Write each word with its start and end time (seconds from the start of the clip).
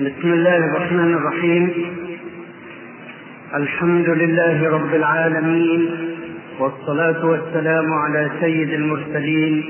بسم 0.00 0.32
الله 0.32 0.56
الرحمن 0.56 1.14
الرحيم. 1.14 1.70
الحمد 3.54 4.08
لله 4.08 4.70
رب 4.70 4.94
العالمين 4.94 5.90
والصلاة 6.58 7.26
والسلام 7.26 7.94
على 7.94 8.30
سيد 8.40 8.72
المرسلين 8.72 9.64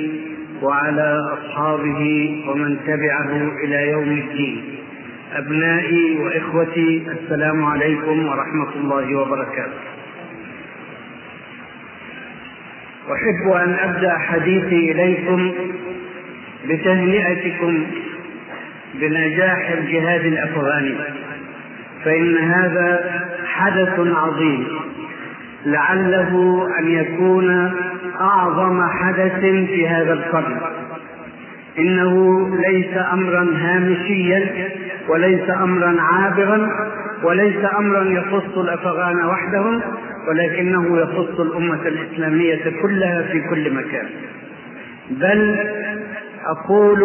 وعلى 0.62 1.19
أصحابه 1.33 2.01
ومن 2.49 2.77
تبعه 2.87 3.51
إلى 3.65 3.91
يوم 3.91 4.11
الدين. 4.11 4.65
أبنائي 5.33 6.16
وإخوتي 6.18 7.06
السلام 7.12 7.64
عليكم 7.64 8.27
ورحمة 8.27 8.70
الله 8.77 9.14
وبركاته. 9.14 9.80
أحب 13.12 13.52
أن 13.52 13.74
أبدأ 13.74 14.18
حديثي 14.18 14.93
إليكم 14.93 15.52
بتهنئتكم 16.68 17.86
بنجاح 19.01 19.71
الجهاد 19.71 20.25
الأفغاني. 20.25 20.95
فإن 22.04 22.37
هذا 22.37 23.21
حدث 23.46 24.00
عظيم. 24.00 24.67
لعله 25.67 26.63
أن 26.79 26.89
يكون 26.89 27.73
أعظم 28.21 28.89
حدث 28.89 29.40
في 29.40 29.89
هذا 29.89 30.13
القرن. 30.13 30.61
إنه 31.79 32.48
ليس 32.69 32.97
امرا 33.12 33.47
هامشيا 33.59 34.69
وليس 35.09 35.51
امرا 35.51 35.97
عابرا 36.01 36.69
وليس 37.23 37.65
امرا 37.78 38.05
يخص 38.05 38.59
الأفغان 38.59 39.27
وحدهم 39.27 39.81
ولكنه 40.28 40.98
يخص 40.98 41.41
الأمة 41.41 41.89
الإسلامية 41.89 42.73
كلها 42.83 43.23
في 43.23 43.41
كل 43.41 43.75
مكان. 43.75 44.06
بل 45.11 45.59
أقول 46.47 47.03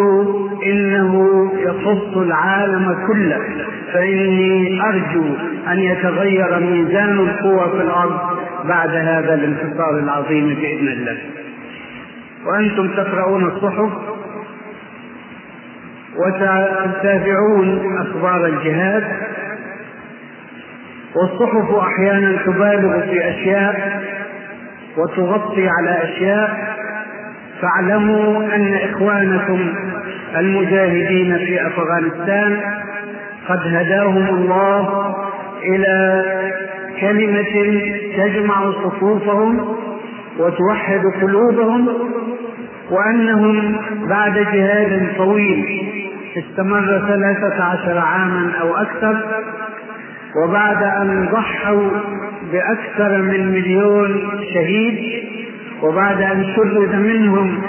إنه 0.66 1.52
يخص 1.58 2.16
العالم 2.16 3.06
كله 3.06 3.40
فإني 3.92 4.80
أرجو 4.82 5.24
أن 5.68 5.78
يتغير 5.78 6.60
ميزان 6.60 7.18
القوى 7.18 7.70
في 7.70 7.84
الأرض 7.84 8.20
بعد 8.64 8.90
هذا 8.90 9.34
الانتصار 9.34 9.98
العظيم 9.98 10.46
بإذن 10.48 10.88
الله. 10.88 11.18
وأنتم 12.46 12.88
تقرؤون 12.88 13.44
الصحف 13.44 13.92
وتتابعون 16.16 17.96
أخبار 18.00 18.46
الجهاد 18.46 19.04
والصحف 21.16 21.74
أحيانا 21.74 22.42
تبالغ 22.46 23.00
في 23.00 23.30
أشياء 23.30 24.02
وتغطي 24.96 25.68
على 25.68 26.04
أشياء 26.04 26.72
فاعلموا 27.62 28.54
أن 28.54 28.74
إخوانكم 28.74 29.74
المجاهدين 30.36 31.38
في 31.38 31.66
أفغانستان 31.66 32.60
قد 33.48 33.58
هداهم 33.66 34.28
الله 34.28 35.14
إلى 35.64 36.24
كلمة 37.00 37.80
تجمع 38.16 38.70
صفوفهم 38.70 39.76
وتوحد 40.38 41.02
قلوبهم 41.22 41.88
وأنهم 42.90 43.76
بعد 44.08 44.34
جهاد 44.34 45.08
طويل 45.16 45.82
استمر 46.36 47.04
ثلاثة 47.08 47.64
عشر 47.64 47.98
عاما 47.98 48.52
أو 48.60 48.76
أكثر 48.76 49.22
وبعد 50.36 50.82
أن 50.82 51.28
ضحوا 51.32 51.90
بأكثر 52.52 53.22
من 53.22 53.52
مليون 53.52 54.30
شهيد 54.54 55.22
وبعد 55.82 56.22
أن 56.22 56.44
شرد 56.56 56.94
منهم 56.94 57.62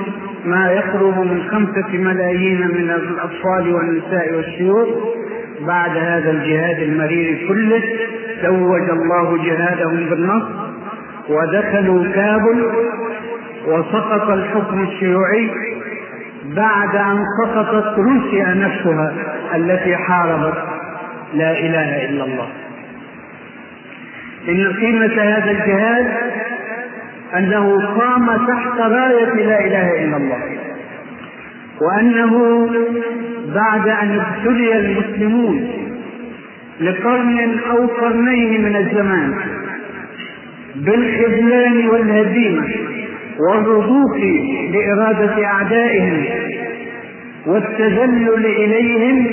ما 0.45 0.71
يقرب 0.71 1.19
من 1.19 1.43
خمسة 1.51 1.97
ملايين 1.97 2.67
من 2.67 2.91
الأطفال 2.91 3.73
والنساء 3.75 4.35
والشيوخ 4.35 4.87
بعد 5.67 5.97
هذا 5.97 6.31
الجهاد 6.31 6.79
المرير 6.79 7.47
كله 7.47 7.83
توج 8.43 8.89
الله 8.89 9.45
جهادهم 9.45 10.05
بالنصر 10.09 10.73
ودخلوا 11.29 12.05
كابل 12.15 12.71
وسقط 13.67 14.29
الحكم 14.29 14.83
الشيوعي 14.83 15.49
بعد 16.45 16.95
أن 16.95 17.25
سقطت 17.43 17.99
روسيا 17.99 18.53
نفسها 18.53 19.13
التي 19.55 19.95
حاربت. 19.95 20.57
لا 21.33 21.51
إله 21.51 22.05
إلا 22.09 22.23
الله. 22.23 22.47
إن 24.49 24.73
قيمة 24.73 25.21
هذا 25.21 25.51
الجهاد 25.51 26.07
أنه 27.37 27.77
قام 27.99 28.25
تحت 28.47 28.79
راية 28.79 29.33
لا 29.33 29.65
إله 29.65 30.03
إلا 30.03 30.17
الله 30.17 30.39
وأنه 31.81 32.67
بعد 33.55 33.87
أن 33.87 34.19
ابتلي 34.19 34.79
المسلمون 34.79 35.67
لقرن 36.81 37.59
أو 37.71 37.85
قرنين 37.87 38.61
من 38.63 38.75
الزمان 38.75 39.33
بالخذلان 40.75 41.89
والهزيمة 41.89 42.67
والرضوخ 43.39 44.17
لإرادة 44.73 45.45
أعدائهم 45.45 46.25
والتذلل 47.45 48.45
إليهم 48.45 49.27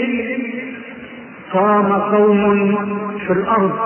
قام 1.52 1.92
قوم 1.92 2.74
في 3.26 3.32
الأرض 3.32 3.78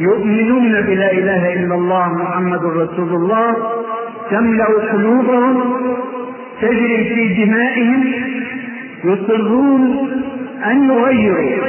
يؤمنون 0.00 0.80
بلا 0.80 1.12
إله 1.12 1.52
إلا 1.54 1.74
الله 1.74 2.08
محمد 2.08 2.64
رسول 2.64 3.08
الله 3.08 3.56
تملأ 4.30 4.66
قلوبهم 4.92 5.74
تجري 6.62 7.04
في 7.14 7.44
دمائهم 7.44 8.04
يصرون 9.04 10.10
أن 10.66 10.90
يغيروا 10.90 11.68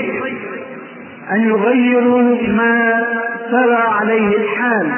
أن 1.31 1.41
يغيروا 1.41 2.21
ما 2.47 3.03
سرى 3.51 3.83
عليه 3.99 4.37
الحال 4.37 4.91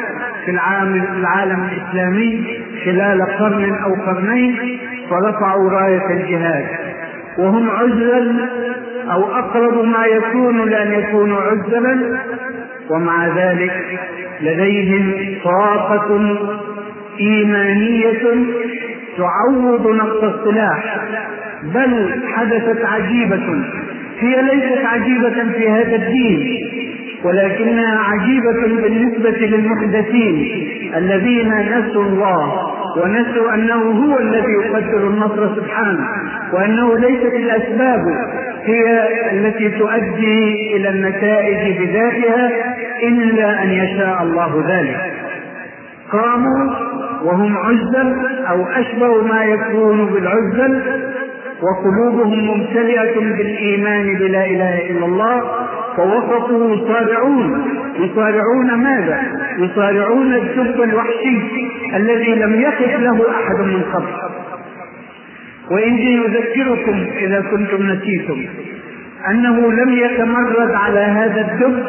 في 0.45 0.51
العالم, 0.51 1.05
العالم 1.19 1.67
الإسلامي 1.71 2.45
خلال 2.85 3.21
قرن 3.39 3.73
أو 3.83 3.93
قرنين 3.93 4.79
فرفعوا 5.09 5.69
راية 5.69 6.07
الجهاد. 6.11 6.65
وهم 7.37 7.69
عزلا 7.69 8.49
أو 9.11 9.31
أقرب 9.31 9.85
ما 9.85 10.05
يكون 10.05 10.69
لأن 10.69 10.91
يكونوا 10.91 11.37
عزلا 11.41 12.19
ومع 12.89 13.27
ذلك 13.27 13.99
لديهم 14.41 15.35
طاقة 15.43 16.37
إيمانية 17.19 18.45
تعوض 19.17 19.87
نقص 19.87 20.23
السلاح. 20.23 21.05
بل 21.63 22.21
حدثت 22.35 22.85
عجيبة 22.85 23.63
هي 24.19 24.41
ليست 24.41 24.85
عجيبة 24.85 25.53
في 25.53 25.69
هذا 25.69 25.95
الدين. 25.95 26.67
ولكنها 27.23 27.99
عجيبة 27.99 28.81
بالنسبة 28.81 29.47
للمحدثين 29.47 30.47
الذين 30.95 31.53
نسوا 31.53 32.03
الله 32.03 32.67
ونسوا 32.97 33.53
أنه 33.53 33.75
هو 33.75 34.19
الذي 34.19 34.51
يقدر 34.51 35.07
النصر 35.07 35.55
سبحانه 35.55 36.07
وأنه 36.53 36.97
ليست 36.97 37.33
الأسباب 37.33 38.01
هي 38.63 39.07
التي 39.31 39.69
تؤدي 39.69 40.75
إلى 40.75 40.89
النتائج 40.89 41.79
بذاتها 41.79 42.51
إلا 43.03 43.63
أن 43.63 43.69
يشاء 43.69 44.23
الله 44.23 44.63
ذلك. 44.67 45.13
قاموا 46.11 46.73
وهم 47.23 47.57
عزل 47.57 48.15
أو 48.49 48.65
أشبه 48.65 49.21
ما 49.21 49.43
يكون 49.43 50.05
بالعزل 50.05 50.81
وقلوبهم 51.61 52.47
ممتلئة 52.47 53.19
بالإيمان 53.19 54.15
بلا 54.15 54.45
إله 54.45 54.91
إلا 54.91 55.05
الله 55.05 55.41
فوسطوا 55.97 56.75
يصارعون. 56.75 57.67
يصارعون 57.99 58.73
ماذا؟ 58.73 59.23
يصارعون 59.57 60.33
الدب 60.33 60.81
الوحشي 60.81 61.37
الذي 61.95 62.35
لم 62.35 62.61
يقف 62.61 62.99
له 62.99 63.25
أحد 63.31 63.59
من 63.59 63.83
قبل. 63.93 64.13
وإني 65.71 66.13
يذكركم 66.13 67.07
إذا 67.17 67.41
كنتم 67.41 67.91
نسيتم 67.91 68.45
أنه 69.29 69.71
لم 69.71 69.89
يتمرد 69.97 70.71
على 70.71 70.99
هذا 70.99 71.41
الدب 71.41 71.83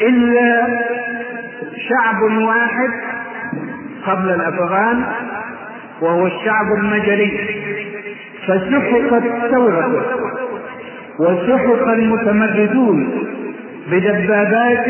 إلا 0.00 0.66
شعب 1.88 2.22
واحد 2.22 2.90
قبل 4.06 4.30
الأفغان 4.30 5.04
وهو 6.00 6.26
الشعب 6.26 6.66
المجري. 6.78 7.62
فسحقت 8.46 9.22
ثورته 9.50 10.02
وسحق 11.20 11.88
المتمردون 11.88 13.10
بدبابات 13.90 14.86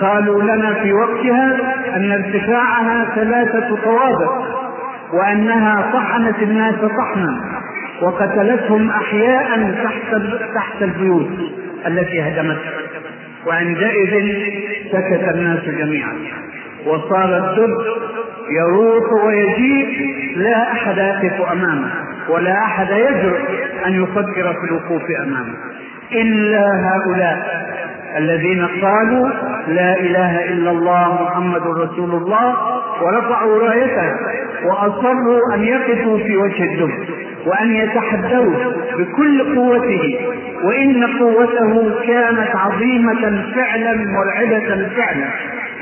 قالوا 0.00 0.42
لنا 0.42 0.74
في 0.74 0.92
وقتها 0.92 1.56
أن 1.96 2.12
ارتفاعها 2.12 3.14
ثلاثة 3.14 3.76
طوابق 3.84 4.32
وأنها 5.12 5.90
طحنت 5.92 6.42
الناس 6.42 6.74
طحنا 6.74 7.40
وقتلتهم 8.02 8.90
أحياء 8.90 9.74
تحت 9.84 10.22
تحت 10.54 10.82
البيوت 10.82 11.28
التي 11.86 12.22
هدمتها 12.22 12.72
وعندئذ 13.46 14.34
سكت 14.92 15.34
الناس 15.34 15.64
جميعا. 15.64 16.12
وصار 16.86 17.36
الدب 17.36 17.74
يروح 18.50 19.24
ويجيء 19.24 19.98
لا 20.36 20.72
أحد 20.72 20.98
يقف 20.98 21.52
أمامه. 21.52 21.90
ولا 22.28 22.52
أحد 22.64 22.90
يجرؤ 22.90 23.38
أن 23.86 24.02
يفكر 24.02 24.52
في 24.52 24.64
الوقوف 24.70 25.02
أمامه. 25.22 25.54
إلا 26.12 26.66
هؤلاء 26.66 27.60
الذين 28.16 28.66
قالوا 28.66 29.28
لا 29.68 30.00
إله 30.00 30.44
إلا 30.44 30.70
الله 30.70 31.22
محمد 31.22 31.62
رسول 31.62 32.10
الله 32.10 32.56
ورفعوا 33.02 33.58
رأيته 33.58 34.12
وأصروا 34.64 35.54
أن 35.54 35.64
يقفوا 35.64 36.18
في 36.18 36.36
وجه 36.36 36.64
الدب 36.64 36.90
وأن 37.46 37.76
يتحدوه 37.76 38.74
بكل 38.98 39.54
قوته. 39.56 40.18
وإن 40.64 41.06
قوته 41.18 42.00
كانت 42.06 42.56
عظيمة 42.56 43.44
فعلا 43.54 43.94
مرعبة 43.94 44.88
فعلا. 44.96 45.28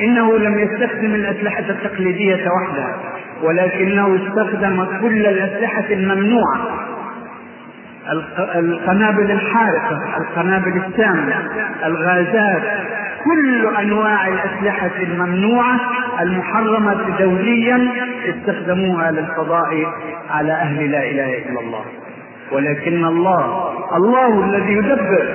إنه 0.00 0.38
لم 0.38 0.58
يستخدم 0.58 1.14
الأسلحة 1.14 1.64
التقليدية 1.68 2.48
وحدها 2.50 2.96
ولكنه 3.42 4.16
استخدم 4.16 4.84
كل 5.00 5.26
الأسلحة 5.26 5.84
الممنوعة. 5.90 6.88
القنابل 8.56 9.30
الحارقة 9.30 9.98
القنابل 10.18 10.82
السامة 10.86 11.34
الغازات 11.84 12.62
كل 13.24 13.66
أنواع 13.80 14.28
الأسلحة 14.28 14.90
الممنوعة 15.02 15.80
المحرمة 16.20 17.18
دوليا 17.18 17.88
استخدموها 18.28 19.10
للقضاء 19.10 19.86
على 20.30 20.52
أهل 20.52 20.90
لا 20.90 21.10
إله 21.10 21.38
إلا 21.38 21.60
الله. 21.60 21.84
ولكن 22.52 23.04
الله 23.04 23.72
الله 23.96 24.44
الذي 24.44 24.72
يدبر 24.72 25.28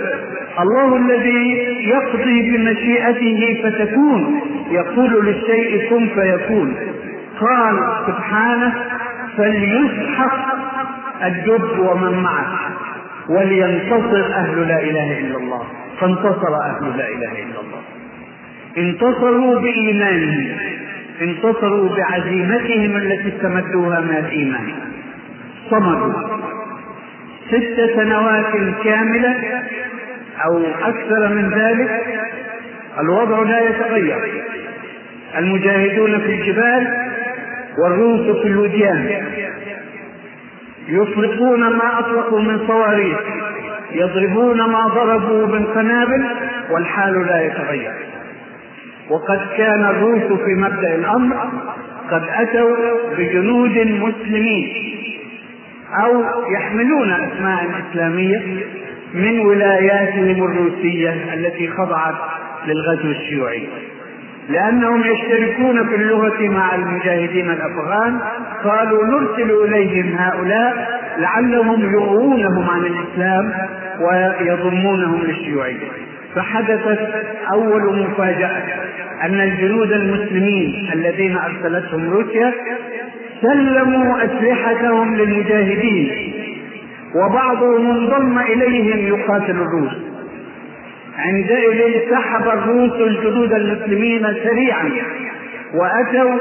الله 0.59 0.95
الذي 0.97 1.57
يقضي 1.89 2.57
بمشيئته 2.57 3.61
فتكون. 3.63 4.41
يقول 4.71 5.25
للشيء 5.25 5.89
كن 5.89 6.07
فيكون. 6.07 6.75
قال 7.39 7.75
سبحانه 8.07 8.73
فليسحق 9.37 10.55
الدب 11.23 11.79
ومن 11.79 12.23
معه 12.23 12.47
ولينتصر 13.29 14.25
أهل 14.33 14.67
لا 14.67 14.79
إله 14.79 15.19
إلا 15.19 15.37
الله. 15.37 15.63
فانتصر 15.99 16.55
أهل 16.55 16.97
لا 16.97 17.07
إله 17.07 17.31
إلا 17.31 17.59
الله. 17.61 17.81
انتصروا 18.77 19.59
بإيمانهم 19.59 20.57
انتصروا 21.21 21.89
بعزيمتهم 21.95 22.97
التي 22.97 23.27
استمدوها 23.35 23.99
من 23.99 24.15
الإيمان. 24.15 24.73
صمدوا. 25.69 26.13
ست 27.51 27.91
سنوات 27.95 28.53
كاملة 28.83 29.35
أو 30.45 30.61
أكثر 30.81 31.27
من 31.27 31.49
ذلك 31.49 32.03
الوضع 32.99 33.43
لا 33.43 33.59
يتغير. 33.69 34.43
المجاهدون 35.37 36.19
في 36.19 36.35
الجبال 36.35 37.12
والروس 37.77 38.37
في 38.41 38.47
الوديان. 38.47 39.25
يطلقون 40.87 41.59
ما 41.59 41.99
أطلقوا 41.99 42.41
من 42.41 42.67
صواريخ 42.67 43.19
يضربون 43.91 44.57
ما 44.57 44.87
ضربوا 44.87 45.47
من 45.47 45.65
قنابل 45.65 46.25
والحال 46.71 47.25
لا 47.25 47.45
يتغير. 47.45 47.91
وقد 49.09 49.39
كان 49.57 49.85
الروس 49.85 50.39
في 50.41 50.53
مبدأ 50.55 50.95
الأمر 50.95 51.35
قد 52.11 52.23
أتوا 52.29 52.75
بجنود 53.17 53.77
مسلمين 53.77 54.93
أو 56.05 56.23
يحملون 56.53 57.11
أسماء 57.11 57.65
إسلامية 57.81 58.41
من 59.13 59.39
ولاياتهم 59.39 60.43
الروسية 60.43 61.33
التي 61.33 61.67
خضعت 61.67 62.15
للغزو 62.67 63.11
الشيوعي. 63.11 63.67
لأنهم 64.49 65.03
يشتركون 65.03 65.87
في 65.87 65.95
اللغة 65.95 66.49
مع 66.49 66.75
المجاهدين 66.75 67.49
الأفغان. 67.51 68.19
قالوا 68.63 69.05
نرسل 69.05 69.51
إليهم 69.65 70.15
هؤلاء 70.17 71.01
لعلهم 71.17 71.93
يغوونهم 71.93 72.69
عن 72.69 72.81
الإسلام 72.85 73.53
ويضمونهم 74.01 75.21
للشيوعية. 75.23 75.87
فحدثت 76.35 76.99
أول 77.51 77.99
مفاجأة 77.99 78.63
أن 79.23 79.41
الجنود 79.41 79.91
المسلمين 79.91 80.89
الذين 80.93 81.37
أرسلتهم 81.37 82.09
روسيا 82.09 82.53
سلموا 83.41 84.25
أسلحتهم 84.25 85.15
للمجاهدين 85.15 86.33
وبعضهم 87.15 87.91
انضم 87.91 88.39
إليهم 88.39 89.07
يقاتل 89.07 89.51
الروس. 89.51 90.12
عندئذ 91.17 92.09
سحب 92.11 92.47
الروس 92.47 92.93
الجنود 92.93 93.53
المسلمين 93.53 94.27
سريعا 94.43 94.91
وأتوا 95.73 96.37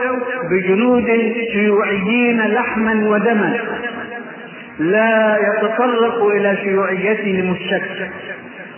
بجنود 0.50 1.06
شيوعيين 1.52 2.40
لحما 2.40 3.08
ودما 3.08 3.56
لا 4.78 5.38
يتطرق 5.38 6.26
إلى 6.26 6.56
شيوعيتهم 6.56 7.52
الشك. 7.52 8.10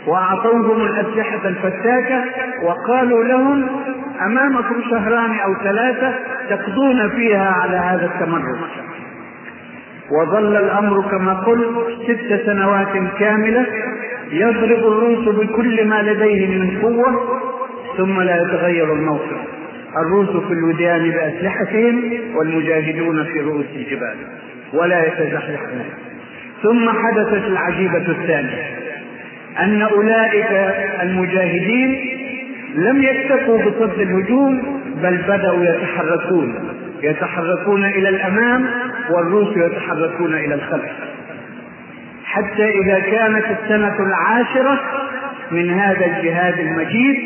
وأعطوهم 0.06 0.86
الأسلحة 0.86 1.48
الفتاكه 1.48 2.24
وقالوا 2.62 3.24
لهم 3.24 3.68
أمامكم 4.26 4.82
شهران 4.90 5.38
أو 5.38 5.54
ثلاثة 5.64 6.14
تقضون 6.50 7.08
فيها 7.08 7.50
على 7.50 7.76
هذا 7.76 8.06
التمرد. 8.14 8.58
وظل 10.10 10.56
الأمر 10.56 11.02
كما 11.10 11.34
قلت 11.34 11.68
ست 12.04 12.46
سنوات 12.46 12.88
كاملة 13.18 13.66
يضرب 14.30 14.78
الروس 14.78 15.28
بكل 15.28 15.84
ما 15.84 16.02
لديهم 16.02 16.50
من 16.50 16.80
قوة 16.82 17.40
ثم 17.96 18.20
لا 18.20 18.42
يتغير 18.42 18.92
الموقف. 18.92 19.54
الروس 19.96 20.28
في 20.46 20.52
الوديان 20.52 21.10
بأسلحتهم 21.10 22.12
والمجاهدون 22.34 23.24
في 23.24 23.40
رؤوس 23.40 23.66
الجبال 23.76 24.16
ولا 24.72 25.06
يتزحزحون 25.06 25.84
ثم 26.62 26.88
حدثت 26.90 27.46
العجيبة 27.46 28.08
الثانية 28.08 28.62
أن 29.58 29.82
أولئك 29.82 30.46
المجاهدين 31.02 31.96
لم 32.74 33.02
يكتفوا 33.02 33.58
بصد 33.58 34.00
الهجوم 34.00 34.80
بل 35.02 35.16
بدأوا 35.28 35.64
يتحركون 35.64 36.54
يتحركون 37.02 37.84
إلى 37.84 38.08
الأمام 38.08 38.66
والروس 39.10 39.56
يتحركون 39.56 40.34
إلى 40.34 40.54
الخلف. 40.54 40.92
حتى 42.24 42.70
إذا 42.70 42.98
كانت 42.98 43.44
السنة 43.44 43.96
العاشرة 44.00 44.80
من 45.50 45.70
هذا 45.70 46.06
الجهاد 46.06 46.58
المجيد 46.58 47.16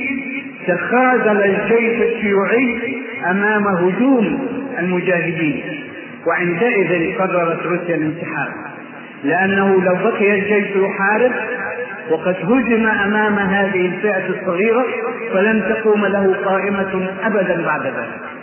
تخاذل 0.67 1.45
الجيش 1.45 2.03
الشيوعي 2.03 3.03
أمام 3.31 3.67
هجوم 3.67 4.49
المجاهدين. 4.79 5.85
وعندئذ 6.27 7.19
قررت 7.19 7.67
روسيا 7.67 7.95
الانسحاب 7.95 8.49
لأنه 9.25 9.83
لو 9.83 9.95
بقي 9.95 10.35
الجيش 10.35 10.77
يحارب 10.77 11.33
وقد 12.11 12.37
هجم 12.43 12.87
أمام 12.87 13.39
هذه 13.39 13.87
الفئة 13.87 14.27
الصغيرة 14.29 14.87
فلن 15.33 15.63
تقوم 15.69 16.07
له 16.07 16.37
قائمة 16.45 17.11
ابدا 17.25 17.65
بعد 17.65 17.83
ذلك. 17.87 18.38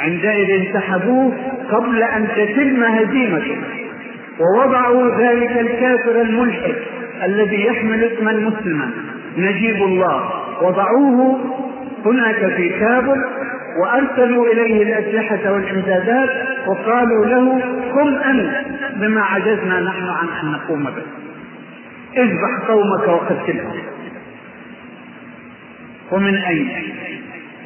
عندئذ 0.00 0.50
انسحبوه 0.50 1.32
قبل 1.70 2.02
أن 2.02 2.28
تتم 2.36 2.84
هزيمته 2.84 3.56
ووضعوا 4.40 5.10
ذلك 5.18 5.58
الكافر 5.58 6.20
الملحد 6.20 6.74
الذي 7.24 7.66
يحمل 7.66 8.04
اسما 8.04 8.32
مسلما 8.32 8.90
نجيب 9.38 9.76
الله. 9.76 10.30
وضعوه 10.62 11.40
هناك 12.04 12.54
في 12.56 12.68
كابل 12.68 13.24
وأرسلوا 13.80 14.46
إليه 14.52 14.82
الأسلحة 14.82 15.52
والامدادات 15.52 16.30
وقالوا 16.66 17.26
له 17.26 17.60
قم 17.92 18.14
أنت 18.14 18.50
بما 18.96 19.22
عجزنا 19.22 19.80
نحن 19.80 20.08
عن 20.08 20.28
أن 20.42 20.52
نقوم 20.52 20.84
به. 20.84 21.02
اذبح 22.22 22.68
قومك 22.68 23.08
وقتلهم. 23.08 23.82
ومن 26.12 26.34
أين؟ 26.34 26.68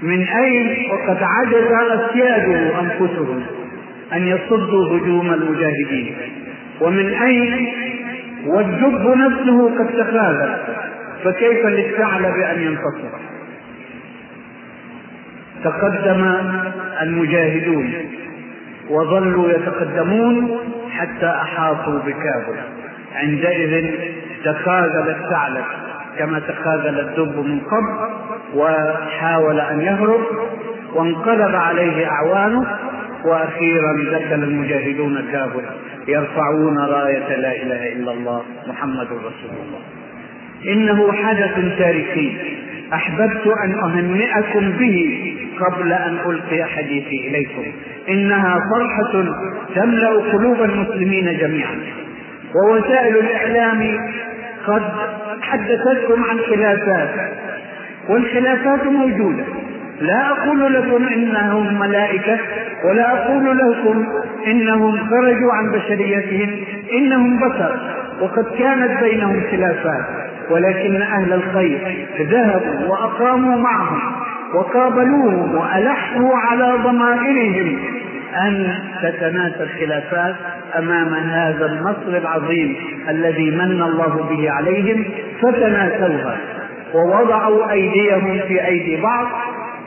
من 0.03 0.27
أين؟ 0.29 0.91
وقد 0.91 1.19
عجز 1.23 1.73
اسياده 1.91 2.81
أنفسهم 2.81 3.43
أن 4.13 4.27
يصدوا 4.27 4.99
هجوم 4.99 5.33
المجاهدين. 5.33 6.17
ومن 6.81 7.09
أين؟ 7.09 7.69
والدب 8.47 9.07
نفسه 9.17 9.79
قد 9.79 9.89
تخاذل. 9.89 10.57
فكيف 11.25 11.67
للثعلب 11.67 12.35
أن 12.37 12.61
ينتصر؟ 12.63 13.19
تقدم 15.65 16.35
المجاهدون 17.03 17.93
وظلوا 18.91 19.51
يتقدمون 19.51 20.59
حتى 20.91 21.27
أحاطوا 21.27 21.99
بكابل. 21.99 22.59
عندئذ 23.15 23.91
تخاذل 24.45 25.09
الثعلب 25.09 25.65
كما 26.19 26.39
تخاذل 26.39 27.01
الدب 27.01 27.47
من 27.47 27.61
قبل. 27.61 28.30
وحاول 28.55 29.61
أن 29.61 29.81
يهرب 29.81 30.21
وانقلب 30.95 31.55
عليه 31.55 32.07
أعوانه 32.07 32.67
وأخيرا 33.25 33.93
دخل 34.13 34.43
المجاهدون 34.43 35.25
كابل 35.33 35.65
يرفعون 36.09 36.79
راية 36.79 37.37
لا 37.37 37.53
إله 37.63 37.93
إلا 37.93 38.13
الله 38.13 38.43
محمد 38.69 39.07
رسول 39.07 39.57
الله. 39.67 39.81
إنه 40.67 41.13
حدث 41.13 41.79
تاريخي. 41.79 42.39
أحببت 42.95 43.47
أن 43.65 43.79
أهنئكم 43.79 44.71
به 44.71 45.27
قبل 45.61 45.93
أن 45.93 46.19
ألقي 46.27 46.65
حديثي 46.65 47.29
إليكم. 47.29 47.73
إنها 48.09 48.59
فرحة 48.75 49.25
تملأ 49.75 50.11
قلوب 50.33 50.63
المسلمين 50.63 51.39
جميعا. 51.39 51.81
ووسائل 52.55 53.17
الإعلام 53.17 53.99
قد 54.67 54.83
حدثتكم 55.43 56.25
عن 56.25 56.39
خلافات. 56.39 57.11
والخلافات 58.11 58.87
موجودة. 58.87 59.45
لا 60.01 60.31
أقول 60.31 60.75
لكم 60.75 61.09
إنهم 61.09 61.79
ملائكة 61.79 62.39
ولا 62.85 63.13
أقول 63.15 63.59
لكم 63.59 64.07
إنهم 64.47 64.97
خرجوا 65.11 65.53
عن 65.53 65.73
بشريتهم 65.73 66.51
إنهم 66.93 67.37
بشر. 67.37 68.01
وقد 68.21 68.45
كانت 68.59 69.01
بينهم 69.01 69.43
خلافات 69.51 70.05
ولكن 70.51 71.03
أهل 71.03 71.33
الخير 71.33 72.07
ذهبوا 72.21 72.89
وأقاموا 72.89 73.57
معهم 73.59 74.01
وقابلوهم 74.55 75.55
وألحوا 75.55 76.37
على 76.37 76.75
ضمائرهم 76.85 77.79
أن 78.47 78.75
تتناسى 79.03 79.63
الخلافات 79.63 80.35
أمام 80.79 81.15
هذا 81.15 81.67
النصر 81.67 82.19
العظيم 82.19 82.77
الذي 83.09 83.51
من 83.51 83.83
الله 83.83 84.27
به 84.31 84.51
عليهم 84.51 85.05
فتناسوها. 85.43 86.37
ووضعوا 86.95 87.71
أيديهم 87.71 88.41
في 88.49 88.67
أيدي 88.67 89.03
بعض 89.03 89.27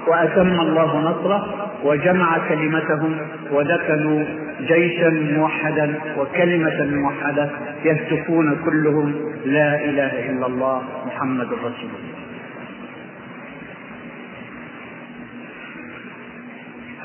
وأتم 0.07 0.59
الله 0.61 0.99
نصره 0.99 1.69
وجمع 1.83 2.37
كلمتهم 2.49 3.17
ودخلوا 3.51 4.25
جيشا 4.61 5.09
موحدا 5.09 5.99
وكلمة 6.17 6.85
موحدة 6.85 7.49
يهتفون 7.85 8.57
كلهم 8.65 9.15
لا 9.45 9.75
إله 9.85 10.29
إلا 10.29 10.45
الله 10.47 10.81
محمد 11.05 11.47
رسول 11.47 11.89
الله. 11.93 12.13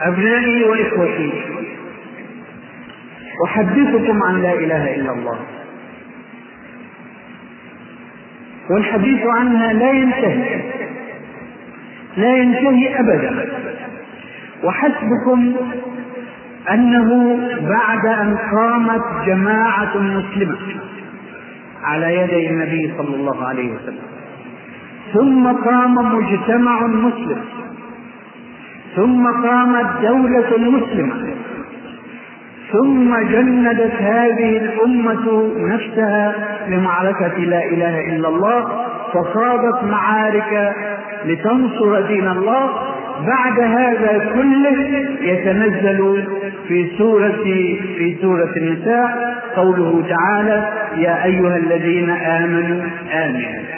أبنائي 0.00 0.64
وإخوتي 0.64 1.32
أحدثكم 3.44 4.22
عن 4.22 4.42
لا 4.42 4.52
إله 4.52 4.94
إلا 4.94 5.12
الله. 5.12 5.38
والحديث 8.70 9.26
عنها 9.26 9.72
لا 9.72 9.90
ينتهي 9.90 10.60
لا 12.16 12.36
ينتهي 12.36 13.00
أبدا. 13.00 13.48
وحسبكم 14.64 15.52
أنه 16.70 17.38
بعد 17.68 18.06
أن 18.06 18.36
قامت 18.52 19.02
جماعة 19.26 19.96
مسلمة 19.96 20.56
على 21.84 22.14
يدي 22.16 22.50
النبي 22.50 22.94
صلى 22.98 23.16
الله 23.16 23.46
عليه 23.46 23.72
وسلم. 23.72 24.08
ثم 25.14 25.52
قام 25.52 25.94
مجتمع 25.94 26.86
مسلم. 26.86 27.40
ثم 28.96 29.26
قامت 29.26 30.02
دولة 30.02 30.58
مسلمة. 30.58 31.37
ثم 32.72 33.16
جندت 33.16 33.92
هذه 34.00 34.56
الأمة 34.56 35.52
نفسها 35.58 36.34
لمعركة 36.68 37.38
لا 37.38 37.64
إله 37.64 38.00
إلا 38.00 38.28
الله 38.28 38.64
فخاضت 39.14 39.84
معارك 39.84 40.74
لتنصر 41.26 42.00
دين 42.00 42.28
الله. 42.28 42.70
بعد 43.26 43.60
هذا 43.60 44.30
كله 44.34 45.06
يتنزل 45.20 46.24
في 46.68 46.90
سورة 46.98 47.42
في 47.98 48.16
سورة 48.22 48.52
النساء 48.56 49.34
قوله 49.56 50.04
تعالى 50.08 50.68
يا 50.96 51.24
أيها 51.24 51.56
الذين 51.56 52.10
آمنوا 52.10 52.80
آمنوا 53.12 53.77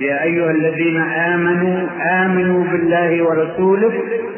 يا 0.00 0.22
أيها 0.22 0.50
الذين 0.50 1.00
آمنوا 1.00 1.86
آمنوا 2.24 2.64
بالله 2.64 3.22
ورسوله 3.22 3.92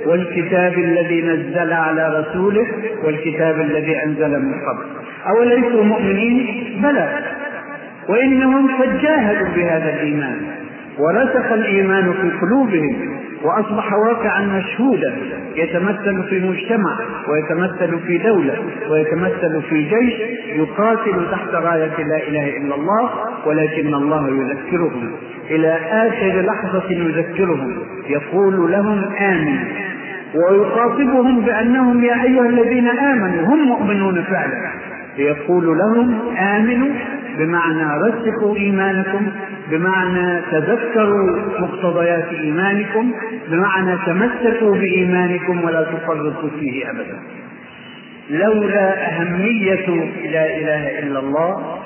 والكتاب 0.07 0.79
الذي 0.79 1.23
نزل 1.23 1.73
على 1.73 2.21
رسوله 2.21 2.67
والكتاب 3.05 3.61
الذي 3.61 4.05
أنزل 4.05 4.31
من 4.31 4.53
قبل. 4.53 4.85
أوليسوا 5.29 5.85
مؤمنين؟ 5.85 6.47
بلى. 6.83 7.09
وإنهم 8.09 8.83
قد 8.83 9.01
جاهدوا 9.03 9.49
بهذا 9.57 9.95
الإيمان 9.95 10.37
ورسخ 10.99 11.53
الإيمان 11.53 12.13
في 12.13 12.31
قلوبهم 12.41 13.21
وأصبح 13.43 13.93
واقعا 13.93 14.41
مشهودا. 14.41 15.17
يتمثل 15.57 16.25
في 16.31 16.41
مجتمع 16.41 16.99
ويتمثل 17.29 17.99
في 18.07 18.19
دولة 18.19 18.59
ويتمثل 18.91 19.63
في 19.71 19.83
جيش 19.83 20.15
يقاتل 20.57 21.31
تحت 21.31 21.55
راية 21.55 22.05
لا 22.05 22.29
إله 22.29 22.57
إلا 22.57 22.75
الله 22.75 23.11
ولكن 23.47 23.95
الله 23.95 24.29
يذكرهم. 24.29 25.13
إلى 25.51 25.79
آخر 25.93 26.41
لحظة 26.47 26.91
يذكرهم 26.91 27.77
يقول 28.09 28.73
لهم 28.73 29.05
آمنوا 29.21 29.65
ويخاطبهم 30.35 31.41
بأنهم 31.41 32.05
يا 32.05 32.23
أيها 32.23 32.47
الذين 32.47 32.89
آمنوا 32.89 33.47
هم 33.47 33.69
مؤمنون 33.69 34.23
فعلا. 34.23 34.71
يقول 35.19 35.79
لهم 35.79 36.19
آمنوا 36.39 36.89
بمعنى 37.39 37.83
رسخوا 38.03 38.57
إيمانكم 38.57 39.27
بمعنى 39.71 40.41
تذكروا 40.51 41.37
مقتضيات 41.59 42.29
إيمانكم 42.29 43.13
بمعنى 43.49 43.99
تمسكوا 44.07 44.75
بإيمانكم 44.75 45.65
ولا 45.65 45.83
تفرطوا 45.83 46.49
فيه 46.61 46.91
أبدا. 46.91 47.19
لولا 48.31 49.09
أهمية 49.09 49.87
لا 50.31 50.57
إله 50.57 50.99
إلا 50.99 51.19
الله 51.19 51.79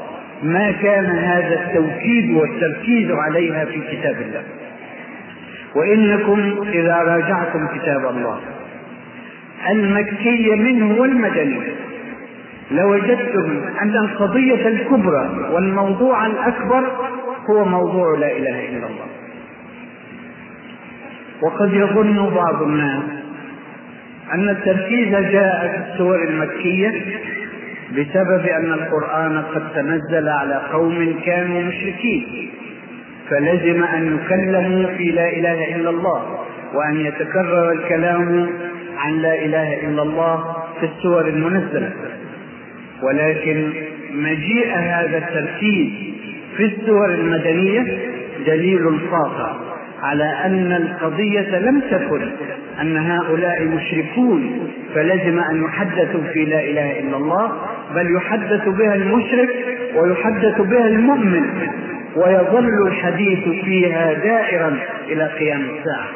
ما 0.42 0.70
كان 0.70 1.06
هذا 1.06 1.54
التوكيد 1.54 2.30
والتركيز 2.30 3.10
عليها 3.10 3.64
في 3.64 3.80
كتاب 3.90 4.16
الله. 4.20 4.42
وإنكم 5.74 6.68
إذا 6.72 6.96
راجعتم 6.96 7.66
كتاب 7.66 8.06
الله 8.06 8.40
المكي 9.70 10.50
منه 10.50 11.00
والمدني 11.00 11.60
لوجدتم 12.70 13.60
أن 13.82 13.96
القضية 13.96 14.68
الكبرى 14.68 15.50
والموضوع 15.52 16.26
الأكبر 16.26 16.84
هو 17.50 17.64
موضوع 17.64 18.18
لا 18.18 18.36
إله 18.36 18.68
إلا 18.68 18.86
الله. 18.86 19.06
وقد 21.42 21.74
يظن 21.74 22.34
بعض 22.34 22.62
الناس 22.62 23.02
أن 24.32 24.48
التركيز 24.48 25.08
جاء 25.08 25.68
في 25.68 25.92
السور 25.92 26.24
المكية 26.24 26.92
بسبب 27.96 28.46
أن 28.46 28.72
القرآن 28.72 29.42
قد 29.54 29.62
تنزل 29.74 30.28
على 30.28 30.60
قوم 30.72 31.20
كانوا 31.26 31.62
مشركين. 31.62 32.50
فلزم 33.30 33.82
أن 33.84 34.18
يكلموا 34.18 34.86
في 34.86 35.10
لا 35.10 35.28
إله 35.28 35.76
إلا 35.76 35.90
الله 35.90 36.38
وأن 36.74 37.00
يتكرر 37.00 37.72
الكلام 37.72 38.48
عن 38.98 39.12
لا 39.18 39.34
إله 39.44 39.86
إلا 39.88 40.02
الله 40.02 40.56
في 40.80 40.86
السور 40.86 41.28
المنزلة. 41.28 41.92
ولكن 43.02 43.72
مجيء 44.14 44.74
هذا 44.74 45.18
التركيز 45.18 45.88
في 46.56 46.64
السور 46.64 47.14
المدنية 47.14 47.98
دليل 48.46 48.98
قاطع 49.10 49.56
على 50.02 50.24
أن 50.44 50.72
القضية 50.72 51.58
لم 51.58 51.80
تكن 51.90 52.22
أن 52.80 52.96
هؤلاء 52.96 53.64
مشركون 53.64 54.68
فلزم 54.94 55.38
أن 55.38 55.64
يحدثوا 55.64 56.20
في 56.32 56.44
لا 56.44 56.60
إله 56.60 57.00
إلا 57.00 57.16
الله 57.16 57.52
بل 57.94 58.16
يحدث 58.16 58.68
بها 58.68 58.94
المشرك 58.94 59.48
ويحدث 59.94 60.60
بها 60.60 60.86
المؤمن 60.86 61.44
ويظل 62.16 62.86
الحديث 62.86 63.64
فيها 63.64 64.12
دائرا 64.12 64.76
إلى 65.08 65.26
قيام 65.26 65.60
الساعة. 65.60 66.08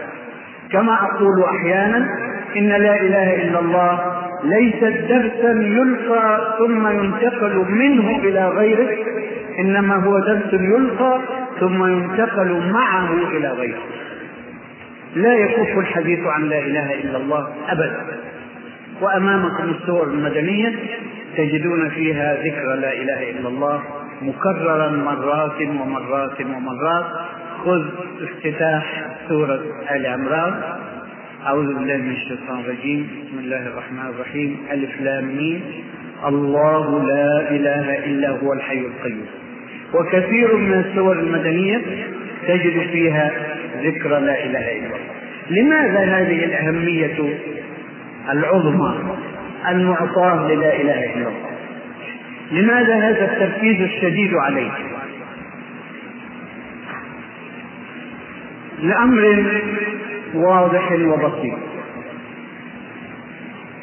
كما 0.73 0.95
أقول 0.95 1.45
أحيانا 1.45 2.09
إن 2.57 2.69
لا 2.69 3.01
إله 3.01 3.35
إلا 3.35 3.61
الله 3.61 4.19
ليست 4.45 4.95
درسا 5.09 5.51
يلقى 5.51 6.57
ثم 6.59 6.89
ينتقل 6.89 7.65
منه 7.69 8.19
إلى 8.19 8.49
غيره 8.49 8.97
إنما 9.59 9.95
هو 9.95 10.19
درس 10.19 10.53
يلقى 10.53 11.21
ثم 11.61 11.85
ينتقل 11.87 12.73
معه 12.73 13.13
إلى 13.13 13.49
غيره. 13.49 13.83
لا 15.17 15.35
يكف 15.35 15.79
الحديث 15.79 16.21
عن 16.27 16.43
لا 16.43 16.59
إله 16.59 16.95
إلا 16.95 17.17
الله 17.17 17.49
أبدا. 17.69 18.07
وأمامكم 19.01 19.71
السور 19.71 20.07
المدنية 20.07 20.75
تجدون 21.39 21.89
فيها 21.89 22.37
ذكر 22.45 22.75
لا 22.75 22.93
إله 22.93 23.31
إلا 23.31 23.49
الله 23.49 23.83
مكررا 24.23 24.91
مرات 24.91 25.61
ومرات 25.61 26.41
ومرات. 26.41 27.07
خذ 27.65 27.85
افتتاح 28.23 28.85
سورة 29.29 29.63
آل 29.91 30.07
عمران. 30.07 30.55
أعوذ 31.47 31.67
بالله 31.67 31.97
من 31.97 32.11
الشيطان 32.11 32.61
الرجيم. 32.61 33.09
بسم 33.27 33.39
الله 33.39 33.67
الرحمن 33.67 34.07
الرحيم. 34.15 34.57
ألف 34.73 35.01
لام 35.01 35.61
الله 36.29 37.07
لا 37.07 37.51
إله 37.51 38.05
إلا 38.07 38.31
هو 38.31 38.53
الحي 38.53 38.79
القيوم. 38.79 39.27
وكثير 39.95 40.57
من 40.57 40.75
السور 40.75 41.19
المدنية 41.19 41.81
تجد 42.49 42.91
فيها 42.93 43.33
ذكر 43.83 44.19
لا 44.19 44.45
إله 44.45 44.79
إلا 44.79 44.87
الله. 44.87 45.09
لماذا 45.51 46.01
هذه 46.01 46.45
الأهمية 46.45 47.39
العظمى؟ 48.31 48.95
المعطاة 49.69 50.49
للا 50.49 50.81
إله 50.81 51.15
إلا 51.15 51.29
الله. 51.29 51.51
لماذا 52.53 52.95
هذا 52.95 53.25
التركيز 53.25 53.81
الشديد 53.81 54.35
عليه؟ 54.35 54.71
لأمر 58.83 59.45
واضح 60.35 60.93
وبسيط. 60.93 61.59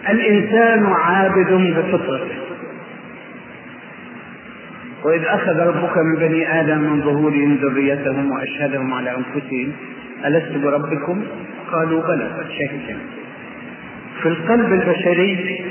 الإنسان 0.09 0.85
عابد 0.85 1.53
بفطرته. 1.53 2.45
وإذ 5.03 5.23
أخذ 5.25 5.59
ربك 5.59 5.97
من 5.97 6.15
بني 6.15 6.61
آدم 6.61 6.77
من 6.77 7.01
ظهورهم 7.01 7.55
ذريتهم 7.55 8.31
وأشهدهم 8.31 8.93
على 8.93 9.15
أنفسهم 9.17 9.71
ألست 10.25 10.51
بربكم؟ 10.63 11.23
قالوا 11.71 12.01
بلى 12.01 12.29
شهدنا 12.59 12.99
في 14.25 14.31
القلب 14.31 14.73
البشري 14.73 15.65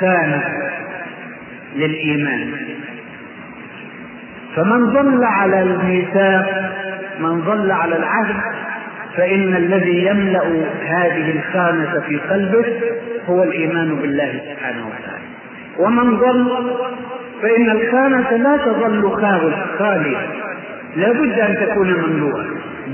خانة 0.00 0.42
للإيمان. 1.76 2.52
فمن 4.56 4.90
ظل 4.90 5.24
على 5.24 5.62
الميثاق 5.62 6.72
من 7.20 7.42
ظل 7.42 7.70
على 7.70 7.96
العهد 7.96 8.36
فإن 9.16 9.56
الذي 9.56 10.06
يملأ 10.06 10.42
هذه 10.86 11.30
الخانة 11.30 12.00
في 12.08 12.16
قلبه 12.16 12.64
هو 13.26 13.42
الإيمان 13.42 13.96
بالله 13.96 14.40
سبحانه 14.54 14.86
وتعالى. 14.86 15.24
ومن 15.78 16.16
ظل 16.16 16.76
فإن 17.42 17.70
الخانة 17.70 18.30
لا 18.36 18.56
تظل 18.56 19.10
خالية. 19.78 20.26
لا 20.96 21.12
بد 21.12 21.40
أن 21.40 21.66
تكون 21.66 21.92
مملوءة. 21.92 22.46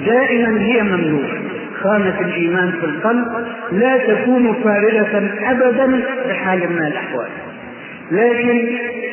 دائما 0.06 0.60
هي 0.60 0.82
مملوءة. 0.82 1.38
خانة 1.86 2.20
الإيمان 2.20 2.70
في 2.70 2.84
القلب 2.86 3.46
لا 3.72 3.96
تكون 3.96 4.54
فارغة 4.64 5.30
أبدا 5.50 6.00
بحال 6.28 6.58
من 6.72 6.86
الأحوال. 6.86 7.28
لكن 8.10 8.68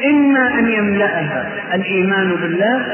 إما 0.09 0.59
أن 0.59 0.69
يملأها 0.69 1.49
الإيمان 1.73 2.35
بالله 2.35 2.85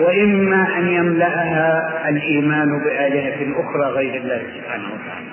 وإما 0.00 0.66
أن 0.78 0.88
يملأها 0.88 1.82
الإيمان 2.08 2.68
بآلهة 2.84 3.60
أخرى 3.60 3.92
غير 3.94 4.14
الله 4.14 4.42
سبحانه 4.56 4.84
وتعالى. 4.84 5.26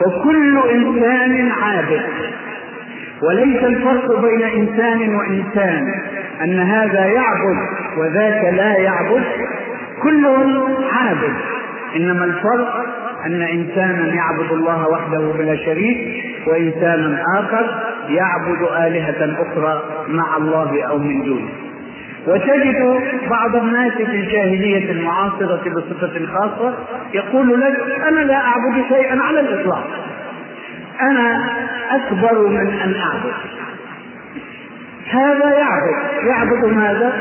فكل 0.00 0.58
إنسان 0.70 1.50
عابد 1.50 2.02
وليس 3.22 3.64
الفرق 3.64 4.20
بين 4.20 4.42
إنسان 4.42 5.14
وإنسان 5.14 5.94
أن 6.42 6.58
هذا 6.58 7.04
يعبد 7.06 7.58
وذاك 7.98 8.54
لا 8.54 8.78
يعبد 8.78 9.24
كلهم 10.02 10.74
عابد. 10.92 11.34
إنما 11.96 12.24
الفرق 12.24 12.84
أن 13.26 13.42
إنسانا 13.42 14.14
يعبد 14.14 14.52
الله 14.52 14.88
وحده 14.88 15.32
بلا 15.38 15.56
شريك 15.56 16.24
وإنسانا 16.46 17.24
آخر 17.38 17.82
يعبد 18.08 18.62
آلهة 18.86 19.36
أخرى 19.42 19.82
مع 20.08 20.36
الله 20.36 20.82
أو 20.82 20.98
من 20.98 21.24
دونه. 21.24 21.48
وتجد 22.26 23.00
بعض 23.30 23.56
الناس 23.56 23.92
في 23.92 24.16
الجاهلية 24.16 24.92
المعاصرة 24.92 25.60
بصفة 25.76 26.26
خاصة 26.26 26.74
يقول 27.14 27.60
لك 27.60 27.76
أنا 28.08 28.20
لا 28.20 28.36
أعبد 28.36 28.84
شيئا 28.88 29.22
على 29.22 29.40
الإطلاق. 29.40 29.86
أنا 31.00 31.44
أكبر 31.90 32.48
من 32.48 32.80
أن 32.80 32.94
أعبد. 32.94 33.34
هذا 35.10 35.58
يعبد. 35.58 36.26
يعبد 36.26 36.64
ماذا؟ 36.64 37.12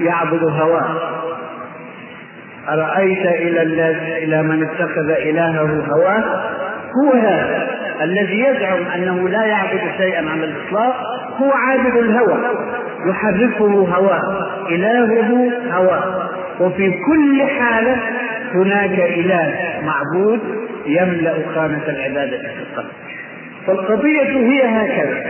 يعبد 0.00 0.44
هواه. 0.44 1.15
أرأيت 2.68 3.26
إلى 3.26 3.62
إلى 4.24 4.42
من 4.42 4.62
اتخذ 4.62 5.10
إلهه 5.10 5.84
هواه؟ 5.92 6.24
هو 7.02 7.12
هذا. 7.12 7.68
الذي 8.02 8.40
يزعم 8.40 8.82
أنه 8.94 9.28
لا 9.28 9.44
يعبد 9.44 9.80
شيئا 9.98 10.30
على 10.30 10.44
الإطلاق 10.44 10.96
هو 11.36 11.52
عابد 11.52 11.96
الهوى. 11.96 12.38
يحركه 13.10 13.64
هواه. 13.64 14.46
إلهه 14.70 15.52
هواه. 15.72 16.30
وفي 16.60 16.90
كل 16.90 17.42
حالة 17.42 17.96
هناك 18.54 18.98
إله 18.98 19.54
معبود 19.84 20.40
يملأ 20.86 21.34
خانة 21.54 21.82
العبادة 21.88 22.38
في 22.38 22.60
القلب. 22.70 22.92
فالقضية 23.66 24.22
هي 24.22 24.62
هكذا. 24.62 25.24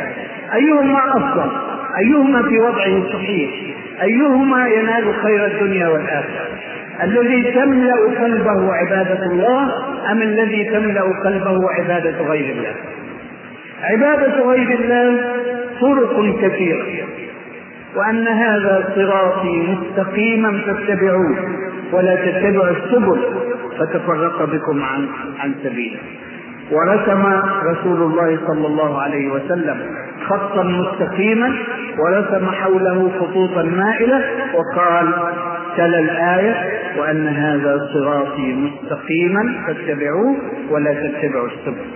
أيهما 0.55 0.99
أفضل؟ 0.99 1.51
أيهما 1.99 2.43
في 2.43 2.59
وضعه 2.59 3.13
صحيح؟ 3.13 3.51
أيهما 4.03 4.69
ينال 4.69 5.15
خير 5.15 5.47
الدنيا 5.47 5.89
والآخرة؟ 5.89 6.47
الذي 7.03 7.53
تملأ 7.53 7.95
قلبه 8.21 8.73
عبادة 8.73 9.27
الله 9.27 9.73
أم 10.13 10.23
الذي 10.23 10.65
تملأ 10.65 11.03
قلبه 11.25 11.71
عبادة 11.71 12.23
غير 12.23 12.53
الله؟ 12.53 12.75
عبادة 13.83 14.43
غير 14.43 14.79
الله 14.81 15.35
طرق 15.81 16.41
كثيرة 16.43 16.87
وأن 17.97 18.29
هذا 18.29 18.93
صراطي 18.95 19.63
مستقيما 19.63 20.61
فاتبعوه 20.67 21.37
ولا 21.93 22.15
تتبعوا 22.15 22.71
السبل 22.71 23.21
فتفرق 23.79 24.45
بكم 24.45 24.83
عن 24.83 25.09
عن 25.39 25.55
سبيله. 25.63 25.99
ورسم 26.71 27.27
رسول 27.65 28.03
الله 28.03 28.39
صلى 28.47 28.67
الله 28.67 29.03
عليه 29.03 29.29
وسلم 29.29 29.97
خطا 30.27 30.63
مستقيما 30.63 31.55
ورسم 31.99 32.51
حوله 32.51 33.11
خطوطا 33.21 33.63
مائلة 33.63 34.25
وقال 34.55 35.15
تلا 35.77 35.99
الآية 35.99 36.55
وأن 36.99 37.27
هذا 37.29 37.79
صراطي 37.95 38.53
مستقيما 38.55 39.55
فاتبعوه 39.67 40.37
ولا 40.71 40.95
تتبعوا 40.95 41.47
السبل. 41.47 41.87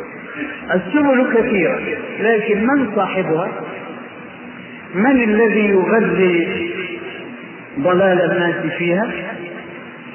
السبل 0.75 1.27
كثيرة 1.35 1.79
لكن 2.21 2.67
من 2.67 2.97
صاحبها؟ 2.97 3.49
من 4.95 5.23
الذي 5.23 5.69
يغذي 5.69 6.71
ضلال 7.81 8.31
الناس 8.31 8.73
فيها؟ 8.79 9.11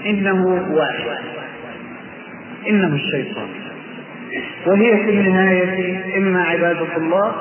إنه 0.05 0.45
واحد 0.71 1.17
إنه 2.69 2.95
الشيطان. 2.95 3.64
وهي 4.65 4.97
في 4.97 5.09
النهاية 5.09 6.17
إما 6.17 6.43
عبادة 6.43 6.97
الله 6.97 7.35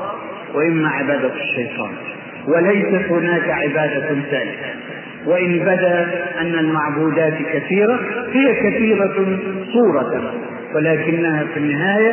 وإما 0.55 0.89
عبادة 0.89 1.33
الشيطان 1.35 1.93
وليست 2.49 3.11
هناك 3.11 3.49
عبادة 3.49 4.09
ثالثة. 4.31 4.75
وإن 5.27 5.59
بدا 5.59 6.11
أن 6.41 6.55
المعبودات 6.59 7.35
كثيرة 7.53 8.01
هي 8.33 8.55
كثيرة 8.55 9.39
صورة 9.73 10.33
ولكنها 10.75 11.45
في 11.55 11.61
النهاية 11.61 12.13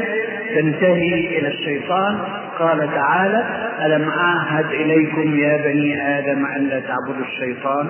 تنتهي 0.56 1.40
إلى 1.40 1.48
الشيطان. 1.48 2.18
قال 2.60 2.90
تعالى 2.96 3.44
ألم 3.86 4.10
أعهد 4.10 4.66
إليكم 4.66 5.38
يا 5.38 5.58
بني 5.58 6.20
آدم 6.20 6.46
ألا 6.46 6.80
تعبدوا 6.80 7.26
الشيطان؟ 7.26 7.90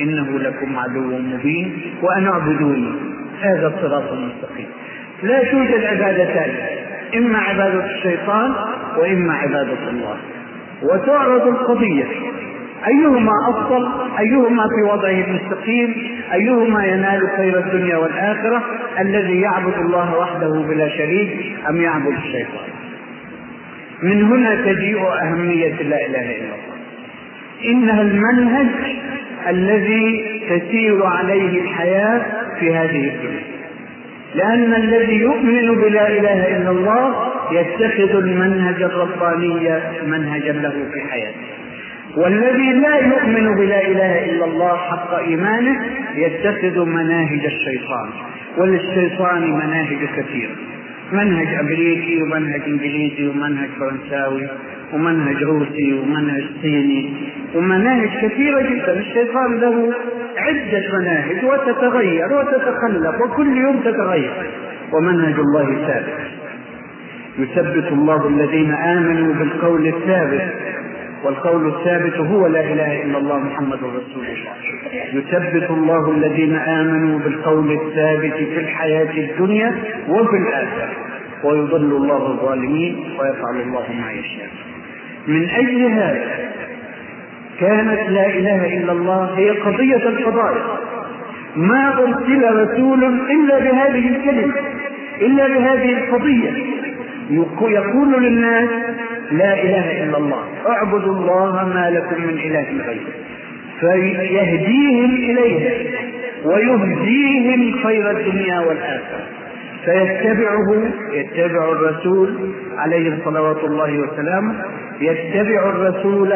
إنه 0.00 0.38
لكم 0.38 0.78
عدو 0.78 1.18
مبين 1.18 1.80
وأن 2.02 2.26
أعبدوني. 2.26 2.92
هذا 3.40 3.66
الصراط 3.66 4.12
المستقيم. 4.12 4.66
لا 5.22 5.38
توجد 5.50 5.84
عبادتان 5.84 6.50
إما 7.16 7.38
عبادة 7.38 7.84
الشيطان 7.84 8.54
وإما 8.98 9.34
عبادة 9.34 9.90
الله. 9.90 10.16
وتعرض 10.82 11.46
القضية. 11.46 12.04
أيهما 12.88 13.32
أفضل؟ 13.48 13.88
أيهما 14.18 14.62
في 14.62 14.92
وضعه 14.92 15.24
المستقيم؟ 15.24 15.94
أيهما 16.32 16.86
ينال 16.86 17.20
خير 17.36 17.58
الدنيا 17.58 17.96
والآخرة؟ 17.96 18.62
الذي 19.00 19.40
يعبد 19.40 19.74
الله 19.78 20.18
وحده 20.18 20.64
بلا 20.68 20.88
شريك 20.88 21.56
أم 21.68 21.76
يعبد 21.76 22.14
الشيطان؟ 22.16 22.70
من 24.02 24.22
هنا 24.22 24.54
تجيء 24.54 25.00
أهمية 25.22 25.82
لا 25.82 26.06
إله 26.06 26.36
إلا 26.36 26.54
الله. 26.54 26.70
إنها 27.64 28.02
المنهج 28.02 28.66
الذي 29.48 30.40
تسير 30.50 31.06
عليه 31.06 31.60
الحياة 31.62 32.22
في 32.60 32.74
هذه 32.74 33.08
الدنيا. 33.08 33.59
لأن 34.34 34.74
الذي 34.74 35.14
يؤمن 35.14 35.74
بلا 35.82 36.08
إله 36.08 36.56
إلا 36.56 36.70
الله 36.70 37.14
يتخذ 37.52 38.16
المنهج 38.16 38.82
الرباني 38.82 39.80
منهجا 40.06 40.52
له 40.52 40.70
في 40.92 41.00
حياته. 41.10 41.46
والذي 42.16 42.72
لا 42.72 42.96
يؤمن 42.96 43.54
بلا 43.54 43.86
إله 43.86 44.24
إلا 44.24 44.44
الله 44.44 44.76
حق 44.76 45.14
إيمانه 45.14 45.80
يتخذ 46.14 46.84
مناهج 46.84 47.44
الشيطان 47.44 48.08
وللشيطان 48.58 49.50
مناهج 49.50 49.98
كثيرة. 50.16 50.56
منهج 51.12 51.54
أمريكي 51.54 52.22
ومنهج 52.22 52.60
إنجليزي 52.66 53.28
ومنهج 53.28 53.68
فرنساوي 53.80 54.48
ومنهج 54.92 55.42
روسي 55.42 55.92
ومنهج 55.92 56.44
صيني 56.62 57.12
ومناهج 57.54 58.08
كثيرة 58.22 58.60
جدا. 58.60 59.00
الشيطان 59.00 59.60
له 59.60 59.94
عدة 60.36 60.98
مناهج 60.98 61.44
وتتغير 61.44 62.32
وتتخلق 62.32 63.22
وكل 63.24 63.56
يوم 63.56 63.80
تتغير. 63.80 64.32
ومنهج 64.92 65.34
الله 65.38 65.86
ثابت. 65.86 66.20
يثبت 67.38 67.92
الله 67.92 68.28
الذين 68.28 68.72
آمنوا 68.72 69.34
بالقول 69.34 69.86
الثابت. 69.86 70.52
والقول 71.24 71.68
الثابت 71.68 72.16
هو 72.16 72.46
لا 72.46 72.60
إله 72.60 73.02
إلا 73.02 73.18
الله 73.18 73.38
محمد 73.38 73.78
رسول 73.78 74.26
الله. 74.26 74.52
يثبت 75.12 75.70
الله 75.70 76.10
الذين 76.10 76.56
آمنوا 76.56 77.18
بالقول 77.18 77.72
الثابت 77.72 78.34
في 78.34 78.60
الحياة 78.60 79.30
الدنيا 79.30 79.74
وفي 80.08 80.36
الآخرة. 80.36 80.88
ويضل 81.44 81.96
الله 81.96 82.26
الظالمين 82.26 82.96
ويفعل 83.18 83.60
الله 83.60 83.86
ما 84.00 84.12
يشاء. 84.12 84.48
من 85.26 85.48
أجل 85.50 85.84
هذا 85.84 86.50
كانت 87.60 88.10
لا 88.10 88.26
إله 88.26 88.78
إلا 88.78 88.92
الله 88.92 89.38
هي 89.38 89.50
قضية 89.50 90.08
الفضائل. 90.08 90.62
ما 91.56 91.98
أرسل 91.98 92.42
رسول 92.62 93.04
إلا 93.04 93.58
بهذه 93.58 94.08
الكلمة 94.08 94.54
إلا 95.20 95.48
بهذه 95.48 95.98
القضية. 95.98 96.50
يقول 97.60 98.22
للناس 98.22 98.68
لا 99.30 99.62
إله 99.62 100.04
إلا 100.04 100.18
الله. 100.18 100.44
اعبدوا 100.68 101.14
الله 101.14 101.68
ما 101.74 101.90
لكم 101.90 102.22
من 102.22 102.38
إله 102.38 102.84
غيره. 102.86 103.12
فيهديهم 103.80 105.14
إليها 105.14 105.72
ويهديهم 106.44 107.82
خير 107.84 108.10
الدنيا 108.10 108.60
والآخرة. 108.60 109.26
فيتبعه 109.84 110.68
يتبع 111.12 111.72
الرسول 111.72 112.52
عليه 112.78 113.18
صلوات 113.24 113.64
الله 113.64 113.98
وسلامه 113.98 114.54
يتبع 115.00 115.70
الرسول 115.70 116.34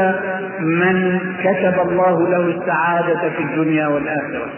من 0.60 1.20
كتب 1.44 1.88
الله 1.88 2.28
له 2.28 2.40
السعادة 2.40 3.30
في 3.30 3.42
الدنيا 3.42 3.86
والآخرة. 3.86 4.48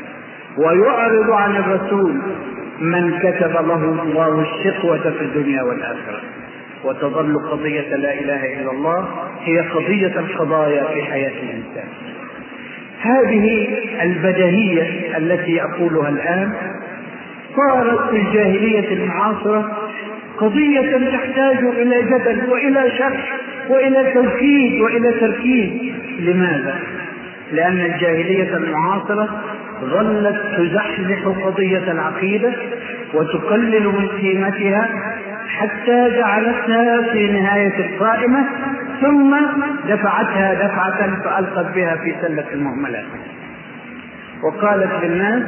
ويعرض 0.58 1.30
عن 1.30 1.56
الرسول 1.56 2.14
من 2.80 3.18
كتب 3.18 3.52
له 3.52 4.02
الله 4.02 4.40
الشقوة 4.40 5.10
في 5.18 5.24
الدنيا 5.24 5.62
والآخرة. 5.62 6.20
وتظل 6.86 7.38
قضية 7.50 7.96
لا 7.96 8.14
إله 8.20 8.60
إلا 8.60 8.70
الله 8.70 9.08
هي 9.44 9.60
قضية 9.60 10.20
القضايا 10.20 10.84
في 10.94 11.02
حياة 11.02 11.32
الإنسان 11.42 11.88
هذه 13.00 13.68
البدهية 14.02 15.16
التي 15.16 15.62
أقولها 15.62 16.08
الآن 16.08 16.52
صارت 17.56 18.10
في 18.10 18.16
الجاهلية 18.16 18.92
المعاصرة 18.92 19.88
قضية 20.38 21.10
تحتاج 21.10 21.58
إلى 21.58 22.02
جدل 22.02 22.50
وإلى 22.50 22.90
شرح 22.98 23.36
وإلى 23.68 24.12
توكيد 24.14 24.80
وإلى 24.80 25.12
تركيز 25.20 25.92
لماذا؟ 26.18 26.78
لأن 27.52 27.80
الجاهلية 27.80 28.56
المعاصرة 28.56 29.42
ظلت 29.84 30.36
تزحزح 30.56 31.26
قضية 31.44 31.92
العقيدة 31.92 32.52
وتقلل 33.14 33.86
من 33.86 34.08
قيمتها 34.08 34.88
حتى 35.58 36.10
جعلتها 36.16 37.12
في 37.12 37.32
نهاية 37.32 37.86
القائمة 37.86 38.44
ثم 39.00 39.36
دفعتها 39.88 40.54
دفعة 40.54 41.22
فألقت 41.24 41.74
بها 41.74 41.96
في 41.96 42.14
سلة 42.22 42.52
المهملات. 42.52 43.04
وقالت 44.46 45.04
للناس 45.04 45.42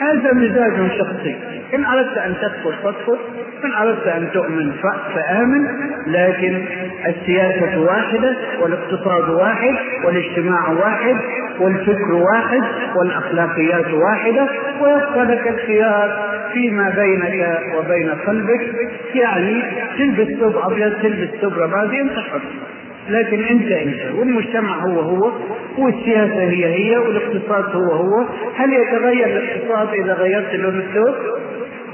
هذا 0.00 0.32
مزاج 0.32 0.90
شخصي. 0.98 1.36
إن 1.74 1.84
أردت 1.84 2.18
أن 2.18 2.34
تكفر 2.42 2.72
فاكفر 2.82 3.18
إن 3.64 3.72
أردت 3.72 4.06
أن 4.06 4.28
تؤمن 4.32 4.72
فآمن. 5.14 5.66
لكن 6.06 6.64
السياسة 7.06 7.80
واحدة 7.80 8.36
والاقتصاد 8.60 9.28
واحد 9.28 9.74
والاجتماع 10.04 10.70
واحد 10.70 11.16
والفكر 11.60 12.12
واحد 12.12 12.62
والأخلاقيات 12.96 13.86
واحدة. 13.92 14.48
ويبقى 14.80 15.24
لك 15.24 15.48
الخيار 15.48 16.34
فيما 16.52 16.90
بينك 16.96 17.60
وبين 17.78 18.10
قلبك 18.10 18.74
يعني 19.14 19.62
تلبس 19.98 20.40
ثوب 20.40 20.56
أبيض 20.56 20.92
تلبس 21.02 21.28
ثوب 21.40 21.52
رمادي 21.58 22.00
أنت 22.00 22.18
حر. 22.18 22.40
لكن 23.08 23.44
انت 23.44 23.72
انت 23.72 24.14
والمجتمع 24.18 24.76
هو 24.76 25.00
هو 25.00 25.32
والسياسة 25.78 26.42
هي 26.42 26.64
هي 26.64 26.96
والاقتصاد 26.96 27.76
هو 27.76 27.92
هو. 27.92 28.26
هل 28.56 28.72
يتغير 28.72 29.26
الاقتصاد 29.26 29.88
إذا 29.94 30.14
غيرت 30.14 30.54
لون 30.54 30.78
الثوب؟ 30.78 31.14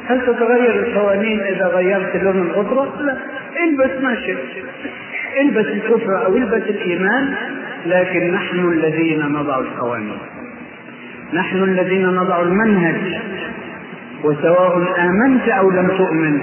هل 0.06 0.20
تتغير 0.20 0.74
القوانين 0.74 1.40
إذا 1.40 1.66
غيرت 1.66 2.16
لون 2.16 2.38
الغطره؟ 2.38 3.02
لا. 3.02 3.16
البس 3.64 4.02
ما 4.02 4.14
شئت. 4.14 4.38
البس 5.40 5.66
الكفر 5.66 6.26
أو 6.26 6.36
البس 6.36 6.62
الإيمان 6.62 7.34
لكن 7.86 8.30
نحن 8.32 8.72
الذين 8.72 9.20
نضع 9.20 9.58
القوانين. 9.58 10.18
نحن 11.32 11.62
الذين 11.62 12.06
نضع 12.06 12.42
المنهج. 12.42 13.20
وسواء 14.24 14.76
آمنت 14.98 15.48
أو 15.48 15.70
لم 15.70 15.88
تؤمن 15.88 16.40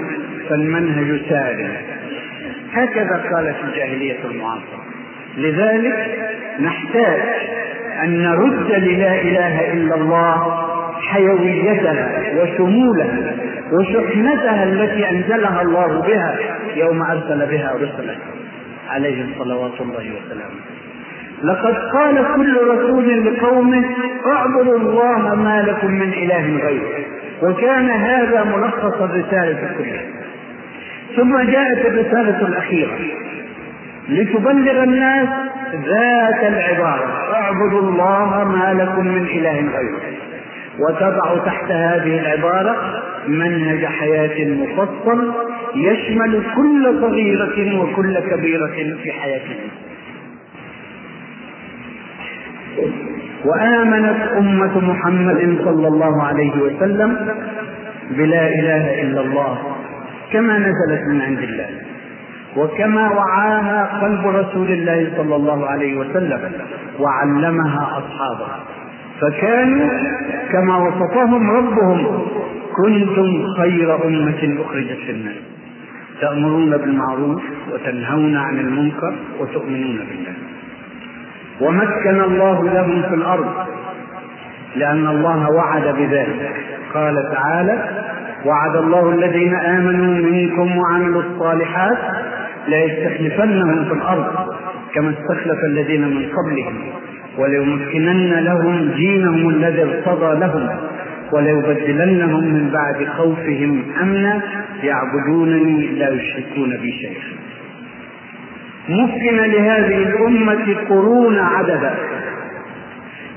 فالمنهج 0.48 1.20
ساري 1.28 1.97
هكذا 2.82 3.22
قالت 3.34 3.56
الجاهلية 3.64 4.24
المعاصرة. 4.24 4.84
لذلك 5.36 6.06
نحتاج 6.60 7.20
أن 8.02 8.22
نرد 8.22 8.70
للا 8.72 9.20
إله 9.20 9.72
إلا 9.72 9.94
الله 9.94 10.64
حيويتها 11.00 12.22
وشمولها 12.42 13.36
وشحنتها 13.72 14.64
التي 14.64 15.10
أنزلها 15.10 15.62
الله 15.62 16.02
بها 16.02 16.36
يوم 16.76 17.02
أرسل 17.02 17.46
بها 17.46 17.72
رسله 17.74 18.16
عليهم 18.90 19.30
صلوات 19.38 19.80
الله 19.80 20.12
وسلامه 20.16 20.60
لقد 21.42 21.74
قال 21.92 22.26
كل 22.36 22.56
رسول 22.68 23.26
لقومه 23.26 23.84
اعبدوا 24.26 24.78
الله 24.78 25.34
ما 25.34 25.62
لكم 25.62 25.90
من 25.90 26.12
إله 26.12 26.66
غيره 26.66 27.04
وكان 27.42 27.90
هذا 27.90 28.44
ملخص 28.44 29.02
الرسالة 29.02 29.74
كلها. 29.78 30.02
ثم 31.16 31.38
جاءت 31.38 31.86
الرسالة 31.86 32.48
الأخيرة. 32.48 32.98
لتبلغ 34.08 34.82
الناس 34.82 35.28
ذات 35.72 36.52
العبارة. 36.52 37.34
اعبدوا 37.34 37.80
الله 37.80 38.44
ما 38.44 38.82
لكم 38.82 39.06
من 39.06 39.26
إله 39.26 39.60
غيره. 39.78 40.00
وتضع 40.78 41.44
تحت 41.44 41.70
هذه 41.70 42.20
العبارة 42.20 43.02
منهج 43.28 43.84
حياة 43.84 44.48
مفصل 44.48 45.32
يشمل 45.74 46.42
كل 46.56 47.00
صغيرة 47.00 47.80
وكل 47.80 48.18
كبيرة 48.18 48.66
في 48.66 49.10
الإنسان 49.10 49.40
وآمنت 53.44 54.32
أمة 54.38 54.78
محمد 54.90 55.58
صلى 55.64 55.88
الله 55.88 56.22
عليه 56.22 56.52
وسلم 56.62 57.34
بلا 58.10 58.48
إله 58.48 59.02
إلا 59.02 59.20
الله. 59.20 59.77
كما 60.32 60.58
نزلت 60.58 61.02
من 61.08 61.20
عند 61.20 61.38
الله. 61.38 61.68
وكما 62.56 63.10
وعاها 63.10 64.00
قلب 64.02 64.26
رسول 64.26 64.68
الله 64.70 65.12
صلى 65.16 65.36
الله 65.36 65.66
عليه 65.66 65.98
وسلم 65.98 66.52
وعلمها 66.98 67.98
أصحابه. 67.98 68.48
فكانوا 69.20 69.88
كما 70.52 70.76
وصفهم 70.76 71.50
ربهم 71.50 72.26
كنتم 72.76 73.46
خير 73.56 74.06
أمة 74.06 74.62
أخرجت 74.62 74.98
للناس 75.08 75.36
تأمرون 76.20 76.76
بالمعروف 76.76 77.42
وتنهون 77.72 78.36
عن 78.36 78.58
المنكر 78.58 79.14
وتؤمنون 79.40 79.96
بالله. 79.96 80.34
ومكن 81.60 82.20
الله 82.20 82.62
لهم 82.64 83.02
في 83.02 83.14
الأرض 83.14 83.66
لأن 84.76 85.06
الله 85.06 85.50
وعد 85.50 85.82
بذلك. 85.82 86.52
قال 86.94 87.14
تعالى 87.32 87.88
وعد 88.44 88.76
الله 88.76 89.10
الذين 89.10 89.54
آمنوا 89.54 90.14
منكم 90.14 90.78
وعملوا 90.78 91.22
الصالحات 91.22 91.98
ليستخلفنهم 92.68 93.84
في 93.84 93.92
الأرض 93.92 94.54
كما 94.94 95.10
استخلف 95.10 95.64
الذين 95.64 96.00
من 96.00 96.26
قبلهم 96.36 96.74
وليمكنن 97.38 98.32
لهم 98.32 98.90
دينهم 98.96 99.48
الذي 99.48 99.82
ارتضى 99.82 100.40
لهم 100.40 100.68
وليبدلنهم 101.32 102.44
من 102.44 102.70
بعد 102.72 103.08
خوفهم 103.08 103.82
أمنا 104.02 104.42
يعبدونني 104.82 105.86
لا 105.86 106.08
يشركون 106.10 106.76
بي 106.76 106.92
شيئا. 106.92 107.38
مكن 108.88 109.36
لهذه 109.36 110.02
الأمة 110.02 110.76
قرون 110.88 111.38
عددا. 111.38 111.94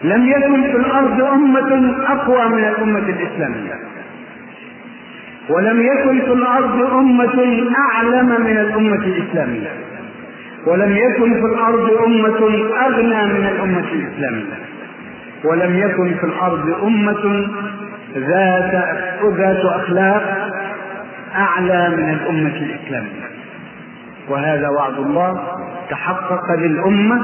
لم 0.04 0.26
يكن 0.26 0.62
في 0.62 0.78
الأرض 0.78 1.22
أمة 1.22 1.96
أقوى 2.08 2.48
من 2.50 2.64
الأمة 2.64 3.00
الإسلامية. 3.00 3.74
ولم 5.50 5.82
يكن 5.82 6.20
في 6.22 6.34
الأرض 6.34 6.94
أمة 6.94 7.64
أعلم 7.78 8.42
من 8.42 8.58
الأمة 8.58 9.06
الإسلامية. 9.06 9.70
ولم 10.68 10.92
يكن 10.98 11.34
في 11.34 11.46
الأرض 11.46 11.92
أمة 12.06 12.40
أغنى 12.88 13.34
من 13.34 13.48
الأمة 13.56 13.86
الإسلامية. 13.94 14.54
ولم 15.44 15.76
يكن 15.80 16.14
في 16.20 16.24
الأرض 16.24 16.84
أمة 16.84 17.48
ذات 18.16 18.74
ذات 19.38 19.66
أخلاق 19.66 20.52
أعلى 21.36 21.90
من 21.98 22.10
الأمة 22.10 22.58
الإسلامية. 22.58 23.31
وهذا 24.30 24.70
وعد 24.70 24.94
الله 24.94 25.44
تحقق 25.90 26.60
للأمة 26.60 27.22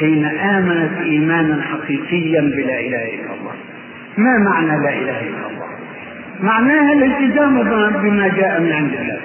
حين 0.00 0.24
آمنت 0.24 1.00
إيمانا 1.02 1.62
حقيقيا 1.62 2.40
بلا 2.40 2.80
إله 2.80 3.04
إلا 3.14 3.34
الله. 3.34 3.52
ما 4.16 4.38
معنى 4.50 4.82
لا 4.84 4.90
إله 4.90 5.20
إلا 5.20 5.46
الله؟ 5.50 5.68
معناها 6.40 6.92
الالتزام 6.92 7.62
بما 8.02 8.28
جاء 8.28 8.60
من 8.60 8.72
عند 8.72 8.92
الله. 9.00 9.20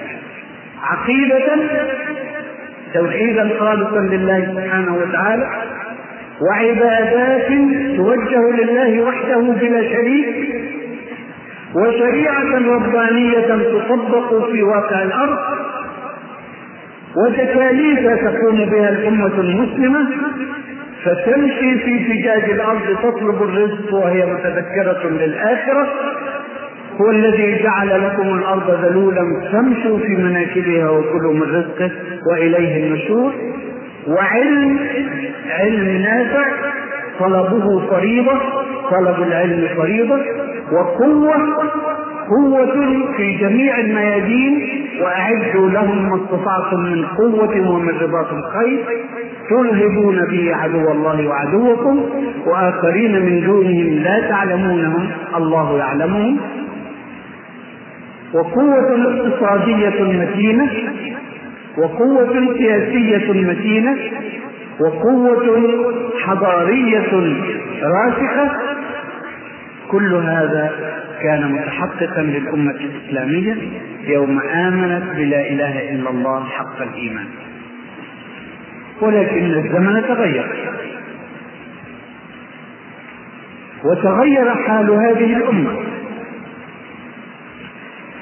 عقيدة 0.82 1.56
توحيدا 2.94 3.50
خالصا 3.60 4.00
لله 4.00 4.54
سبحانه 4.54 4.94
وتعالى 4.94 5.48
وعبادات 6.40 7.46
توجه 7.96 8.50
لله 8.62 9.00
وحده 9.00 9.40
بلا 9.40 9.82
شريك 9.82 10.54
وشريعة 11.74 12.58
ربانية 12.74 13.40
تطبق 13.48 14.50
في 14.50 14.62
واقع 14.62 15.02
الأرض 15.02 15.38
وتكاليف 17.16 18.20
تقوم 18.24 18.64
بها 18.64 18.88
الأمة 18.88 19.40
المسلمة 19.40 20.08
فتمشي 21.04 21.78
في 21.78 22.04
فجاج 22.04 22.50
الأرض 22.50 22.96
تطلب 23.02 23.42
الرزق 23.42 23.94
وهي 23.94 24.26
متذكرة 24.26 25.08
للآخرة. 25.08 25.88
هو 27.00 27.10
الذي 27.10 27.62
جعل 27.62 28.04
لكم 28.04 28.38
الأرض 28.38 28.84
ذلولا 28.84 29.40
فامشوا 29.52 29.98
في 29.98 30.16
مناكبها 30.16 30.90
وكلوا 30.90 31.32
من 31.32 31.42
رزقه 31.42 31.90
وإليه 32.30 32.84
النشور. 32.86 33.32
وعلم 34.08 34.78
علم 35.50 36.02
نافع 36.02 36.44
طلبه 37.20 37.80
فريضة 37.90 38.40
طلب 38.90 39.22
العلم 39.22 39.68
فريضة 39.76 40.20
وقوة 40.72 41.36
قوة 42.28 42.74
في 43.16 43.36
جميع 43.40 43.78
الميادين 43.78 44.84
وأعدوا 45.02 45.70
لهم 45.70 46.08
ما 46.08 46.16
استطعتم 46.16 46.80
من 46.80 47.04
قوة 47.06 47.70
ومن 47.70 47.88
رباط 47.88 48.32
الخير 48.32 48.84
ترهبون 49.50 50.16
به 50.30 50.54
عدو 50.54 50.92
الله 50.92 51.28
وعدوكم 51.28 52.04
وآخرين 52.46 53.22
من 53.22 53.46
دونهم 53.46 54.02
لا 54.02 54.28
تعلمونهم 54.28 55.10
الله 55.36 55.78
يعلمهم. 55.78 56.40
وقوة 58.34 59.02
اقتصادية 59.02 60.02
متينة 60.02 60.70
وقوة 61.78 62.54
سياسية 62.58 63.32
متينة 63.32 63.96
وقوة 64.80 65.58
حضارية 66.20 67.12
راسخة. 67.82 68.50
كل 69.90 70.14
هذا 70.14 70.72
كان 71.24 71.52
متحققا 71.52 72.22
للأمة 72.22 72.70
الإسلامية 72.70 73.56
يوم 74.04 74.40
آمنت 74.40 75.16
بلا 75.16 75.40
إله 75.40 75.90
إلا 75.90 76.10
الله 76.10 76.44
حق 76.44 76.82
الإيمان. 76.82 77.26
ولكن 79.00 79.54
الزمن 79.54 80.02
تغير. 80.02 80.46
وتغير 83.84 84.54
حال 84.54 84.90
هذه 84.90 85.36
الأمة. 85.36 85.76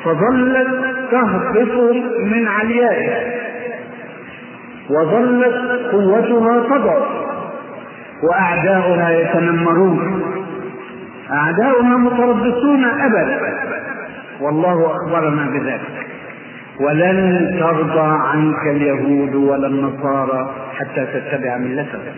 فظلت 0.04 0.68
تهبط 1.10 1.94
من 2.24 2.48
عليائها. 2.48 3.34
وظلت 4.90 5.54
قوتها 5.92 6.78
تضعف. 6.78 7.08
وأعداؤها 8.30 9.10
يتنمرون. 9.10 10.22
أعداؤها 11.32 11.96
متربصون 11.96 12.84
أبدا. 12.84 13.40
والله 14.40 14.86
أخبرنا 14.86 15.50
بذلك. 15.50 16.06
ولن 16.80 17.48
ترضى 17.60 18.18
عنك 18.32 18.76
اليهود 18.76 19.34
ولا 19.34 19.66
النصارى 19.66 20.54
حتى 20.74 21.06
تتبع 21.06 21.56
ملتهم. 21.56 22.14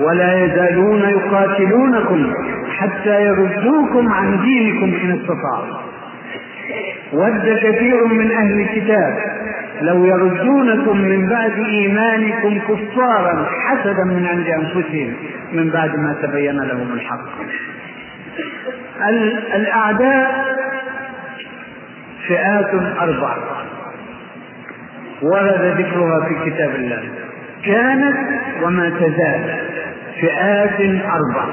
ولا 0.00 0.44
يزالون 0.44 1.00
يقاتلونكم 1.00 2.32
حتى 2.76 3.24
يردوكم 3.24 4.12
عن 4.12 4.40
دينكم 4.42 4.96
إن 5.04 5.20
استطاعوا. 5.20 5.84
ود 7.12 7.58
كثير 7.62 8.06
من 8.06 8.30
أهل 8.32 8.60
الكتاب 8.60 9.14
لو 9.82 10.04
يردونكم 10.04 10.98
من 10.98 11.28
بعد 11.28 11.52
إيمانكم 11.52 12.58
كفارا 12.58 13.46
حسدا 13.64 14.04
من 14.04 14.26
عند 14.26 14.46
أنفسهم 14.46 15.12
من 15.52 15.70
بعد 15.70 15.96
ما 15.98 16.16
تبين 16.22 16.56
لهم 16.56 16.92
الحق. 16.92 17.24
الأعداء 19.54 20.44
فئات 22.28 22.70
أربعة. 23.00 23.38
ورد 25.22 25.78
ذكرها 25.78 26.28
في 26.28 26.50
كتاب 26.50 26.74
الله. 26.74 27.02
كانت 27.64 28.16
وما 28.62 28.88
تزال 28.90 29.60
فئات 30.20 30.80
أربع 31.04 31.44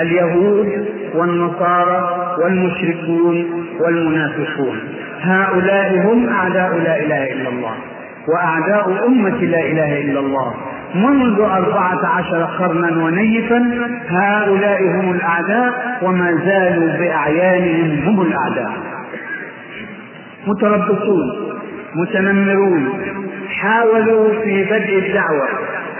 اليهود 0.00 0.88
والنصارى 1.14 2.36
والمشركون 2.42 3.66
والمنافقون. 3.80 4.80
هؤلاء 5.20 5.98
هم 5.98 6.28
أعداء 6.28 6.78
لا 6.78 6.98
إله 6.98 7.32
إلا 7.32 7.48
الله. 7.48 7.74
وأعداء 8.28 9.06
أمة 9.06 9.44
لا 9.44 9.60
إله 9.60 10.00
إلا 10.00 10.20
الله. 10.20 10.54
منذ 10.94 11.40
أربعة 11.40 12.06
عشر 12.06 12.44
قرنا 12.44 13.04
ونيفا 13.04 13.70
هؤلاء 14.08 14.82
هم 14.82 15.10
الأعداء 15.10 15.98
وما 16.02 16.38
زالوا 16.46 16.98
بأعيانهم 16.98 18.08
هم 18.08 18.20
الأعداء. 18.22 18.72
متربصون 20.46 21.54
متنمرون 21.94 22.88
حاولوا 23.48 24.28
في 24.42 24.64
بدء 24.64 24.98
الدعوة 24.98 25.48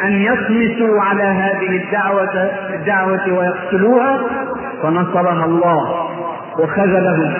أن 0.04 0.12
يطمسوا 0.22 1.00
على 1.02 1.22
هذه 1.22 1.82
الدعوة 1.82 2.50
الدعوة 2.74 3.38
ويقتلوها 3.38 4.20
فنصرها 4.82 5.44
الله 5.44 6.08
وخذلهم 6.58 7.34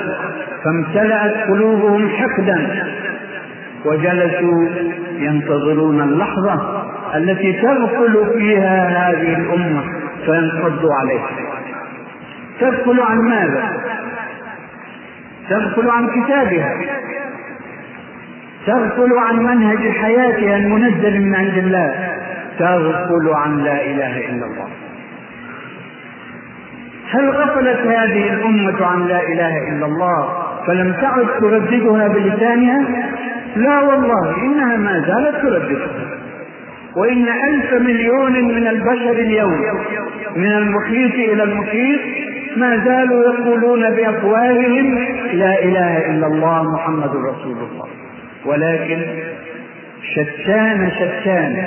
فامتلأت 0.65 1.49
قلوبهم 1.49 2.09
حقدا 2.09 2.87
وجلسوا 3.85 4.69
ينتظرون 5.19 6.01
اللحظة 6.01 6.84
التي 7.17 7.53
تغفل 7.53 8.33
فيها 8.39 8.89
هذه 8.89 9.37
الأمة 9.37 9.85
فينقضوا 10.25 10.95
عليها. 11.01 11.29
تغفل 12.61 13.01
عن 13.01 13.19
ماذا؟ 13.19 13.73
تغفل 15.51 15.91
عن 15.91 16.09
كتابها. 16.09 16.75
تغفل 18.67 19.19
عن 19.19 19.37
منهج 19.37 19.89
حياتها 19.89 20.57
المنزل 20.57 21.21
من 21.21 21.35
عند 21.35 21.59
الله. 21.59 21.95
تغفل 22.59 23.29
عن 23.35 23.59
لا 23.59 23.85
إله 23.85 24.31
إلا 24.31 24.47
الله. 24.47 24.69
هل 27.11 27.31
غفلت 27.31 27.87
هذه 27.87 28.33
الأمة 28.33 28.87
عن 28.87 29.07
لا 29.07 29.23
إله 29.23 29.69
إلا 29.69 29.87
الله 29.87 30.45
فلم 30.67 30.93
تعد 30.93 31.27
ترددها 31.41 32.09
بلسانها؟ 32.09 32.83
لا 33.57 33.81
والله 33.81 34.37
إنها 34.43 34.77
ما 34.77 35.05
زالت 35.07 35.43
ترددها. 35.43 36.24
وإن 36.97 37.29
ألف 37.29 37.73
مليون 37.73 38.33
من 38.33 38.67
البشر 38.67 39.13
اليوم 39.13 39.61
من 40.37 40.53
المحيط 40.53 41.15
إلى 41.15 41.43
المحيط 41.43 42.01
ما 42.57 42.85
زالوا 42.85 43.35
يقولون 43.35 43.91
بأفواههم 43.91 44.99
لا 45.33 45.63
إله 45.65 46.11
إلا 46.11 46.27
الله 46.27 46.63
محمد 46.75 47.11
رسول 47.11 47.57
الله. 47.59 47.87
ولكن 48.47 49.03
شتان 50.15 50.91
شتان 50.91 51.65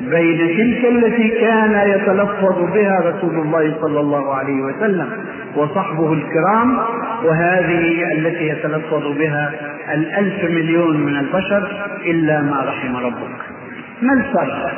بين 0.00 0.38
تلك 0.38 0.84
التي 0.84 1.28
كان 1.28 1.88
يتلفظ 1.88 2.72
بها 2.74 2.98
رسول 3.04 3.40
الله 3.40 3.76
صلى 3.80 4.00
الله 4.00 4.34
عليه 4.34 4.62
وسلم 4.62 5.08
وصحبه 5.56 6.12
الكرام 6.12 6.78
وهذه 7.24 8.12
التي 8.12 8.48
يتلفظ 8.48 9.18
بها 9.18 9.52
الألف 9.94 10.44
مليون 10.44 11.00
من 11.00 11.16
البشر 11.16 11.90
إلا 12.06 12.42
ما 12.42 12.64
رحم 12.64 12.96
ربك. 12.96 13.59
ما 14.02 14.12
الفرق؟ 14.12 14.72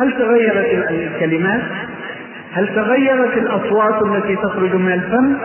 هل 0.00 0.12
تغيرت 0.12 0.90
الكلمات؟ 0.90 1.62
هل 2.52 2.68
تغيرت 2.74 3.36
الأصوات 3.36 4.02
التي 4.02 4.36
تخرج 4.36 4.74
من 4.74 4.92
الفم؟ 4.92 5.36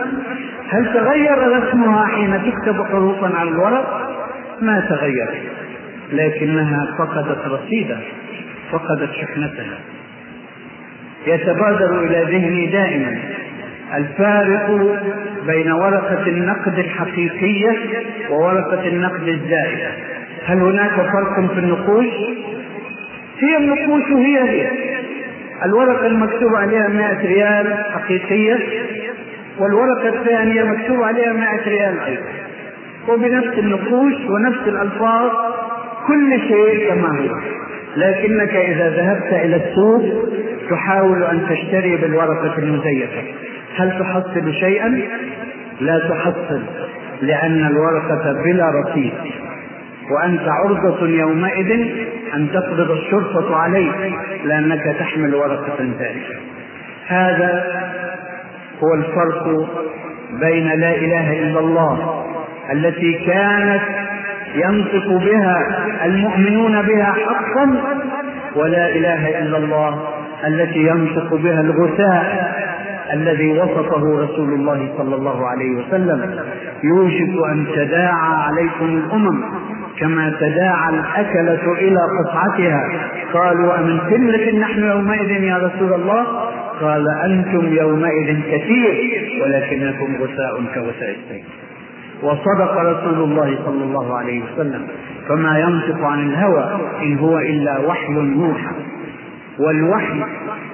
هل 0.70 0.92
تغير 0.94 1.62
رسمها 1.62 2.06
حين 2.06 2.40
تكتب 2.42 2.84
حروفا 2.84 3.36
على 3.36 3.50
الورق؟ 3.50 4.14
ما 4.60 4.80
تغيرت 4.80 5.42
لكنها 6.12 6.86
فقدت 6.98 7.46
رصيدها 7.46 8.00
فقدت 8.72 9.10
شحنتها. 9.12 9.78
يتبادر 11.26 12.04
إلى 12.04 12.38
ذهني 12.38 12.66
دائما 12.66 13.18
الفارق 13.94 14.98
بين 15.46 15.72
ورقة 15.72 16.26
النقد 16.26 16.78
الحقيقية 16.78 17.76
وورقة 18.30 18.88
النقد 18.88 19.28
الزائدة. 19.28 19.90
هل 20.44 20.60
هناك 20.62 20.92
فرق 20.92 21.52
في 21.54 21.60
النقوش؟ 21.60 22.06
هي 23.40 23.56
النقوش 23.56 24.04
هي 24.12 24.50
هي. 24.50 24.70
الورقة 25.64 26.06
المكتوب 26.06 26.54
عليها 26.54 26.88
100 26.88 27.26
ريال 27.26 27.84
حقيقية 27.94 28.58
والورقة 29.58 30.08
الثانية 30.08 30.62
مكتوب 30.62 31.02
عليها 31.02 31.32
100 31.32 31.68
ريال 31.68 32.00
أيضا. 32.00 32.22
وبنفس 33.08 33.58
النقوش 33.58 34.14
ونفس 34.14 34.68
الألفاظ 34.68 35.30
كل 36.06 36.40
شيء 36.40 36.88
كما 36.88 37.08
هو. 37.08 37.38
لكنك 37.96 38.54
إذا 38.56 38.88
ذهبت 38.88 39.32
إلى 39.32 39.56
السوق 39.56 40.28
تحاول 40.70 41.22
أن 41.22 41.46
تشتري 41.50 41.96
بالورقة 41.96 42.58
المزيفة. 42.58 43.22
هل 43.76 43.98
تحصل 44.00 44.54
شيئا؟ 44.54 45.00
لا 45.80 45.98
تحصل 45.98 46.62
لأن 47.22 47.66
الورقة 47.66 48.42
بلا 48.44 48.70
رصيد. 48.70 49.12
وأنت 50.10 50.48
عرضة 50.48 51.08
يومئذ 51.08 51.88
أن 52.34 52.48
تقبض 52.52 52.90
الشرطة 52.90 53.56
عليك 53.56 53.94
لأنك 54.44 54.96
تحمل 54.98 55.34
ورقة 55.34 55.76
ذلك 55.80 56.40
هذا 57.06 57.64
هو 58.82 58.94
الفرق 58.94 59.68
بين 60.40 60.66
لا 60.66 60.94
إله 60.96 61.32
إلا 61.42 61.60
الله 61.60 62.24
التي 62.72 63.12
كانت 63.26 63.82
ينطق 64.54 65.08
بها 65.08 65.56
المؤمنون 66.04 66.82
بها 66.82 67.12
حقا 67.12 67.76
ولا 68.56 68.88
إله 68.88 69.38
إلا 69.38 69.58
الله 69.58 70.08
التي 70.46 70.78
ينطق 70.78 71.34
بها 71.34 71.60
الغثاء. 71.60 72.47
الذي 73.12 73.52
وصفه 73.52 74.24
رسول 74.24 74.52
الله 74.54 74.94
صلى 74.98 75.14
الله 75.14 75.46
عليه 75.46 75.70
وسلم. 75.70 76.40
يوشك 76.84 77.34
أن 77.52 77.66
تداعى 77.76 78.34
عليكم 78.46 78.84
الأمم 78.84 79.44
كما 80.00 80.34
تداعى 80.40 80.94
الأكلة 80.94 81.72
إلى 81.72 82.00
قطعتها 82.18 82.82
قالوا 83.32 83.78
أمن 83.78 84.00
قلة 84.00 84.58
نحن 84.58 84.82
يومئذ 84.82 85.30
يا 85.30 85.56
رسول 85.56 85.92
الله؟ 85.92 86.26
قال 86.80 87.04
أنتم 87.24 87.72
يومئذ 87.72 88.40
كثير 88.50 88.94
ولكنكم 89.42 90.16
غثاء 90.22 90.62
كغثاء 90.74 91.10
السيل 91.10 91.44
وصدق 92.22 92.76
رسول 92.78 93.30
الله 93.30 93.58
صلى 93.64 93.84
الله 93.84 94.18
عليه 94.18 94.42
وسلم. 94.44 94.86
فما 95.28 95.58
ينطق 95.58 96.04
عن 96.04 96.30
الهوى 96.30 96.80
إن 97.02 97.18
هو 97.18 97.38
إلا 97.38 97.78
وحي 97.78 98.12
يوحى. 98.12 98.74
والوحي 99.58 100.24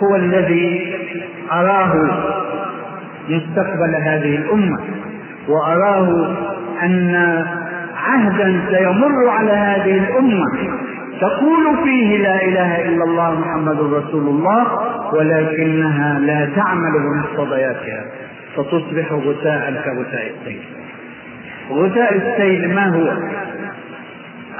هو 0.02 0.16
الذي 0.16 0.94
أراه 1.52 1.94
مستقبل 3.28 3.94
هذه 3.94 4.37
الأمة 4.37 4.78
وأراه 5.48 6.37
أن 6.83 7.14
عهدا 7.96 8.61
سيمر 8.70 9.28
على 9.28 9.52
هذه 9.52 9.98
الأمة. 9.98 10.46
تقول 11.20 11.85
فيه 11.85 12.18
لا 12.18 12.44
إله 12.44 12.88
إلا 12.88 13.04
الله 13.04 13.40
محمد 13.40 13.80
رسول 13.80 14.28
الله 14.28 14.66
ولكنها 15.12 16.18
لا 16.18 16.48
تعمل 16.57 16.92
بمقتضياتها 17.04 18.04
فتصبح 18.57 19.12
غثاء 19.12 19.83
كغثاء 19.85 20.33
السيل. 20.40 20.62
غثاء 21.70 22.14
السيل 22.14 22.74
ما 22.74 22.87
هو؟ 22.96 23.12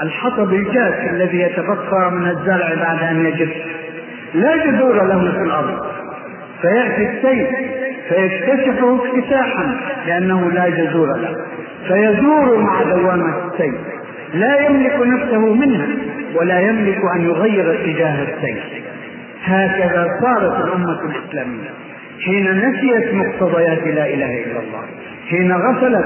الحطب 0.01 0.53
الجاف 0.53 1.11
الذي 1.11 1.39
يتبقى 1.39 2.11
من 2.11 2.27
الزرع 2.27 2.73
بعد 2.75 3.03
أن 3.03 3.25
يجف. 3.25 3.74
لا 4.35 4.65
جذور 4.65 5.03
له 5.03 5.31
في 5.31 5.43
الأرض. 5.43 5.85
فيأتي 6.61 7.09
السيل 7.09 7.47
فيكتسحه 8.09 8.95
اكتساحا 8.95 9.65
لأنه 10.07 10.51
لا 10.51 10.69
جذور 10.69 11.07
له. 11.07 11.35
فيدور 11.87 12.57
مع 12.57 12.83
دوامة 12.83 13.33
السيل 13.47 13.75
لا 14.33 14.65
يملك 14.65 14.99
نفسه 14.99 15.53
منها 15.53 15.87
ولا 16.35 16.59
يملك 16.59 16.99
أن 17.15 17.21
يغير 17.21 17.73
اتجاه 17.73 18.23
السيل 18.23 18.59
هكذا 19.43 20.07
صارت 20.21 20.65
الأمة 20.65 20.99
الإسلامية. 21.01 21.69
حين 22.25 22.69
نسيت 22.69 23.13
مقتضيات 23.13 23.83
لا 23.83 24.05
إله 24.13 24.43
إلا 24.43 24.59
الله 24.59 24.83
حين 25.29 25.51
غفلت 25.51 26.05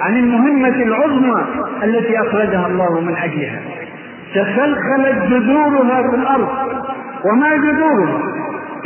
عن 0.00 0.16
المهمة 0.16 0.82
العظمى 0.82 1.44
التي 1.84 2.20
أخرجها 2.20 2.66
الله 2.66 3.00
من 3.00 3.16
أجلها 3.16 3.60
تخلخلت 4.34 5.18
جذورها 5.30 6.10
في 6.10 6.16
الأرض. 6.16 6.48
وما 7.24 7.56
جذورها 7.56 8.22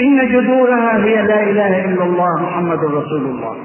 إن 0.00 0.28
جذورها 0.32 1.04
هي 1.04 1.22
لا 1.22 1.42
إله 1.42 1.84
إلا 1.84 2.04
الله 2.04 2.42
محمد 2.42 2.78
رسول 2.78 3.24
الله. 3.26 3.56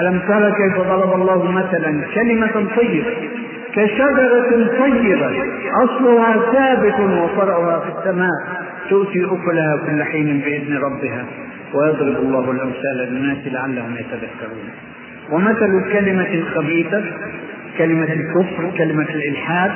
ألم 0.00 0.18
تر 0.28 0.50
كيف 0.50 0.76
ضرب 0.78 1.14
الله 1.14 1.50
مثلا 1.52 2.04
كلمة 2.14 2.66
طيبة 2.76 3.14
كشجرة 3.74 4.68
طيبة 4.80 5.30
أصلها 5.84 6.52
ثابت 6.52 7.00
وفرعها 7.00 7.80
في 7.80 7.98
السماء 7.98 8.38
تؤتي 8.90 9.24
أكلها 9.24 9.76
كل 9.86 10.02
حين 10.02 10.40
بإذن 10.44 10.76
ربها 10.76 11.24
ويضرب 11.74 12.16
الله 12.16 12.50
الأمثال 12.50 12.96
للناس 12.96 13.38
لعلهم 13.46 13.96
يتذكرون. 13.96 14.68
ومثل 15.32 15.70
الكلمة 15.84 16.34
الخبيثة 16.34 17.02
كلمة 17.78 18.12
الكفر 18.12 18.70
كلمة 18.78 19.06
الإلحاد 19.10 19.70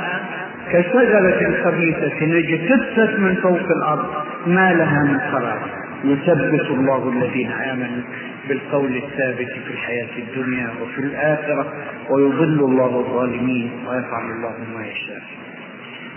كشجرة 0.73 1.65
خبيثة 1.65 2.39
اجتثت 2.39 3.19
من 3.19 3.35
فوق 3.43 3.71
الأرض؟ 3.71 4.07
ما 4.47 4.73
لها 4.73 5.03
من 5.03 5.19
قرار 5.19 5.59
يثبت 6.05 6.71
الله 6.71 7.09
الذين 7.09 7.51
آمنوا 7.53 8.03
بالقول 8.49 8.97
الثابت 8.97 9.49
في 9.67 9.71
الحياة 9.73 10.09
الدنيا 10.19 10.69
وفي 10.83 10.99
الآخرة 10.99 11.67
ويضل 12.11 12.61
الله 12.61 12.99
الظالمين 13.01 13.71
ويفعل 13.89 14.31
الله 14.37 14.55
ما 14.77 14.87
يشاء. 14.87 15.23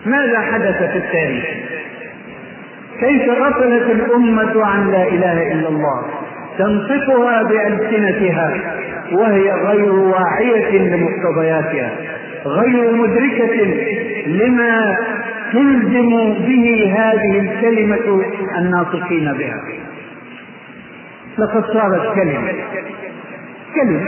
ماذا 0.06 0.40
حدث 0.40 0.78
في 0.92 0.98
التاريخ؟ 0.98 1.46
كيف 3.00 3.30
غفلت 3.30 3.90
الأمة 3.92 4.66
عن 4.66 4.92
لا 4.92 5.08
إله 5.08 5.52
إلا 5.52 5.70
الله؟ 5.70 6.06
تنطقها 6.58 7.44
بألسنتها 7.44 8.54
وهي 9.12 9.52
غير 9.52 9.92
واعية 9.92 10.78
لمقتضياتها 10.78 11.92
غير 12.46 12.92
مدركة 12.92 13.54
لما 14.28 14.98
تلزم 15.54 16.34
به 16.48 16.96
هذه 16.98 17.40
الكلمة 17.40 18.24
الناطقين 18.58 19.34
بها. 19.34 19.62
لقد 21.38 21.66
صارت 21.74 22.16
كلمة. 22.16 22.54
كلمة. 23.76 24.02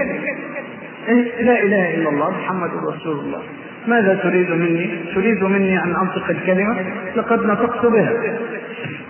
لا 1.39 1.63
إله 1.63 1.95
إلا 1.95 2.09
الله 2.09 2.29
محمد 2.31 2.69
رسول 2.87 3.19
الله. 3.19 3.41
ماذا 3.87 4.15
تريد 4.23 4.51
مني؟ 4.51 4.89
تريد 5.15 5.43
مني 5.43 5.83
أن 5.83 5.95
أنطق 5.95 6.29
الكلمة؟ 6.29 6.75
لقد 7.15 7.45
نطقت 7.45 7.85
بها. 7.85 8.13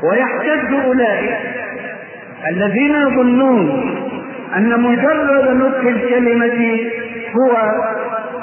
ويحتج 0.04 0.74
أولئك 0.86 1.38
الذين 2.50 2.96
يظنون 2.96 3.96
أن 4.56 4.82
مجرد 4.82 5.56
نطق 5.58 5.88
الكلمة 5.88 6.80
هو 7.36 7.52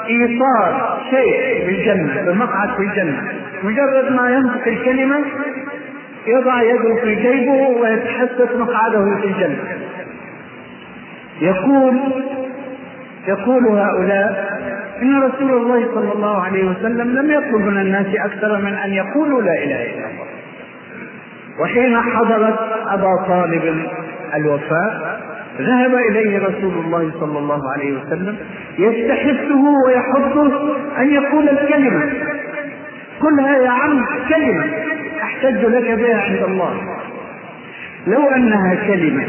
إيصال 0.09 0.73
شيء 1.09 1.69
الجنة 1.69 2.21
بمقعد 2.21 2.69
في 2.69 2.83
الجنة. 2.83 3.23
مجرد 3.63 4.11
ما 4.11 4.29
ينطق 4.29 4.67
الكلمة 4.67 5.17
يضع 6.27 6.61
يده 6.61 6.95
في 6.95 7.15
جيبه 7.15 7.67
ويتحسس 7.67 8.55
مقعده 8.55 9.15
في 9.21 9.27
الجنة. 9.27 9.63
يقول 11.41 11.99
يقول 13.27 13.67
هؤلاء 13.67 14.57
إن 15.01 15.21
رسول 15.21 15.51
الله 15.51 15.87
صلى 15.95 16.13
الله 16.13 16.43
عليه 16.43 16.69
وسلم 16.69 17.07
لم 17.17 17.31
يطلب 17.31 17.61
من 17.61 17.77
الناس 17.77 18.05
أكثر 18.15 18.57
من 18.57 18.73
أن 18.73 18.93
يقولوا 18.93 19.41
لا 19.41 19.63
إله 19.63 19.83
إلا 19.83 20.05
الله. 20.05 20.27
وحين 21.61 21.97
حضرت 22.01 22.59
أبا 22.87 23.25
طالب 23.27 23.85
الوفاة 24.35 25.19
ذهب 25.61 25.95
إليه 25.95 26.39
رسول 26.39 26.85
الله 26.85 27.11
صلى 27.19 27.39
الله 27.39 27.61
عليه 27.71 27.93
وسلم 27.93 28.37
يستحثه 28.79 29.63
ويحضه 29.85 30.77
أن 30.99 31.09
يقول 31.09 31.49
الكلمة. 31.49 32.11
قلها 33.19 33.57
يا 33.57 33.69
عم 33.69 34.05
كلمة 34.29 34.65
أحتج 35.23 35.65
لك 35.65 35.91
بها 35.91 36.21
عند 36.21 36.43
الله. 36.43 36.81
لو 38.07 38.29
أنها 38.29 38.75
كلمة 38.87 39.25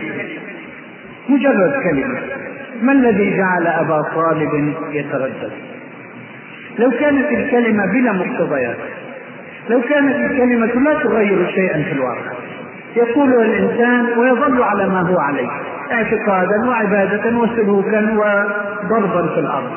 مجرد 1.28 1.72
كلمة 1.82 2.20
ما 2.82 2.92
الذي 2.92 3.36
جعل 3.36 3.66
أبا 3.66 4.02
طالب 4.02 4.74
يتردد؟ 4.92 5.52
لو 6.78 6.90
كانت 6.90 7.32
الكلمة 7.32 7.86
بلا 7.92 8.12
مقتضيات 8.12 8.76
لو 9.70 9.80
كانت 9.80 10.16
الكلمة 10.16 10.66
لا 10.66 11.02
تغير 11.02 11.46
شيئا 11.54 11.82
في 11.82 11.92
الواقع 11.92 12.32
يقولها 12.96 13.44
الإنسان 13.44 14.18
ويظل 14.18 14.62
على 14.62 14.86
ما 14.88 15.00
هو 15.00 15.18
عليه. 15.18 15.48
اعتقادا 15.92 16.68
وعبادة 16.68 17.38
وسلوكا 17.38 18.00
وضربا 18.00 19.26
في 19.34 19.40
الأرض. 19.40 19.70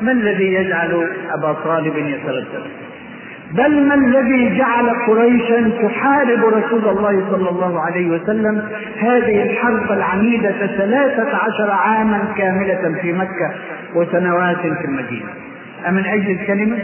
ما 0.00 0.12
الذي 0.12 0.54
يجعل 0.54 1.08
أبا 1.38 1.52
طالب 1.52 1.96
يتردد؟ 1.96 2.62
بل 3.52 3.88
ما 3.88 3.94
الذي 3.94 4.58
جعل 4.58 4.90
قريشا 5.06 5.70
تحارب 5.82 6.44
رسول 6.44 6.88
الله 6.88 7.24
صلى 7.30 7.50
الله 7.50 7.80
عليه 7.80 8.10
وسلم 8.10 8.68
هذه 8.98 9.42
الحرب 9.42 9.92
العنيدة 9.92 10.66
ثلاثة 10.66 11.36
عشر 11.36 11.70
عاما 11.70 12.24
كاملة 12.36 13.00
في 13.02 13.12
مكة 13.12 13.54
وسنوات 13.94 14.60
في 14.60 14.84
المدينة. 14.84 15.30
أمن 15.88 16.04
أجل 16.04 16.30
الكلمة 16.30 16.78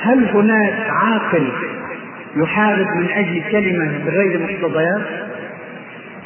هل 0.00 0.28
هناك 0.28 0.90
عاقل 0.90 1.48
يحارب 2.36 2.86
من 2.96 3.08
أجل 3.10 3.42
كلمة 3.50 4.04
بغير 4.06 4.40
مقتضيات؟ 4.40 5.02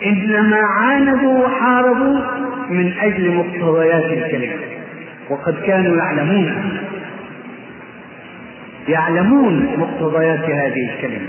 إنما 0.05 0.57
عاندوا 0.57 1.47
وحاربوا 1.47 2.21
من 2.71 2.93
أجل 3.01 3.35
مقتضيات 3.35 4.05
الكلمة. 4.05 4.55
وقد 5.31 5.55
كانوا 5.67 5.97
يعلمون 5.97 6.79
يعلمون 8.89 9.77
مقتضيات 9.79 10.45
هذه 10.45 10.91
الكلمة. 10.95 11.29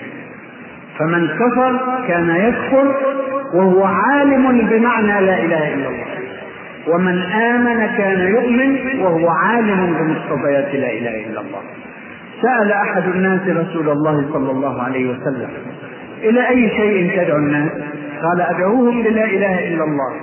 فمن 1.00 1.28
كفر 1.28 1.80
كان 2.08 2.30
يكفر 2.30 2.96
وهو 3.54 3.84
عالم 3.84 4.70
بمعنى 4.70 5.26
لا 5.26 5.40
إله 5.44 5.74
إلا 5.74 5.88
الله. 5.88 6.08
ومن 6.88 7.22
آمن 7.22 7.88
كان 7.98 8.20
يؤمن 8.28 9.00
وهو 9.00 9.30
عالم 9.30 9.94
بمقتضيات 9.94 10.76
لا 10.76 10.92
إله 10.92 11.26
إلا 11.30 11.42
الله. 11.42 11.62
سأل 12.42 12.72
أحد 12.72 13.04
الناس 13.04 13.42
رسول 13.42 13.90
الله 13.90 14.26
صلى 14.34 14.52
الله 14.52 14.84
عليه 14.84 15.10
وسلم 15.10 15.50
إلى 16.24 16.50
أي 16.50 16.70
شيء 16.70 17.24
تدعو 17.24 17.38
الناس؟ 17.38 17.72
قال 18.22 18.42
أدعوهم 18.42 19.02
للا 19.02 19.26
إله 19.26 19.68
إلا 19.68 19.84
الله. 19.84 20.14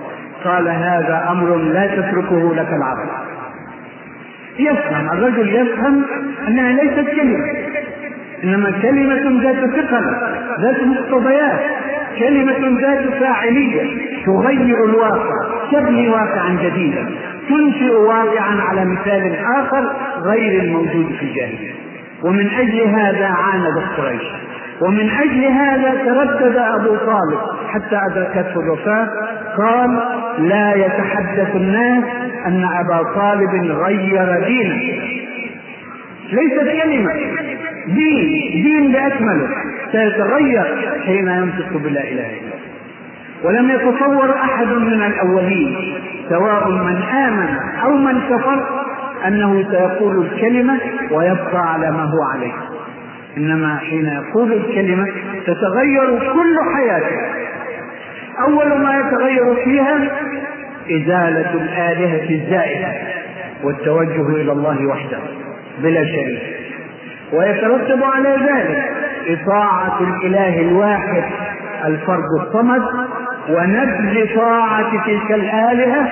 قال 0.45 0.69
هذا 0.69 1.29
أمر 1.31 1.57
لا 1.57 1.87
تتركه 1.87 2.55
لك 2.55 2.69
العبد. 2.73 3.09
يفهم 4.59 5.11
الرجل 5.13 5.49
يفهم 5.49 6.05
أنها 6.49 6.73
ليست 6.73 7.11
كلمة. 7.11 7.39
إنما 8.45 8.71
كلمة 8.83 9.43
ذات 9.43 9.71
ثقل 9.71 10.05
ذات 10.61 10.83
مقتضيات. 10.83 11.61
كلمة 12.19 12.81
ذات 12.81 13.09
فاعلية 13.21 13.83
تغير 14.27 14.85
الواقع 14.85 15.33
تبني 15.73 16.09
واقعا 16.09 16.59
جديدا 16.63 17.11
تنشئ 17.49 17.95
واقعا 17.95 18.61
على 18.61 18.85
مثال 18.85 19.37
آخر 19.57 19.93
غير 20.25 20.63
الموجود 20.63 21.13
في 21.21 21.23
الجاهلية 21.23 21.73
ومن 22.25 22.49
أجل 22.51 22.81
هذا 22.81 23.27
عاند 23.27 23.83
قريش 23.97 24.23
ومن 24.81 25.11
أجل 25.11 25.45
هذا 25.45 25.91
تردد 26.05 26.57
أبو 26.57 26.97
طالب 26.97 27.41
وحتى 27.75 27.97
أدركته 28.07 28.61
الوفاة 28.61 29.09
قال 29.59 29.99
لا 30.39 30.75
يتحدث 30.75 31.57
الناس 31.57 32.05
أن 32.47 32.65
أبا 32.65 33.03
طالب 33.15 33.51
غير 33.71 34.45
دينه. 34.47 34.81
ليست 36.33 36.83
كلمة 36.83 37.13
دين. 37.87 38.63
دين 38.63 38.93
بأكمله. 38.93 39.49
سيتغير 39.93 40.65
حين 41.07 41.29
ينطق 41.29 41.77
بلا 41.77 42.01
إله 42.01 42.11
إلا 42.11 42.41
الله. 42.41 42.59
ولم 43.45 43.71
يتصور 43.71 44.31
أحد 44.31 44.67
من 44.67 45.03
الأولين 45.03 45.77
سواء 46.29 46.69
من 46.71 47.03
آمن 47.03 47.59
أو 47.85 47.97
من 47.97 48.21
كفر 48.21 48.85
أنه 49.27 49.65
سيقول 49.71 50.27
الكلمة 50.27 50.81
ويبقى 51.11 51.73
على 51.73 51.91
ما 51.91 52.03
هو 52.05 52.23
عليه. 52.35 52.53
إنما 53.37 53.77
حين 53.77 54.07
يقول 54.07 54.53
الكلمة 54.53 55.07
تتغير 55.47 56.33
كل 56.33 56.57
حياته. 56.75 57.45
أول 58.41 58.81
ما 58.81 58.99
يتغير 58.99 59.65
فيها 59.65 59.97
إزالة 60.91 61.53
الآلهة 61.55 62.31
الزائدة 62.31 62.93
والتوجه 63.63 64.29
إلى 64.29 64.53
الله 64.53 64.87
وحده 64.87 65.19
بلا 65.79 66.05
شريك 66.05 66.43
ويترتب 67.33 68.03
على 68.03 68.29
ذلك 68.29 68.93
إطاعة 69.29 70.01
الإله 70.01 70.61
الواحد 70.61 71.25
الفرد 71.85 72.29
الصمد 72.41 72.83
ونبذ 73.49 74.37
طاعة 74.37 75.05
تلك 75.07 75.33
الآلهة 75.33 76.03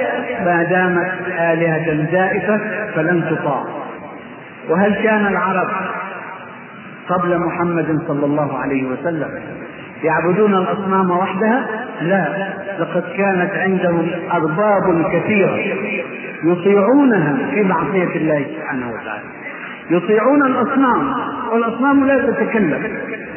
ما 0.44 0.62
دامت 0.70 1.12
آلهة 1.40 2.12
زائفة 2.12 2.60
فلن 2.94 3.24
تطاع. 3.30 3.64
وهل 4.68 4.94
كان 4.94 5.26
العرب 5.26 5.68
قبل 7.08 7.38
محمد 7.38 7.98
صلى 8.08 8.26
الله 8.26 8.58
عليه 8.58 8.84
وسلم 8.84 9.30
يعبدون 10.02 10.54
الأصنام 10.54 11.10
وحدها؟ 11.10 11.66
لا. 12.00 12.52
لقد 12.78 13.02
كانت 13.16 13.50
عندهم 13.54 14.10
أرباب 14.32 15.10
كثيرة 15.12 15.58
يطيعونها 16.44 17.50
في 17.50 17.62
معصية 17.62 18.16
الله 18.16 18.46
سبحانه 18.58 18.90
وتعالى. 18.92 19.22
يطيعون 19.90 20.46
الأصنام 20.46 21.14
والأصنام 21.52 22.06
لا 22.06 22.30
تتكلم 22.30 22.84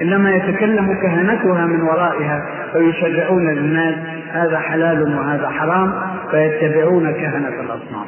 إنما 0.01 0.31
يتكلم 0.35 0.93
كهنتها 1.01 1.65
من 1.65 1.81
ورائها 1.81 2.45
فيشرعون 2.73 3.49
للناس 3.49 3.95
هذا 4.31 4.59
حلال 4.59 5.17
وهذا 5.17 5.49
حرام 5.49 5.93
فيتبعون 6.31 7.11
كهنة 7.11 7.47
الأصنام. 7.59 8.05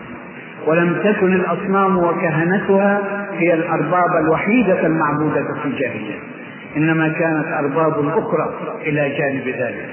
ولم 0.67 0.95
تكن 1.03 1.33
الأصنام 1.33 1.97
وكهنتها 1.97 3.01
هي 3.33 3.53
الأرباب 3.53 4.09
الوحيدة 4.23 4.85
المعبودة 4.85 5.43
في 5.61 5.65
الجاهلية. 5.65 6.36
إنما 6.77 7.07
كانت 7.07 7.45
أرباب 7.59 8.07
أخرى 8.07 8.53
إلى 8.85 9.09
جانب 9.17 9.47
ذلك. 9.47 9.89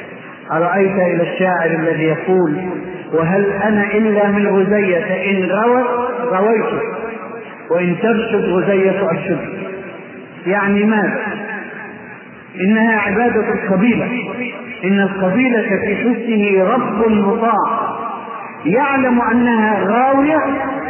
أرأيت 0.52 0.96
إلى 0.96 1.32
الشاعر 1.32 1.70
الذي 1.70 2.04
يقول 2.04 2.56
وهل 3.12 3.52
أنا 3.52 3.84
إلا 3.84 4.28
من 4.28 4.46
غزية؟ 4.46 5.30
إن 5.30 5.50
غوى 5.50 5.84
غويت 6.20 6.82
وإن 7.70 7.96
ترشد 8.02 8.44
غزية 8.44 9.08
أرشد 9.08 9.38
يعني 10.46 10.84
ماذا؟ 10.84 11.22
إنها 12.60 13.00
عبادة 13.00 13.52
القبيلة. 13.52 14.06
إن 14.84 15.00
القبيلة 15.00 15.62
في 15.62 15.96
حسنه 15.96 16.74
رب 16.74 17.10
مطاع. 17.12 17.94
يعلم 18.66 19.20
أنها 19.20 19.84
غاوية 19.84 20.38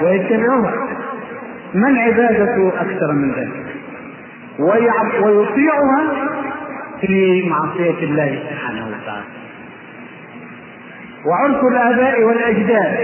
ويتبعها. 0.02 0.74
ما 1.74 1.88
العبادة 1.88 2.68
أكثر 2.68 3.12
من 3.12 3.30
ذلك؟ 3.30 3.83
ويطيعها 4.58 6.28
في 7.00 7.48
معصية 7.48 8.04
الله 8.04 8.42
سبحانه 8.50 8.86
وتعالى. 8.86 9.24
وعرف 11.26 11.64
الآباء 11.64 12.22
والأجداد 12.22 12.96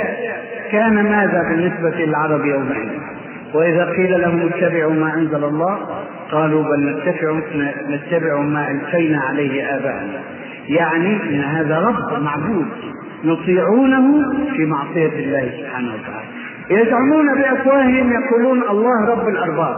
كان 0.72 0.94
ماذا 0.94 1.42
بالنسبة 1.48 2.05
للعرب 2.05 2.44
يومئذ 2.44 2.88
وإذا 3.55 3.84
قيل 3.84 4.20
لهم 4.20 4.48
اتبعوا 4.48 4.92
ما 4.92 5.14
أنزل 5.14 5.44
الله 5.44 5.78
قالوا 6.32 6.62
بل 6.62 6.96
نتبع 6.96 7.40
نتبع 7.88 8.40
ما 8.40 8.70
ألقينا 8.70 9.20
عليه 9.20 9.76
آباءنا. 9.76 10.20
يعني 10.68 11.22
أن 11.22 11.40
هذا 11.40 11.78
رب 11.78 12.22
معبود 12.22 12.66
يطيعونه 13.24 14.22
في 14.57 14.66
معصية 14.66 15.12
الله 15.18 15.51
سبحانه 15.61 15.92
وتعالى. 15.94 16.28
يزعمون 16.70 17.34
بأفواههم 17.34 18.12
يقولون 18.12 18.62
الله 18.70 19.07
رب 19.11 19.28
الأرباب. 19.28 19.76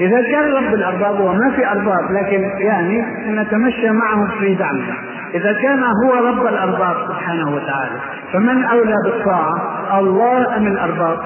إذا 0.00 0.22
كان 0.22 0.52
رب 0.52 0.74
الأرباب 0.74 1.20
وما 1.20 1.50
في 1.56 1.66
أرباب 1.66 2.12
لكن 2.12 2.42
يعني 2.58 3.04
نتمشى 3.26 3.90
معهم 3.90 4.28
في 4.40 4.54
دعمه 4.54 4.94
إذا 5.34 5.52
كان 5.52 5.82
هو 6.04 6.28
رب 6.28 6.46
الأرباب 6.46 6.96
سبحانه 7.08 7.54
وتعالى 7.54 8.00
فمن 8.32 8.64
أولى 8.64 8.94
بالطاعة؟ 9.04 9.54
الله 10.00 10.56
أم 10.56 10.66
الأرباب؟ 10.66 11.18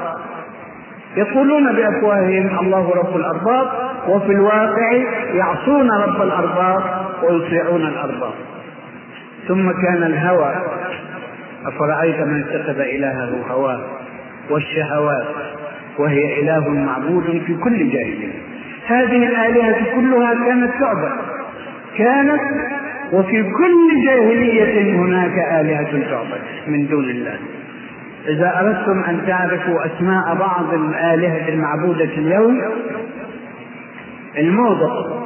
يقولون 1.16 1.73
بأفواههم 1.73 2.59
الله 2.59 2.91
رب 2.97 3.16
الأرباب 3.16 3.66
وفي 4.09 4.33
الواقع 4.33 4.93
يعصون 5.35 5.91
رب 5.91 6.23
الأرباب 6.23 6.83
ويطيعون 7.23 7.83
الأرباب. 7.83 8.33
ثم 9.49 9.70
كان 9.70 10.03
الهوى 10.03 10.55
أفرأيت 11.66 12.20
من 12.20 12.45
اتخذ 12.45 12.81
إلهه 12.81 13.45
هواه؟ 13.51 13.81
والشهوات 14.51 15.27
وهي 15.99 16.41
إله 16.41 16.68
معبود 16.68 17.43
في 17.47 17.55
كل 17.55 17.91
جاهلية 17.91 18.51
هذه 18.93 19.26
الآلهة 19.26 19.95
كلها 19.95 20.34
كانت 20.34 20.70
تعبد 20.80 21.12
كانت 21.99 22.43
وفي 23.12 23.43
كل 23.43 24.05
جاهلية 24.07 24.97
هناك 24.97 25.38
آلهة 25.61 26.11
تعبد 26.11 26.40
من 26.66 26.86
دون 26.86 27.05
الله 27.05 27.38
إذا 28.28 28.61
أردتم 28.61 29.03
أن 29.11 29.26
تعرفوا 29.26 29.86
أسماء 29.86 30.34
بعض 30.34 30.74
الآلهة 30.74 31.49
المعبودة 31.49 32.05
اليوم 32.05 32.61
الموضة 34.38 35.22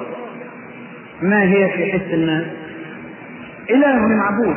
ما 1.23 1.43
هي 1.43 1.69
في 1.69 1.93
حس 1.93 2.15
الناس؟ 2.15 2.45
إله 3.71 4.09
معبود 4.09 4.57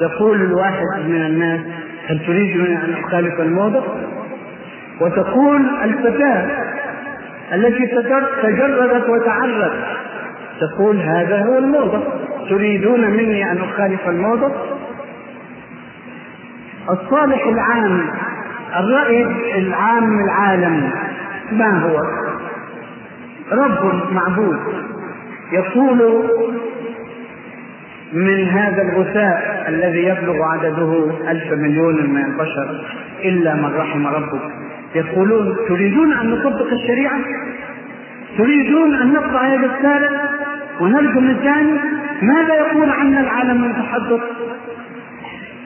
يقول 0.00 0.42
الواحد 0.42 0.84
من 1.08 1.26
الناس 1.26 1.60
هل 2.06 2.18
تريد 2.26 2.60
أن 2.60 2.94
أخالف 3.04 3.40
الموضة؟ 3.40 3.84
وتقول 5.00 5.66
الفتاة 5.82 6.69
التي 7.52 7.86
تجردت 8.42 9.08
وتعرت 9.08 9.72
تقول 10.60 10.96
هذا 10.96 11.44
هو 11.44 11.58
الموضة 11.58 12.02
تريدون 12.48 13.00
مني 13.00 13.52
أن 13.52 13.58
أخالف 13.58 14.08
الموضة 14.08 14.52
الصالح 16.90 17.46
العام 17.46 18.10
الرأي 18.76 19.26
العام 19.58 20.20
العالمي 20.24 20.90
ما 21.52 21.78
هو؟ 21.78 22.02
رب 23.52 24.12
معبود. 24.12 24.58
يقول 25.52 26.24
من 28.12 28.48
هذا 28.48 28.82
الغثاء 28.82 29.64
الذي 29.68 30.04
يبلغ 30.04 30.42
عدده 30.42 31.10
ألف 31.30 31.52
مليون 31.52 32.10
من 32.10 32.24
البشر 32.24 32.84
إلا 33.24 33.54
من 33.54 33.74
رحم 33.76 34.06
ربك. 34.06 34.69
يقولون 34.94 35.56
تريدون 35.68 36.12
أن 36.12 36.30
نطبق 36.30 36.72
الشريعة؟ 36.72 37.18
تريدون 38.38 38.94
أن 38.94 39.12
نقطع 39.12 39.54
يد 39.54 39.64
السارق 39.64 40.10
ونرجم 40.80 41.30
الثاني؟ 41.30 41.78
ماذا 42.22 42.54
يقول 42.54 42.90
عنا 42.90 43.20
العالم 43.20 43.64
المتحدث 43.64 44.20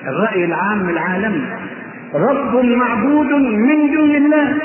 الرأي 0.09 0.45
العام 0.45 0.89
العالمي 0.89 1.45
رب 2.15 2.65
معبود 2.65 3.33
من 3.43 3.95
دون 3.95 4.17
الله. 4.17 4.59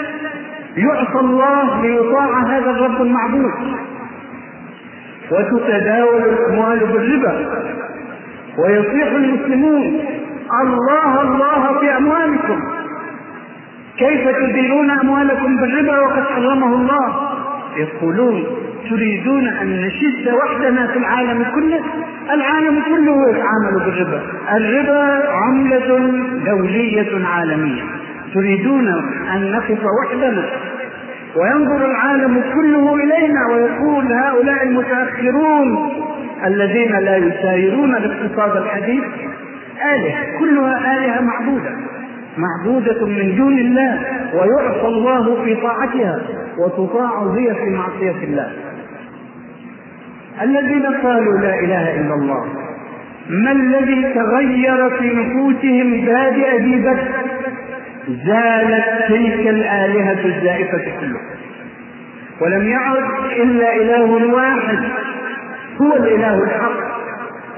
يعصى 0.77 1.19
الله 1.19 1.81
ليطاع 1.81 2.39
هذا 2.47 2.71
الرب 2.71 3.01
المعبود. 3.01 3.53
وتتداول 5.31 6.21
الاموال 6.21 6.79
بالربا. 6.79 7.45
ويصيح 8.57 9.11
المسلمون 9.11 9.99
الله 10.61 11.21
الله 11.21 11.79
في 11.79 11.97
أموالكم. 11.97 12.78
كيف 13.99 14.27
تديرون 14.37 14.91
أموالكم 14.91 15.55
بالربا 15.55 15.99
وقد 15.99 16.23
حرمه 16.23 16.75
الله؟ 16.75 17.29
يقولون 17.77 18.43
تريدون 18.89 19.47
أن 19.47 19.81
نشد 19.81 20.33
وحدنا 20.33 20.87
في 20.87 20.99
العالم 20.99 21.45
كله؟ 21.55 21.79
العالم 22.33 22.81
كله 22.81 23.29
يتعامل 23.29 23.85
بالربا. 23.85 24.21
الربا 24.55 25.29
عملة 25.29 26.11
دولية 26.45 27.25
عالمية. 27.25 27.81
تريدون 28.33 28.87
أن 29.35 29.51
نقف 29.51 29.79
وحدنا. 30.01 30.45
وينظر 31.35 31.85
العالم 31.85 32.43
كله 32.53 32.95
إلينا 32.95 33.47
ويقول 33.53 34.13
هؤلاء 34.13 34.63
المتأخرون 34.63 35.89
الذين 36.45 36.91
لا 36.91 37.17
يسايرون 37.17 37.95
الاقتصاد 37.95 38.57
الحديث 38.57 39.03
آلهة 39.95 40.39
كلها 40.39 40.97
آلهة 40.97 41.21
معبودة. 41.21 41.71
معبودة 42.37 43.05
من 43.05 43.35
دون 43.37 43.57
الله 43.59 43.99
ويعصى 44.33 44.87
الله 44.87 45.43
في 45.43 45.55
طاعتها 45.55 46.21
وتطاع 46.57 47.23
هي 47.37 47.55
في 47.55 47.69
معصية 47.69 48.23
الله. 48.23 48.51
الذين 50.41 50.85
قالوا 50.85 51.37
لا 51.37 51.59
إله 51.59 52.01
إلا 52.01 52.13
الله 52.13 52.45
ما 53.29 53.51
الذي 53.51 54.13
تغير 54.13 54.89
في 54.89 55.13
نفوسهم 55.13 56.05
بادئ 56.05 56.55
أبي 56.55 56.81
بكر؟ 56.81 57.07
زالت 58.07 58.85
تلك 59.07 59.47
الآلهة 59.47 60.25
الزائفة 60.25 60.83
كلها. 60.99 61.21
ولم 62.41 62.67
يعد 62.67 63.03
إلا 63.41 63.75
إله 63.75 64.33
واحد 64.33 64.79
هو 65.81 65.95
الإله 65.95 66.43
الحق 66.43 66.79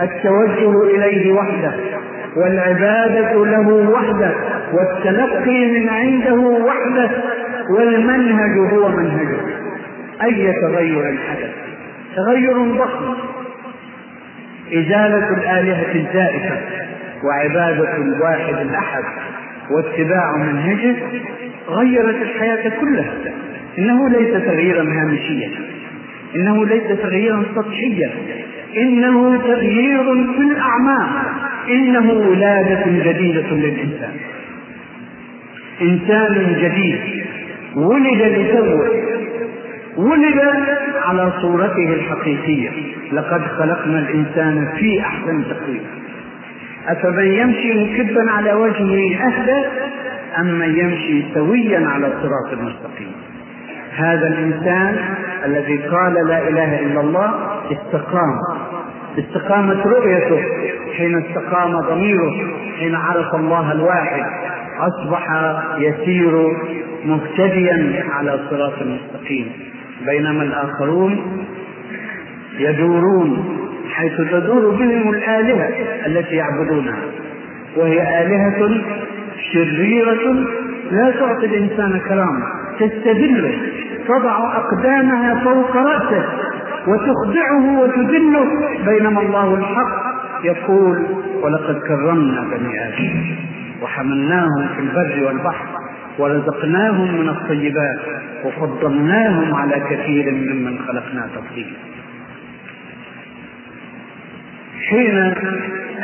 التوجه 0.02 0.84
إليه 0.96 1.32
وحده 1.34 1.74
والعبادة 2.36 3.46
له 3.46 3.90
وحده. 3.90 4.34
والتلقي 4.74 5.66
من 5.66 5.90
عنده 5.90 6.36
وحده 6.36 7.10
والمنهج 7.70 8.74
هو 8.74 8.88
منهجه. 8.90 9.38
أي 10.24 10.54
تغير 10.54 11.18
حدث 11.30 11.52
تغير 12.16 12.58
ضخم. 12.64 13.14
إزالة 14.74 15.30
الآلهة 15.30 15.96
الزائفة 15.96 16.58
وعبادة 17.24 17.98
الواحد 17.98 18.54
الأحد 18.54 19.04
واتباع 19.72 20.38
منهجه 20.38 20.96
غيرت 21.70 22.22
الحياة 22.22 22.72
كلها. 22.82 23.14
إنه 23.78 24.10
ليس 24.10 24.44
تغييرا 24.46 24.82
هامشيا. 24.82 25.50
إنه 26.36 26.66
ليس 26.66 26.84
تغييرا 27.02 27.44
سطحيا. 27.56 28.12
إنه 28.78 29.38
تغيير 29.38 30.04
في 30.04 30.42
الأعماق. 30.42 31.10
إنه 31.70 32.12
ولادة 32.14 32.84
جديدة 32.86 33.48
للإنسان. 33.52 34.14
إنسان 35.82 36.56
جديد. 36.62 37.26
ولد 37.76 38.22
لتوه. 38.22 38.90
ولد 39.98 40.40
على 41.06 41.32
صورته 41.42 41.94
الحقيقية. 41.94 42.70
لقد 43.14 43.42
خلقنا 43.42 44.00
الإنسان 44.00 44.68
في 44.80 45.02
أحسن 45.02 45.44
تقويم 45.50 45.82
أفمن 46.88 47.28
يمشي 47.28 47.74
مكبا 47.74 48.32
على 48.32 48.54
وجهه 48.54 49.16
أهدى 49.26 49.68
أم 50.40 50.60
من 50.60 50.78
يمشي 50.78 51.24
سويا 51.34 51.88
على 51.88 52.08
الصراط 52.08 52.54
المستقيم 52.54 53.12
هذا 53.96 54.28
الإنسان 54.28 54.98
الذي 55.46 55.78
قال 55.78 56.14
لا 56.14 56.50
إله 56.50 56.80
إلا 56.80 57.02
الله 57.02 57.34
استقام. 57.72 58.40
استقامت 59.20 59.88
رؤيته. 59.88 60.44
حين 60.98 61.18
استقام 61.18 61.80
ضميره. 61.80 62.32
حين 62.80 62.96
عرف 62.96 63.36
الله 63.36 63.72
الواحد. 63.72 64.26
أصبح 64.82 65.28
يسير 65.78 66.48
مهتديا 67.06 68.04
على 68.10 68.34
الصراط 68.34 68.74
المستقيم. 68.82 69.52
بينما 70.06 70.44
الآخرون 70.44 71.44
يدورون 72.60 73.58
حيث 73.94 74.18
تدور 74.32 74.72
بهم 74.76 75.10
الآلهة 75.10 75.70
التي 76.06 76.36
يعبدونها. 76.36 77.04
وهي 77.78 78.22
آلهة 78.22 78.82
شريرة 79.54 80.46
لا 80.92 81.12
تعطي 81.12 81.46
الإنسان 81.46 82.00
كرامة 82.00 82.46
تستدله 82.80 83.54
تضع 84.08 84.56
أقدامها 84.56 85.44
فوق 85.44 85.76
رأسه 85.76 86.26
وتخدعه 86.88 87.80
وتذله. 87.80 88.46
بينما 88.86 89.22
الله 89.22 89.56
الحق 89.56 90.12
يقول 90.44 91.06
ولقد 91.44 91.80
كرمنا 91.88 92.42
بني 92.42 92.88
آدم. 92.88 93.36
وحملناهم 93.82 94.68
في 94.76 94.80
البر 94.80 95.24
والبحر 95.28 95.68
ورزقناهم 96.20 97.22
من 97.22 97.30
الطيبات 97.30 98.00
وفضلناهم 98.46 99.56
على 99.56 99.80
كثير 99.90 100.32
ممن 100.32 100.80
خلقنا 100.80 101.30
تفضيلا 101.36 101.78
حين 104.90 105.18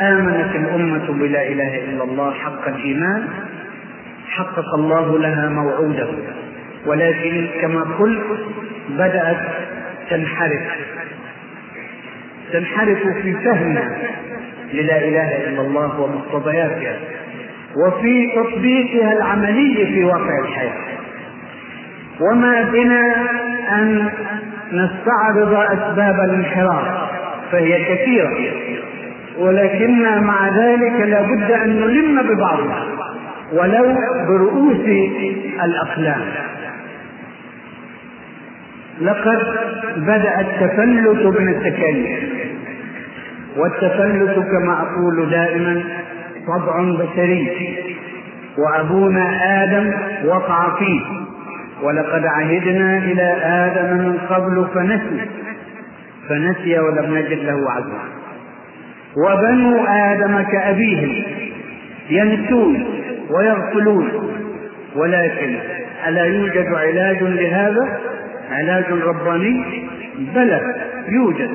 آمنت 0.00 0.56
الأمة 0.56 1.12
بلا 1.12 1.48
إله 1.48 1.84
إلا 1.84 2.04
الله 2.04 2.32
حق 2.34 2.68
الإيمان 2.68 3.28
حقق 4.28 4.74
الله 4.74 5.18
لها 5.18 5.48
موعوده 5.48 6.08
ولكن 6.86 7.46
كما 7.60 7.80
قلت 7.98 8.40
بدأت 8.90 9.46
تنحرف. 10.10 10.62
تنحرف 12.52 12.98
في 13.22 13.32
فهمها 13.32 13.96
للا 14.72 14.98
إله 14.98 15.48
إلا 15.48 15.60
الله 15.60 16.00
ومقتضياتها. 16.00 16.96
وفي 17.86 18.30
تطبيقها 18.36 19.12
العملي 19.12 19.86
في 19.86 20.04
واقع 20.04 20.38
الحياة. 20.44 20.98
وما 22.20 22.62
بنا 22.62 23.02
أن 23.72 24.10
نستعرض 24.72 25.54
أسباب 25.54 26.20
الانحراف 26.20 26.84
فهي 27.52 27.84
كثيرة. 27.94 28.52
ولكن 29.38 30.22
مع 30.22 30.48
ذلك 30.48 31.00
لا 31.00 31.22
بد 31.22 31.50
أن 31.50 31.80
نلم 31.80 32.22
ببعضها 32.22 32.86
ولو 33.52 33.94
برؤوس 34.28 34.86
الأقلام. 35.64 36.20
لقد 39.00 39.38
بدأ 39.96 40.40
التفلت 40.40 41.40
من 41.40 41.48
التكاليف 41.48 42.24
والتفلت 43.56 44.34
كما 44.34 44.82
أقول 44.82 45.30
دائما 45.30 45.82
طبع 46.48 47.04
بشري. 47.04 47.78
وأبونا 48.58 49.24
آدم 49.62 49.92
وقع 50.28 50.78
فيه. 50.78 51.00
ولقد 51.82 52.26
عهدنا 52.26 52.98
إلى 52.98 53.36
آدم 53.42 53.96
من 53.96 54.18
قبل 54.30 54.66
فنسي. 54.74 55.28
فنسي 56.28 56.78
ولم 56.78 57.14
نجد 57.18 57.38
له 57.38 57.70
عزما. 57.70 58.04
وبنو 59.16 59.84
آدم 59.86 60.42
كأبيهم 60.42 61.22
ينسون 62.10 62.84
ويغفلون 63.30 64.08
ولكن 64.96 65.56
ألا 66.08 66.24
يوجد 66.24 66.74
علاج 66.74 67.22
لهذا؟ 67.22 68.00
علاج 68.50 68.84
رباني؟ 68.92 69.88
بلى 70.34 70.74
يوجد. 71.08 71.50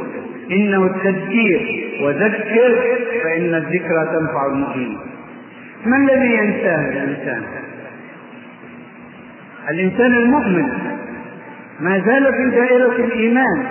إنه 0.51 0.85
التذكير 0.85 1.82
وذكر 2.01 2.75
فإن 3.23 3.55
الذكرى 3.55 4.05
تنفع 4.13 4.45
المؤمنين 4.45 4.97
ما 5.85 5.97
الذي 5.97 6.33
ينساه 6.33 6.89
الإنسان؟ 6.89 7.43
الإنسان 9.69 10.11
المؤمن 10.13 10.69
ما 11.79 11.99
زال 12.05 12.33
في 12.33 12.49
دائرة 12.49 12.95
الإيمان 13.05 13.65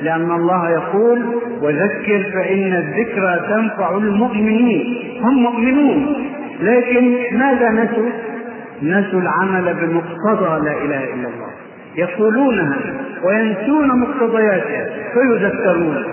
لأن 0.00 0.30
الله 0.30 0.70
يقول 0.70 1.24
وذكر 1.62 2.30
فإن 2.34 2.72
الذكرى 2.72 3.40
تنفع 3.48 3.96
المؤمنين 3.96 5.20
هم 5.22 5.42
مؤمنون 5.42 6.26
لكن 6.60 7.16
ماذا 7.38 7.70
نسوا؟ 7.70 8.10
نسوا 8.82 9.20
العمل 9.20 9.74
بمقتضى 9.74 10.64
لا 10.64 10.72
إله 10.84 11.04
إلا 11.04 11.28
الله 11.28 11.57
يقولونها 11.98 12.78
وينسون 13.24 14.00
مقتضياتها 14.00 14.86
فيذكرون 15.14 16.04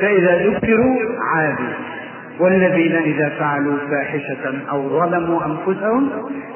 فإذا 0.00 0.48
ذكروا 0.48 0.96
عادوا. 1.34 1.74
والذين 2.40 2.92
إذا 2.92 3.28
فعلوا 3.28 3.76
فاحشة 3.90 4.70
أو 4.70 4.88
ظلموا 4.88 5.40
أنفسهم 5.46 6.10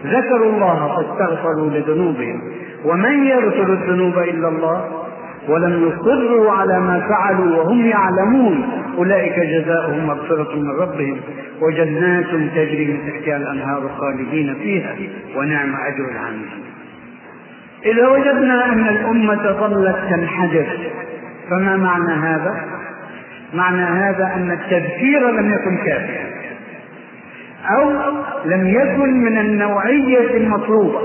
ذكروا 0.07 0.53
الله 0.53 0.97
فاستغفروا 0.97 1.71
لذنوبهم. 1.71 2.43
ومن 2.85 3.27
يغفر 3.27 3.73
الذنوب 3.73 4.19
إلا 4.19 4.49
الله؟ 4.49 5.05
ولم 5.49 5.89
يصروا 5.89 6.51
على 6.51 6.81
ما 6.81 7.09
فعلوا 7.09 7.57
وهم 7.57 7.87
يعلمون. 7.87 8.69
أولئك 8.99 9.39
جزاؤهم 9.39 10.07
مغفرة 10.07 10.57
من 10.57 10.71
ربهم 10.71 11.21
وجنات 11.63 12.27
تجري 12.27 12.87
من 12.87 13.13
تحتها 13.13 13.37
الأنهار 13.37 13.91
خالدين 13.99 14.55
فيها 14.55 14.97
ونعم 15.37 15.75
أجر 15.77 16.11
العاملين. 16.13 16.68
إذا 17.87 18.09
وجدنا 18.09 18.73
أن 18.73 18.89
الأمة 18.89 19.53
ظلت 19.53 19.97
تنحدر 20.11 20.67
فما 21.51 21.77
معنى 21.77 22.13
هذا؟ 22.13 22.65
معنى 23.55 23.83
هذا 23.83 24.33
أن 24.37 24.51
التذكير 24.51 25.31
لم 25.31 25.53
يكن 25.53 25.77
كافيا 25.77 26.27
أو 27.77 27.91
لم 28.45 28.69
يكن 28.69 29.25
من 29.25 29.39
النوعية 29.39 30.37
المطلوبة 30.37 31.01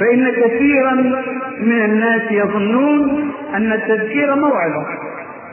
فإن 0.00 0.30
كثيرا 0.30 0.94
من 1.60 1.84
الناس 1.84 2.22
يظنون 2.30 3.32
أن 3.54 3.72
التذكير 3.72 4.34
موعظة 4.34 4.86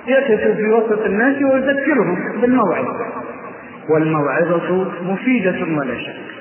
يقف 0.08 0.58
في 0.58 0.70
وسط 0.70 1.06
الناس 1.06 1.36
ويذكرهم 1.42 2.18
بالموعظة 2.42 3.06
والموعظة 3.90 4.88
مفيدة 5.04 5.58
ولا 5.78 5.98
شك 5.98 6.35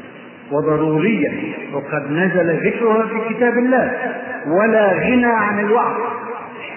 وضرورية 0.53 1.33
وقد 1.73 2.11
نزل 2.11 2.67
ذكرها 2.67 3.07
في 3.07 3.35
كتاب 3.35 3.59
الله. 3.59 3.93
ولا 4.47 4.93
غنى 4.93 5.27
عن 5.27 5.59
الوعظ. 5.59 5.97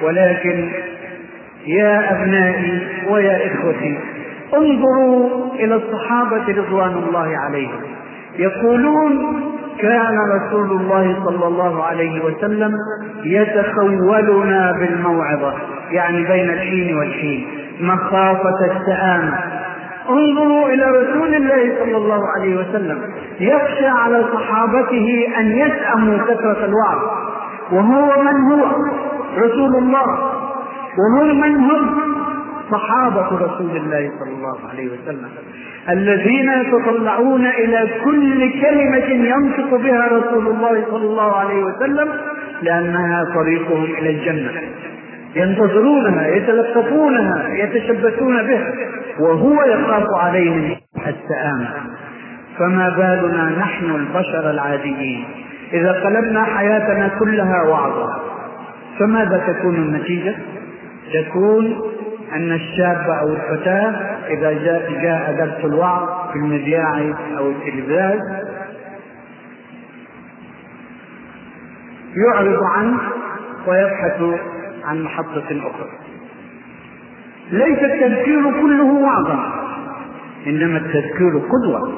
ولكن 0.02 0.70
يا 1.66 2.12
أبنائي 2.12 2.88
ويا 3.10 3.48
إخوتي 3.48 4.00
انظروا 4.58 5.54
إلى 5.56 5.76
الصحابة 5.76 6.46
رضوان 6.48 6.94
الله 6.94 7.38
عليهم. 7.38 7.82
يقولون 8.40 9.42
كان 9.80 10.18
رسول 10.36 10.72
الله 10.72 11.16
صلى 11.26 11.48
الله 11.48 11.84
عليه 11.84 12.24
وسلم 12.24 12.74
يتخولنا 13.24 14.72
بالموعظة 14.72 15.54
يعني 15.92 16.26
بين 16.26 16.50
الحين 16.50 16.98
والحين 16.98 17.48
مخافة 17.80 18.66
السآمة 18.66 19.38
انظروا 20.10 20.70
إلى 20.70 20.84
رسول 20.84 21.36
الله 21.36 21.76
صلى 21.80 21.98
الله 21.98 22.22
عليه 22.36 22.56
وسلم. 22.56 23.02
يخشى 23.40 23.88
على 23.88 24.26
صحابته 24.34 25.28
ان 25.40 25.52
يسأموا 25.52 26.18
كثرة 26.18 26.66
الوعظ. 26.66 27.02
وهو 27.72 28.24
من 28.24 28.52
هو؟ 28.52 28.66
رسول 29.38 29.76
الله. 29.76 30.20
وهم 30.98 31.42
من 31.42 31.56
هم؟ 31.56 32.00
صحابة 32.72 33.28
رسول 33.28 33.78
الله 33.78 34.12
صلى 34.20 34.34
الله 34.38 34.58
عليه 34.74 34.88
وسلم. 34.88 35.30
الذين 35.90 36.50
يتطلعون 36.50 37.46
إلى 37.46 37.90
كل 38.06 38.62
كلمة 38.62 39.28
ينطق 39.30 39.76
بها 39.76 40.08
رسول 40.08 40.48
الله 40.48 40.86
صلى 40.92 41.06
الله 41.06 41.36
عليه 41.36 41.64
وسلم 41.64 42.08
لأنها 42.62 43.26
طريقهم 43.36 43.84
إلى 43.84 44.10
الجنة. 44.10 44.52
ينتظرونها 45.36 46.28
يتلطفونها 46.28 47.48
يتشبثون 47.50 48.44
بها. 48.44 48.74
وهو 49.20 49.64
يخاف 49.64 50.06
عليهم 50.16 50.76
السآمة 50.98 51.70
فما 52.60 52.90
بالنا 52.90 53.50
نحن 53.60 53.86
البشر 53.86 54.50
العاديين. 54.50 55.26
إذا 55.74 55.92
قلبنا 55.92 56.44
حياتنا 56.44 57.12
كلها 57.20 57.64
وعظا 57.64 58.20
فماذا 59.00 59.38
تكون 59.48 59.76
النتيجة؟ 59.76 60.36
تكون 61.14 61.82
أن 62.36 62.52
الشاب 62.52 63.06
أو 63.22 63.34
الفتاة 63.34 63.94
إذا 64.28 64.52
جاء, 64.52 64.92
جاء 65.02 65.36
درس 65.38 65.66
الوعظ 65.66 66.32
في 66.32 66.40
المذياع 66.40 67.14
أو 67.38 67.50
التلفاز 67.50 68.20
يعرض 72.16 72.60
عنه 72.64 73.00
ويبحث 73.68 74.22
عن 74.86 75.02
محطة 75.02 75.46
أخرى. 75.52 76.07
ليس 77.52 77.80
التذكير 77.80 78.52
كله 78.62 78.84
وعظا 78.84 79.54
إنما 80.48 80.78
التذكير 80.78 81.30
قدوة. 81.30 81.94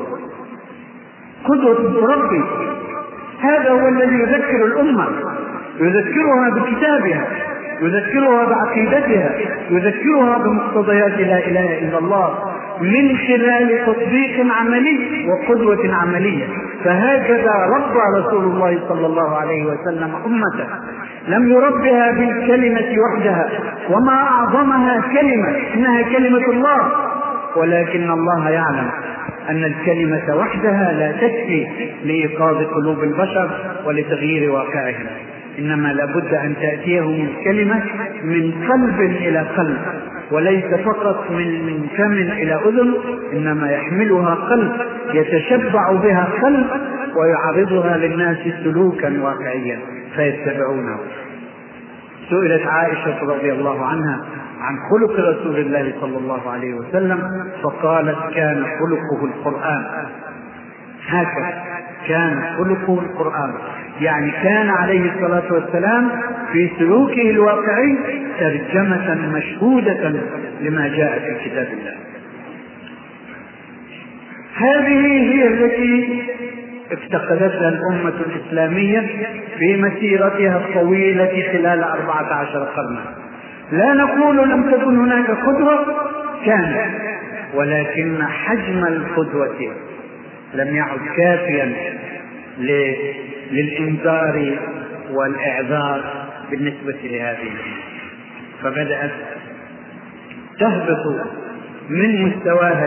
قدوة 1.46 1.76
تربي 1.76 2.44
هذا 3.42 3.70
هو 3.70 3.88
الذي 3.88 4.16
يذكر 4.16 4.66
الأمة. 4.66 5.08
يذكرها 5.80 6.50
بكتابها. 6.50 7.28
يذكرها 7.82 8.46
بعقيدتها. 8.46 9.36
يذكرها 9.70 10.38
بمقتضيات 10.38 11.20
لا 11.20 11.48
إله 11.48 11.80
إلا 11.80 11.98
الله. 11.98 12.49
من 12.82 13.18
خلال 13.18 13.86
تطبيق 13.86 14.54
عملي 14.60 15.00
وقدوة 15.30 15.96
عملية. 15.96 16.48
فهكذا 16.84 17.54
ربى 17.76 18.20
رسول 18.20 18.44
الله 18.44 18.80
صلى 18.90 19.06
الله 19.06 19.38
عليه 19.38 19.66
وسلم 19.66 20.12
أمته. 20.26 20.68
لم 21.28 21.52
يربها 21.52 22.12
بالكلمة 22.12 22.96
وحدها 23.04 23.50
وما 23.90 24.14
أعظمها 24.14 25.02
كلمة 25.02 25.56
إنها 25.76 26.02
كلمة 26.02 26.46
الله. 26.48 26.92
ولكن 27.56 28.12
الله 28.12 28.50
يعلم 28.50 28.90
أن 29.50 29.64
الكلمة 29.64 30.36
وحدها 30.36 30.92
لا 30.92 31.12
تكفي 31.12 31.68
لإيقاظ 32.04 32.58
قلوب 32.64 33.04
البشر 33.04 33.50
ولتغيير 33.86 34.52
واقعهم. 34.52 35.08
إنما 35.60 35.88
لابد 35.88 36.34
أن 36.34 36.56
تاتيهم 36.56 37.28
الكلمة 37.28 37.84
من 38.24 38.68
قلب 38.70 39.00
إلى 39.00 39.40
قلب 39.40 39.78
وليس 40.32 40.66
فقط 40.86 41.32
من 41.32 41.66
من 41.66 41.88
فم 41.98 42.14
إلى 42.14 42.56
أذن 42.66 42.94
إنما 43.34 43.72
يحملها 43.72 44.36
قلب 44.36 44.72
يتشبع 45.14 45.92
بها 45.92 46.28
قلب 46.44 46.68
ويعرضها 47.16 47.98
للناس 47.98 48.38
سلوكا 48.64 49.22
واقعيا. 49.22 49.80
فيتبعونه. 50.16 50.98
سئلت 52.30 52.68
عائشة 52.68 53.24
رضي 53.24 53.52
الله 53.52 53.86
عنها 53.86 54.26
عن 54.62 54.76
خلق 54.92 55.12
رسول 55.12 55.56
الله 55.56 55.94
صلى 56.02 56.18
الله 56.18 56.52
عليه 56.52 56.74
وسلم 56.74 57.48
فقالت 57.64 58.34
كان 58.36 58.66
خلقه 58.80 59.26
القرآن. 59.26 59.86
هكذا 61.08 61.64
كان 62.08 62.44
خلقه 62.58 63.00
القرآن. 63.00 63.54
يعني 64.02 64.32
كان 64.44 64.70
عليه 64.70 65.12
الصلاة 65.12 65.54
والسلام 65.54 66.10
في 66.54 66.70
سلوكه 66.80 67.30
الواقعي 67.30 67.98
ترجمة 68.40 69.16
مشهودة 69.34 70.14
لما 70.62 70.88
جاء 70.88 71.20
في 71.20 71.50
كتاب 71.50 71.68
الله. 71.68 71.96
هذه 74.56 75.34
هي 75.34 75.48
التي 75.48 76.22
افتقدتها 76.92 77.70
الأمة 77.70 78.14
الإسلامية 78.26 79.08
في 79.60 79.78
مسيرتها 79.78 80.58
الطويلة 80.58 81.44
خلال 81.52 81.84
أربعة 81.84 82.34
عشر 82.34 82.64
قرنا. 82.64 83.02
لا 83.72 83.94
نقول 83.94 84.50
لم 84.50 84.72
تكن 84.72 85.00
هناك 85.00 85.32
قدوة 85.32 85.86
كانت 86.46 87.10
ولكن 87.54 88.24
حجم 88.24 88.84
القدوة 88.84 89.74
لم 90.54 90.76
يعد 90.76 91.00
كافيا 91.18 91.74
للإنذار 93.52 94.60
والإعذار 95.12 96.28
بالنسبة 96.52 96.98
لهذه 97.04 97.52
فبدأت 98.64 99.12
تهبط 100.60 101.28
من 101.90 102.26
مستواها 102.26 102.86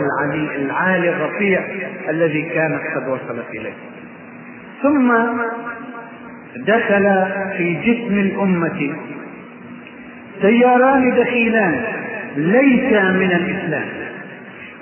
العالي, 0.55 1.09
الرفيع 1.09 1.61
الذي 2.09 2.41
كانت 2.41 2.81
قد 2.95 3.07
وصلت 3.07 3.45
إليه. 3.49 3.73
ثم 4.83 5.13
دخل 6.55 7.25
في 7.57 7.73
جسم 7.73 8.17
الأمة 8.17 8.95
تياران 10.41 11.15
دخيلان 11.15 11.83
ليس 12.37 12.93
من 12.93 13.31
الإسلام 13.31 13.87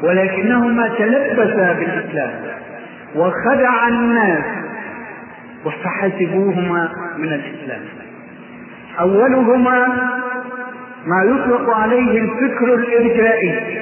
ولكنهما 0.03 0.87
تلبسا 0.97 1.73
بالإسلام 1.73 2.31
وخدع 3.15 3.87
الناس 3.87 4.43
فحسبوهما 5.65 6.89
من 7.17 7.33
الإسلام. 7.33 7.81
أولهما 8.99 9.87
ما 11.05 11.23
يطلق 11.23 11.69
عليه 11.69 12.21
الفكر 12.21 12.73
الإرجائي 12.75 13.81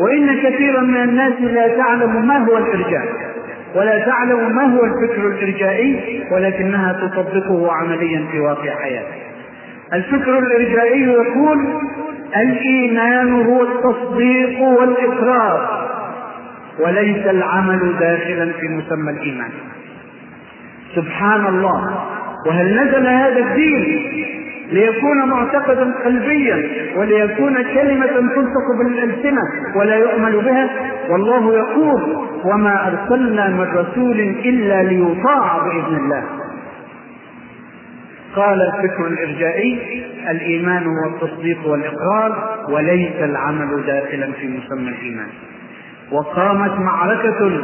وإن 0.00 0.36
كثيرا 0.42 0.80
من 0.80 0.96
الناس 0.96 1.32
لا 1.40 1.76
تعلم 1.76 2.26
ما 2.26 2.38
هو 2.38 2.58
الإرجاء 2.58 3.06
ولا 3.74 3.98
تعلم 4.06 4.56
ما 4.56 4.62
هو 4.62 4.84
الفكر 4.84 5.26
الإرجائي 5.26 6.22
ولكنها 6.30 6.92
تطبقه 6.92 7.72
عمليا 7.72 8.24
في 8.32 8.40
واقع 8.40 8.70
حياتها 8.82 9.24
الفكر 9.92 10.38
الإرجائي 10.38 11.02
يقول 11.02 11.66
الإيمان 12.36 13.32
هو 13.32 13.62
التصديق 13.62 14.60
والإقرار 14.60 15.84
وليس 16.80 17.26
العمل 17.26 17.96
داخلا 18.00 18.52
في 18.60 18.68
مسمى 18.68 19.10
الإيمان. 19.10 19.50
سبحان 20.94 21.46
الله 21.46 22.04
وهل 22.46 22.74
نزل 22.80 23.06
هذا 23.06 23.38
الدين 23.38 24.10
ليكون 24.72 25.28
معتقدا 25.28 25.94
قلبيا 26.04 26.62
وليكون 26.96 27.54
كلمة 27.62 28.06
تنطق 28.06 28.66
بالألسنة 28.78 29.42
ولا 29.76 29.96
يؤمل 29.96 30.32
بها؟ 30.44 30.70
والله 31.10 31.54
يقول 31.54 32.16
وما 32.44 32.88
أرسلنا 32.88 33.48
من 33.48 33.60
رسول 33.76 34.20
إلا 34.20 34.82
ليطاع 34.82 35.58
بإذن 35.58 35.96
الله. 35.96 36.22
قال 38.36 38.62
الفكر 38.62 39.06
الإرجائي 39.06 40.04
الإيمان 40.30 40.82
هو 40.86 41.14
التصديق 41.14 41.66
والإقرار 41.66 42.58
وليس 42.70 43.16
العمل 43.20 43.82
داخلا 43.86 44.32
في 44.32 44.48
مسمى 44.48 44.88
الإيمان. 44.88 45.28
وقامت 46.12 46.78
معركة 46.78 47.62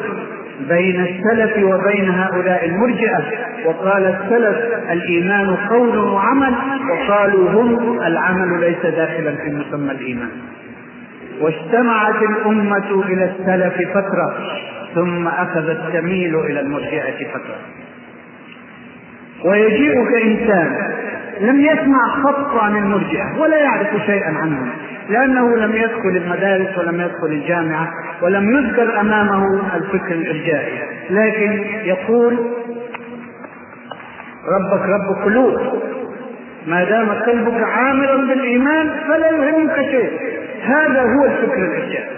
بين 0.68 1.00
السلف 1.00 1.64
وبين 1.64 2.10
هؤلاء 2.10 2.64
المرجئة. 2.64 3.22
وقال 3.64 4.06
السلف 4.06 4.58
الإيمان 4.90 5.56
قول 5.56 5.98
وعمل 5.98 6.54
وقالوا 6.90 7.50
هم 7.50 8.00
العمل 8.02 8.60
ليس 8.60 8.94
داخلا 8.94 9.34
في 9.36 9.50
مسمى 9.50 9.92
الإيمان. 9.92 10.30
واجتمعت 11.40 12.22
الأمة 12.22 13.04
إلى 13.08 13.24
السلف 13.24 13.88
فترة 13.90 14.34
ثم 14.94 15.28
أخذت 15.28 15.80
تميل 15.92 16.36
إلى 16.36 16.60
المرجئة 16.60 17.28
فترة. 17.28 17.56
ويجيئك 19.44 20.22
إنسان 20.24 20.76
لم 21.40 21.60
يسمع 21.60 22.22
خط 22.22 22.62
عن 22.62 22.76
المرجئة 22.76 23.38
ولا 23.38 23.56
يعرف 23.56 23.88
شيئا 24.06 24.34
عنهم 24.42 24.68
لأنه 25.08 25.56
لم 25.56 25.72
يدخل 25.72 26.16
المدارس 26.16 26.78
ولم 26.78 27.00
يدخل 27.00 27.26
الجامعة 27.26 27.88
ولم 28.22 28.58
يذكر 28.58 29.00
أمامه 29.00 29.44
الفكر 29.76 30.14
الإرجائي. 30.14 30.78
لكن 31.10 31.64
يقول 31.84 32.38
ربك 34.48 34.82
رب 34.88 35.24
قلوب 35.24 35.60
ما 36.66 36.84
دام 36.84 37.08
قلبك 37.08 37.62
عامرا 37.62 38.16
بالإيمان 38.16 38.90
فلا 39.08 39.30
يهمك 39.30 39.76
شيء 39.76 40.10
هذا 40.64 41.02
هو 41.02 41.24
الفكر 41.24 41.64
الإرجائي. 41.64 42.16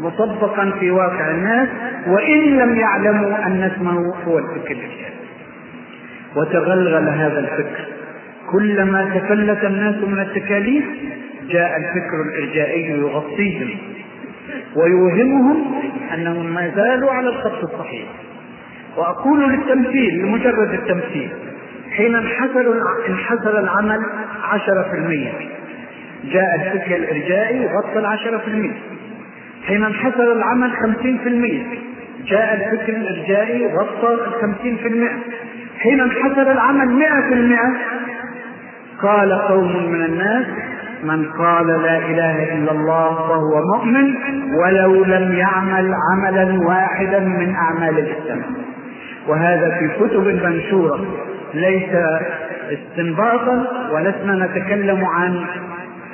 مطبقا 0.00 0.72
في 0.80 0.90
واقع 0.90 1.30
الناس 1.30 1.68
وإن 2.06 2.58
لم 2.58 2.76
يعلموا 2.76 3.46
أن 3.46 3.70
اسمه 3.74 4.14
هو 4.26 4.38
الفكر 4.38 4.72
الإرجائي. 4.72 5.14
وتغلغل 6.36 7.08
هذا 7.08 7.38
الفكر. 7.38 7.93
كلما 8.52 9.04
تفلت 9.14 9.64
الناس 9.64 9.94
من 9.94 10.20
التكاليف 10.20 10.84
جاء 11.50 11.76
الفكر 11.76 12.22
الإرجائي 12.28 12.90
يغطيهم 12.90 13.70
ويوهمهم 14.76 15.80
أنهم 16.14 16.54
ما 16.54 16.72
زالوا 16.76 17.10
على 17.10 17.28
الخط 17.28 17.64
الصحيح. 17.64 18.06
وأقول 18.96 19.52
للتمثيل 19.52 20.22
لمجرد 20.22 20.74
التمثيل 20.74 21.30
حين 21.90 22.14
انحسر 22.14 22.74
انحسر 23.08 23.58
العمل 23.58 24.00
عشرة 24.42 24.82
في 24.82 24.96
المية 24.96 25.32
جاء 26.24 26.54
الفكر 26.54 26.96
الإرجائي 26.96 27.66
وغطى 27.66 27.98
في 28.38 28.48
المية. 28.48 28.78
حين 29.66 29.84
انحسر 29.84 30.32
العمل 30.32 30.72
خمسين 30.72 31.18
في 31.18 31.28
المية 31.28 31.62
جاء 32.26 32.54
الفكر 32.54 32.96
الإرجائي 32.96 33.66
وغطى 33.66 34.14
في 34.76 34.88
المئة 34.88 35.18
حين 35.78 36.00
انحسر 36.00 36.52
العمل 36.52 36.88
مئة 36.88 37.20
في 37.28 37.34
المئة 37.34 37.76
قال 39.04 39.32
قوم 39.32 39.92
من 39.92 40.04
الناس 40.04 40.46
من 41.04 41.24
قال 41.38 41.66
لا 41.66 41.98
إله 41.98 42.54
إلا 42.54 42.72
الله 42.72 43.14
فهو 43.28 43.62
مؤمن 43.74 44.14
ولو 44.54 45.04
لم 45.04 45.32
يعمل 45.32 45.94
عملا 46.10 46.66
واحدا 46.66 47.20
من 47.20 47.54
أعمال 47.54 47.98
الإسلام. 47.98 48.42
وهذا 49.28 49.78
في 49.78 49.88
كتب 50.00 50.26
منشورة. 50.44 51.00
ليس 51.54 51.88
استنباطا 52.72 53.66
ولسنا 53.92 54.46
نتكلم 54.46 55.04
عن 55.04 55.44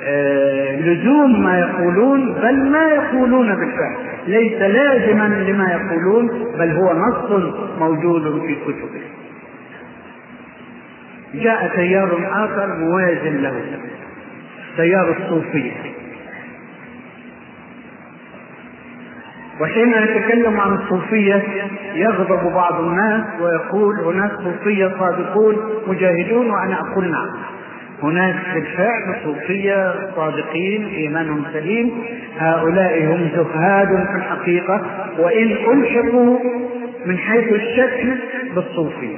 آه، 0.03 0.79
لزوم 0.79 1.43
ما 1.43 1.59
يقولون 1.59 2.33
بل 2.33 2.69
ما 2.71 2.83
يقولون 2.83 3.47
بالفعل. 3.47 3.95
ليس 4.27 4.61
لازما 4.61 5.23
لما 5.23 5.71
يقولون 5.71 6.27
بل 6.59 6.71
هو 6.71 6.93
نص 6.93 7.43
موجود 7.79 8.41
في 8.41 8.55
كتبه. 8.55 9.01
جاء 11.33 11.75
تيار 11.75 12.29
آخر 12.31 12.75
موازن 12.77 13.41
له. 13.41 13.61
تيار 14.77 15.15
الصوفية. 15.19 15.71
وحين 19.61 19.89
نتكلم 19.89 20.59
عن 20.59 20.73
الصوفية 20.73 21.43
يغضب 21.95 22.53
بعض 22.53 22.81
الناس 22.81 23.23
ويقول 23.41 23.99
هناك 23.99 24.31
صوفية 24.31 24.91
صادقون 24.99 25.57
مجاهدون 25.87 26.49
وأنا 26.49 26.79
أقول 26.79 27.11
نعم. 27.11 27.29
هناك 28.03 28.35
بالفعل 28.53 29.15
صوفية 29.23 29.93
صادقين 30.15 30.85
إيمانهم 30.87 31.43
سليم. 31.53 32.03
هؤلاء 32.37 33.03
هم 33.05 33.29
زهاد 33.35 33.87
في 33.87 34.15
الحقيقة 34.15 34.81
وإن 35.19 35.51
ألحقوا 35.51 36.39
من 37.05 37.17
حيث 37.17 37.53
الشكل 37.53 38.17
بالصوفية. 38.55 39.17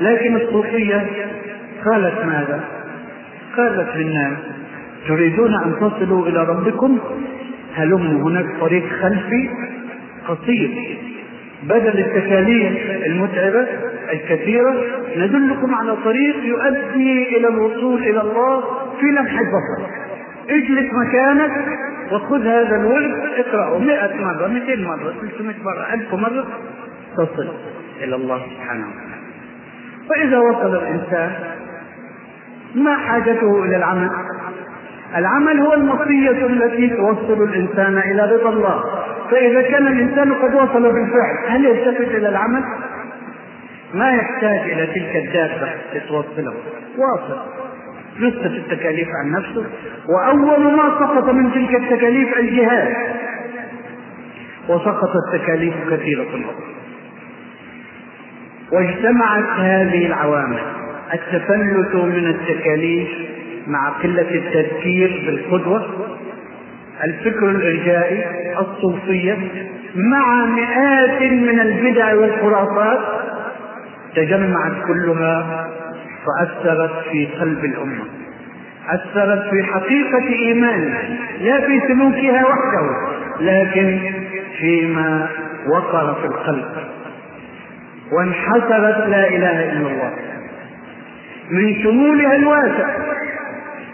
لكن 0.00 0.36
الصوفية 0.36 1.06
قالت 1.86 2.24
ماذا؟ 2.24 2.64
قالت 3.56 3.96
للناس 3.96 4.38
تريدون 5.08 5.54
أن 5.54 5.74
تصلوا 5.80 6.26
إلى 6.26 6.44
ربكم؟ 6.44 6.98
هلموا 7.74 8.30
هناك 8.30 8.46
طريق 8.60 8.84
خلفي 9.02 9.50
قصير. 10.28 10.98
بدل 11.62 11.98
التكاليف 11.98 13.06
المتعبة 13.06 13.66
الكثيرة 14.12 14.74
ندلكم 15.16 15.74
على 15.74 15.96
طريق 15.96 16.36
يؤدي 16.44 17.36
إلى 17.36 17.48
الوصول 17.48 18.02
إلى 18.02 18.20
الله 18.20 18.60
في 19.00 19.06
لمح 19.06 19.38
البصر. 19.38 19.92
اجلس 20.50 20.90
مكانك 20.92 21.52
وخذ 22.12 22.46
هذا 22.46 22.76
الورد 22.76 23.14
اقرأه 23.36 23.78
100 23.78 24.14
مرة 24.20 24.46
200 24.46 24.76
مرة 24.76 25.14
300 25.20 25.54
مرة 25.64 25.94
1000 25.94 26.14
مرة 26.14 26.46
تصل 27.16 27.48
إلى 28.02 28.16
الله 28.16 28.38
سبحانه 28.38 28.86
وتعالى. 28.86 29.16
فإذا 30.08 30.38
وصل 30.38 30.76
الإنسان 30.76 31.32
ما 32.76 32.96
حاجته 32.96 33.64
إلى 33.64 33.76
العمل؟ 33.76 34.10
العمل 35.16 35.60
هو 35.60 35.74
المصية 35.74 36.46
التي 36.46 36.88
توصل 36.88 37.42
الإنسان 37.42 37.98
إلى 37.98 38.36
رضا 38.36 38.50
الله. 38.50 38.84
فإذا 39.30 39.62
كان 39.62 39.86
الإنسان 39.86 40.32
قد 40.32 40.54
وصل 40.54 40.82
بالفعل 40.82 41.36
هل 41.48 41.64
يلتفت 41.64 42.14
إلى 42.14 42.28
العمل؟ 42.28 42.64
ما 43.94 44.10
يحتاج 44.10 44.70
إلى 44.70 44.86
تلك 44.86 45.16
الدابة 45.16 45.70
لتوصله 45.94 46.54
واصل. 46.98 47.38
نصف 48.20 48.46
التكاليف 48.46 49.08
عن 49.08 49.30
نفسه. 49.30 49.66
وأول 50.08 50.76
ما 50.76 50.82
سقط 50.82 51.30
من 51.30 51.52
تلك 51.52 51.74
التكاليف 51.74 52.38
الجهاد. 52.38 52.94
وسقطت 54.68 55.32
تكاليف 55.32 55.74
كثيرة. 55.90 56.22
أخرى 56.22 56.44
واجتمعت 58.72 59.60
هذه 59.60 60.06
العوامل. 60.06 60.85
التفلت 61.14 61.94
من 61.94 62.26
التكاليف 62.26 63.08
مع 63.66 63.88
قلة 63.88 64.30
التذكير 64.34 65.22
بالقدوة 65.26 65.86
الفكر 67.04 67.50
الإرجائي 67.50 68.24
الصوفية 68.58 69.38
مع 69.94 70.44
مئات 70.46 71.22
من 71.22 71.60
البدع 71.60 72.14
والخرافات 72.14 73.00
تجمعت 74.16 74.72
كلها 74.86 75.68
فأثرت 76.26 77.04
في 77.12 77.26
قلب 77.40 77.64
الأمة 77.64 78.04
أثرت 78.88 79.50
في 79.50 79.62
حقيقة 79.62 80.28
إيمانها 80.28 81.02
لا 81.40 81.60
في 81.60 81.80
سلوكها 81.88 82.46
وحده 82.46 82.96
لكن 83.40 83.98
فيما 84.60 85.28
وقر 85.68 86.14
في 86.14 86.26
القلب 86.26 86.64
وانحسرت 88.12 89.08
لا 89.08 89.28
إله 89.28 89.72
إلا 89.72 89.88
الله. 89.90 90.12
من 91.50 91.82
شمولها 91.82 92.36
الواسع 92.36 92.88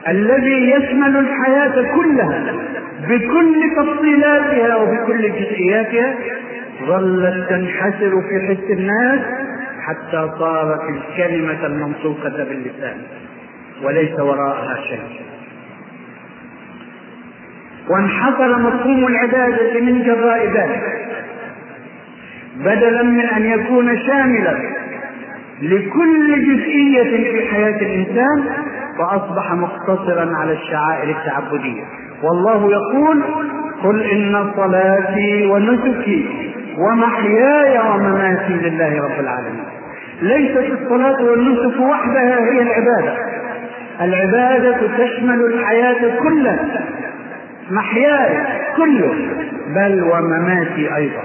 الذي 0.09 0.71
يشمل 0.71 1.17
الحياة 1.17 1.95
كلها 1.95 2.55
بكل 3.09 3.63
تفصيلاتها 3.77 4.77
وبكل 4.77 5.23
جزئياتها 5.23 6.15
ظلت 6.87 7.49
تنحسر 7.49 8.23
في 8.29 8.47
حس 8.49 8.71
الناس 8.71 9.21
حتى 9.87 10.31
صارت 10.39 10.81
الكلمة 10.91 11.67
المنطوقة 11.67 12.45
باللسان 12.45 12.97
وليس 13.83 14.21
وراءها 14.21 14.77
شيء. 14.89 15.01
وانحصر 17.89 18.59
مفهوم 18.59 19.07
العبادة 19.07 19.81
من 19.81 20.03
جراء 20.03 20.47
ذلك. 20.47 20.83
بدلا 22.57 23.03
من 23.03 23.21
أن 23.21 23.45
يكون 23.47 23.99
شاملا 23.99 24.57
لكل 25.63 26.43
جزئية 26.49 27.33
في 27.33 27.49
حياة 27.49 27.77
الإنسان 27.77 28.45
فأصبح 28.99 29.53
مقتصرا 29.53 30.37
على 30.37 30.53
الشعائر 30.53 31.17
التعبدية. 31.17 31.83
والله 32.23 32.71
يقول 32.71 33.23
قل 33.83 34.03
إن 34.03 34.53
صلاتي 34.57 35.47
ونسكي 35.47 36.53
ومحياي 36.79 37.79
ومماتي 37.79 38.53
لله 38.53 39.03
رب 39.05 39.21
العالمين. 39.21 39.65
ليست 40.23 40.73
الصلاة 40.83 41.23
والنسك 41.25 41.81
وحدها 41.81 42.41
هي 42.41 42.63
العبادة. 42.63 43.17
العبادة 44.01 44.77
تشمل 44.99 45.45
الحياة 45.45 46.19
كلها 46.23 46.85
محياي 47.71 48.39
كله 48.77 49.15
بل 49.75 50.03
ومماتي 50.03 50.97
أيضا 50.97 51.23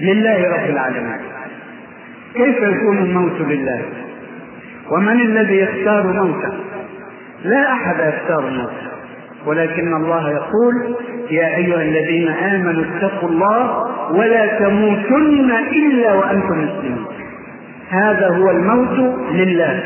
لله 0.00 0.48
رب 0.54 0.70
العالمين. 0.70 1.33
كيف 2.34 2.56
يكون 2.56 2.98
الموت 2.98 3.40
لله؟ 3.40 3.82
ومن 4.90 5.20
الذي 5.20 5.56
يختار 5.56 6.06
موته؟ 6.06 6.52
لا 7.44 7.72
أحد 7.72 7.94
يختار 8.14 8.50
موته 8.50 8.94
ولكن 9.46 9.94
الله 9.94 10.30
يقول 10.30 10.96
يا 11.30 11.56
أيها 11.56 11.82
الذين 11.82 12.28
آمنوا 12.28 12.84
اتقوا 12.84 13.28
الله 13.28 13.84
ولا 14.12 14.58
تموتن 14.58 15.50
إلا 15.72 16.14
وأنتم 16.14 16.64
مسلمون. 16.64 17.06
هذا 17.88 18.28
هو 18.28 18.50
الموت 18.50 19.16
لله 19.30 19.82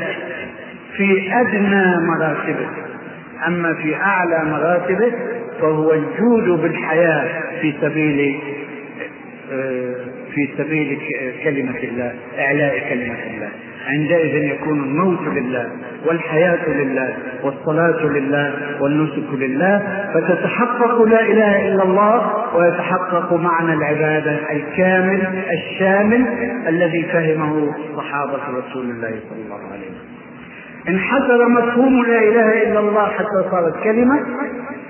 في 0.96 1.32
أدنى 1.40 1.96
مراتبه. 2.06 2.68
أما 3.46 3.74
في 3.74 3.96
أعلى 3.96 4.50
مراتبه 4.50 5.12
فهو 5.60 5.92
الجود 5.92 6.60
بالحياة 6.60 7.28
في 7.60 7.74
سبيل 7.80 8.40
آه، 9.52 9.94
في 10.34 10.48
سبيل 10.58 10.98
كلمة 11.44 11.78
الله 11.82 12.14
إعلاء 12.38 12.88
كلمة 12.88 13.18
الله. 13.30 13.48
عندئذ 13.86 14.44
يكون 14.44 14.82
الموت 14.82 15.20
لله 15.28 15.70
والحياة 16.06 16.68
لله 16.68 17.16
والصلاة 17.42 18.06
لله 18.06 18.54
والنسك 18.80 19.32
لله 19.32 20.06
فتتحقق 20.14 21.02
لا 21.02 21.20
إله 21.20 21.68
إلا 21.68 21.82
الله 21.82 22.46
ويتحقق 22.56 23.32
معنى 23.32 23.72
العبادة 23.72 24.38
الكامل 24.52 25.42
الشامل 25.52 26.26
الذي 26.68 27.02
فهمه 27.02 27.74
صحابة 27.96 28.38
رسول 28.58 28.90
الله 28.90 29.20
صلى 29.30 29.42
الله 29.44 29.72
عليه 29.72 29.86
وسلم. 29.86 30.08
انحسر 30.88 31.48
مفهوم 31.48 32.06
لا 32.06 32.18
إله 32.18 32.62
إلا 32.62 32.80
الله 32.80 33.06
حتى 33.06 33.50
صارت 33.50 33.82
كلمة 33.84 34.20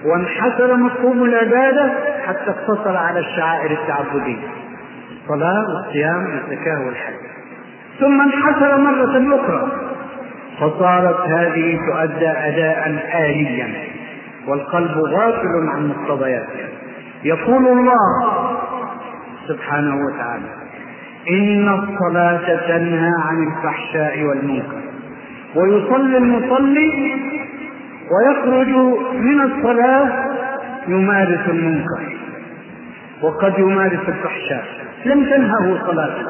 وانحسر 0.04 0.76
مفهوم 0.76 1.24
العبادة 1.24 1.92
حتى 2.26 2.50
اقتصر 2.50 2.96
على 2.96 3.20
الشعائر 3.20 3.70
التعبدية. 3.70 4.48
الصلاة 5.28 5.64
والصيام 5.74 6.24
والزكاة 6.24 6.86
والحج. 6.86 7.14
ثم 8.00 8.20
انحسر 8.20 8.76
مرة 8.76 9.40
أخرى. 9.40 9.72
فصارت 10.60 11.20
هذه 11.20 11.78
تؤدى 11.90 12.28
أداء 12.28 12.88
آليا. 13.14 13.68
والقلب 14.46 14.98
غافل 14.98 15.68
عن 15.68 15.88
مقتضياتها. 15.88 16.68
يقول 17.24 17.66
الله 17.66 18.32
سبحانه 19.48 19.96
وتعالى 20.06 20.48
إن 21.30 21.68
الصلاة 21.68 22.66
تنهى 22.68 23.12
عن 23.28 23.46
الفحشاء 23.46 24.22
والمنكر. 24.22 24.80
ويصلي 25.54 26.18
المصلي 26.18 27.14
ويخرج 28.10 28.68
من 29.14 29.40
الصلاة 29.40 30.24
يمارس 30.88 31.48
المنكر. 31.48 32.16
وقد 33.22 33.58
يمارس 33.58 34.08
الفحشاء. 34.08 34.87
لم 35.08 35.24
تنهه 35.24 35.86
صلاته 35.86 36.26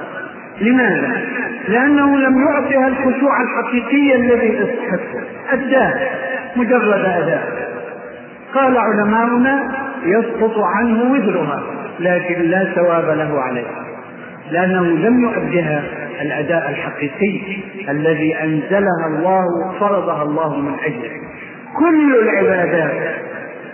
لماذا؟ 0.61 1.20
لأنه 1.68 2.16
لم 2.16 2.47
يعطها 2.47 2.89
الخشوع 2.89 3.43
الحقيقي 3.43 4.16
الذي 4.16 4.49
تستحقه. 4.49 5.22
أداة 5.53 6.09
مجرد 6.57 7.05
أداء 7.05 7.68
قال 8.55 8.79
علماؤنا 8.79 9.74
يسقط 10.05 10.59
عنه 10.59 11.12
وزرها 11.12 11.62
لكن 12.01 12.43
لا 12.43 12.64
ثواب 12.74 13.18
له 13.18 13.41
عليها 13.41 13.85
لأنه 14.51 14.83
لم 14.83 15.20
يؤدها 15.20 15.83
الأداء 16.22 16.70
الحقيقي 16.70 17.41
الذي 17.89 18.37
أنزلها 18.43 19.07
الله 19.07 19.72
فرضها 19.81 20.22
الله 20.22 20.57
من 20.57 20.74
أجله. 20.85 21.11
كل 21.79 22.16
العبادات 22.22 23.14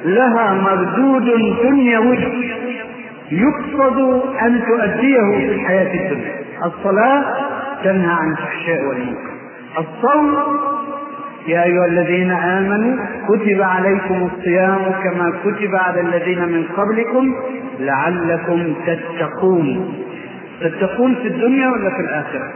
لها 0.04 0.54
مردود 0.54 1.24
دنيوي. 1.62 2.18
يقصد 3.30 3.98
أن 4.42 4.62
تؤديه 4.68 5.38
في 5.38 5.54
الحياة 5.54 5.94
الدنيا. 5.94 6.34
الصلاة 6.64 7.24
تنهى 7.84 8.12
عن 8.12 8.32
الفحشاء 8.32 8.84
والمنكر. 8.88 9.34
الصوم 9.78 10.36
يا 11.48 11.64
أيها 11.64 11.86
الذين 11.86 12.30
آمنوا 12.30 13.06
كتب 13.28 13.62
عليكم 13.62 14.28
الصيام 14.32 14.80
كما 15.04 15.32
كتب 15.44 15.74
على 15.74 16.00
الذين 16.00 16.48
من 16.48 16.64
قبلكم 16.76 17.34
لعلكم 17.80 18.74
تتقون. 18.86 19.94
تتقون 20.60 21.14
في 21.14 21.28
الدنيا 21.28 21.68
ولا 21.68 21.90
في 21.90 22.00
الآخرة؟ 22.00 22.52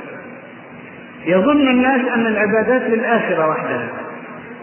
يظن 1.27 1.69
الناس 1.69 2.01
أن 2.15 2.27
العبادات 2.27 2.83
للآخرة 2.83 3.49
وحدها 3.49 3.89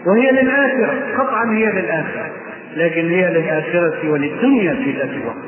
وهي 0.06 0.30
للآخرة. 0.30 0.94
قطعا 1.18 1.44
هي 1.52 1.66
للآخرة 1.66 2.30
لكن 2.76 3.08
هي 3.08 3.30
للآخرة 3.30 4.10
وللدنيا 4.10 4.74
في 4.74 4.92
ذات 4.92 5.10
الوقت. 5.10 5.45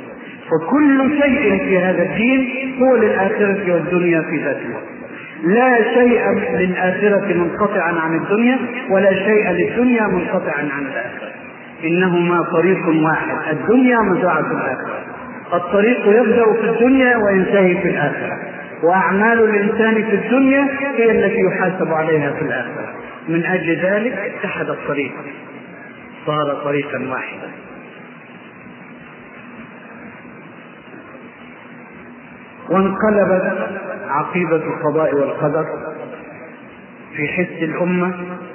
فكل 0.50 1.20
شيء 1.22 1.58
في 1.58 1.78
هذا 1.78 2.02
الدين 2.02 2.74
هو 2.82 2.96
للآخرة 2.96 3.72
والدنيا 3.72 4.20
في 4.20 4.44
ذات 4.44 4.56
الوقت 4.56 4.98
لا 5.44 5.94
شيء 5.94 6.28
للآخرة 6.58 7.34
منقطعا 7.34 7.92
عن 7.92 8.16
الدنيا 8.16 8.58
ولا 8.90 9.14
شيء 9.14 9.50
للدنيا 9.50 10.02
منقطعا 10.02 10.68
عن 10.72 10.86
الآخرة. 10.86 11.32
إنهما 11.84 12.42
طريق 12.42 12.88
واحد 12.88 13.56
الدنيا 13.56 13.98
مزرعة 13.98 14.52
الآخرة. 14.52 14.98
الطريق 15.52 16.06
يبدأ 16.06 16.52
في 16.52 16.70
الدنيا 16.70 17.16
وينتهي 17.16 17.82
في 17.82 17.88
الآخرة. 17.88 18.38
وأعمال 18.82 19.44
الإنسان 19.44 19.94
في 19.94 20.14
الدنيا 20.14 20.68
هي 20.96 21.10
التي 21.10 21.40
يحاسب 21.40 21.92
عليها 21.92 22.30
في 22.32 22.42
الآخرة. 22.42 22.88
من 23.28 23.44
أجل 23.44 23.76
ذلك 23.76 24.12
اتحد 24.12 24.70
الطريق. 24.70 25.12
صار 26.26 26.54
طريقا 26.64 26.98
واحدا. 27.10 27.48
وانقلبت 32.70 33.68
عقيدة 34.08 34.56
القضاء 34.56 35.14
والقدر 35.14 35.66
في 37.16 37.28
حس 37.28 37.62
الأمة 37.62 38.14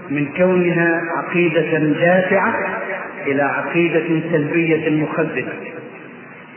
من 0.09 0.26
كونها 0.38 1.01
عقيدة 1.18 1.78
دافعة 1.80 2.53
إلى 3.28 3.41
عقيدة 3.41 4.22
سلبية 4.32 5.03
مخدرة 5.03 5.53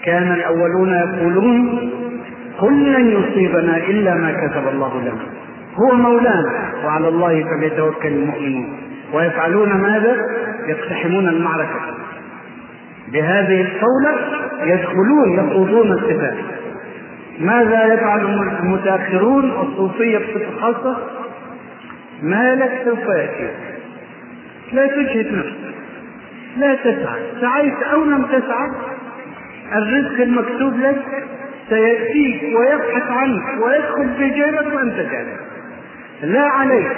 كان 0.04 0.32
الأولون 0.32 0.92
يقولون 0.92 1.90
قل 2.58 2.92
لن 2.92 3.08
يصيبنا 3.08 3.76
إلا 3.76 4.14
ما 4.14 4.32
كتب 4.32 4.68
الله 4.68 5.00
لنا. 5.00 5.26
هو 5.74 5.94
مولانا 5.94 6.72
وعلى 6.84 7.08
الله 7.08 7.44
فليتوكل 7.44 8.08
المؤمنون. 8.08 8.78
ويفعلون 9.12 9.68
ماذا؟ 9.72 10.16
يقتحمون 10.68 11.28
المعركة. 11.28 11.80
بهذه 13.12 13.60
القولة 13.60 14.10
يدخلون 14.62 15.34
يخوضون 15.38 15.92
القتال 15.92 16.36
ماذا 17.38 17.94
يفعل 17.94 18.20
المتأخرون 18.60 19.50
الصوفية 19.50 20.18
بصفه 20.18 20.60
خاصه 20.60 20.96
مالك 22.22 22.82
سوف 22.84 23.08
يأتي. 23.08 23.48
لا 24.72 24.86
تجهد 24.86 25.32
نفسك. 25.32 25.74
لا 26.56 26.74
تسعى. 26.74 27.20
سعيت 27.40 27.82
أو 27.92 28.04
لم 28.04 28.22
تسعى 28.22 28.70
الرزق 29.72 30.20
المكتوب 30.20 30.80
لك 30.80 31.24
سيأتيك 31.68 32.42
ويبحث 32.58 33.10
عنك 33.10 33.64
ويدخل 33.64 34.08
في 34.18 34.30
جيبك 34.30 34.74
وأنت 34.74 34.96
جاهز 34.96 35.26
لا 36.22 36.42
عليك. 36.42 36.92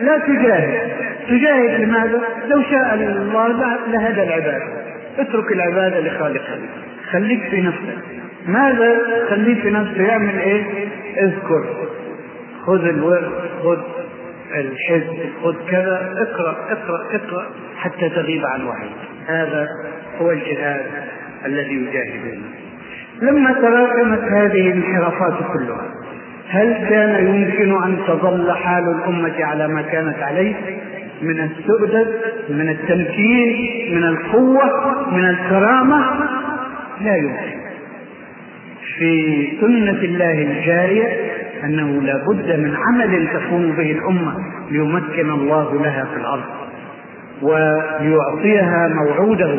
لا 0.00 0.18
تجاهد. 0.18 0.90
تجاهد 1.28 1.80
لماذا؟ 1.80 2.20
لو 2.46 2.62
شاء 2.62 2.94
الله 2.94 3.48
لهدى 3.86 4.22
العباد. 4.22 4.62
اترك 5.18 5.52
العباده 5.52 6.00
لخالقها 6.00 6.58
خليك 7.12 7.40
في 7.50 7.60
نفسك. 7.60 8.23
ماذا 8.46 8.96
خليه 9.30 9.62
في 9.62 9.70
نفسه 9.70 10.02
يعمل 10.02 10.38
إيه؟ 10.38 10.88
اذكر. 11.22 11.64
خذ 12.66 12.84
الورد 12.84 13.30
خذ 13.62 13.78
الحزب 14.54 15.18
خذ 15.42 15.54
كذا. 15.70 16.12
اقرأ 16.16 16.56
اقرأ 16.70 16.98
اقرأ 17.12 17.46
حتى 17.76 18.08
تغيب 18.08 18.42
عن 18.46 18.64
وعي 18.64 18.90
هذا 19.26 19.66
هو 20.20 20.30
الجهاد 20.30 20.86
الذي 21.46 21.74
يجاهد 21.74 22.42
لما 23.22 23.52
تراكمت 23.52 24.22
هذه 24.22 24.60
الانحرافات 24.70 25.34
كلها 25.52 25.90
هل 26.48 26.88
كان 26.88 27.26
يمكن 27.34 27.82
أن 27.82 27.98
تظل 28.06 28.52
حال 28.52 28.84
الأمة 28.88 29.44
على 29.44 29.68
ما 29.68 29.82
كانت 29.82 30.18
عليه؟ 30.18 30.54
من 31.22 31.40
السؤدد 31.40 32.20
من 32.48 32.68
التمكين 32.68 33.56
من 33.96 34.04
القوة 34.04 34.64
من 35.12 35.24
الكرامة؟ 35.24 36.04
لا 37.00 37.16
يمكن. 37.16 37.64
في 38.98 39.48
سنة 39.60 40.00
الله 40.02 40.32
الجارية 40.42 41.08
أنه 41.64 42.02
لا 42.02 42.24
بد 42.28 42.58
من 42.60 42.76
عمل 42.76 43.28
تقوم 43.32 43.72
به 43.72 43.90
الأمة 43.90 44.34
ليمكن 44.70 45.30
الله 45.30 45.82
لها 45.82 46.04
في 46.04 46.20
الأرض 46.20 46.44
وليعطيها 47.42 48.88
موعوده 48.88 49.56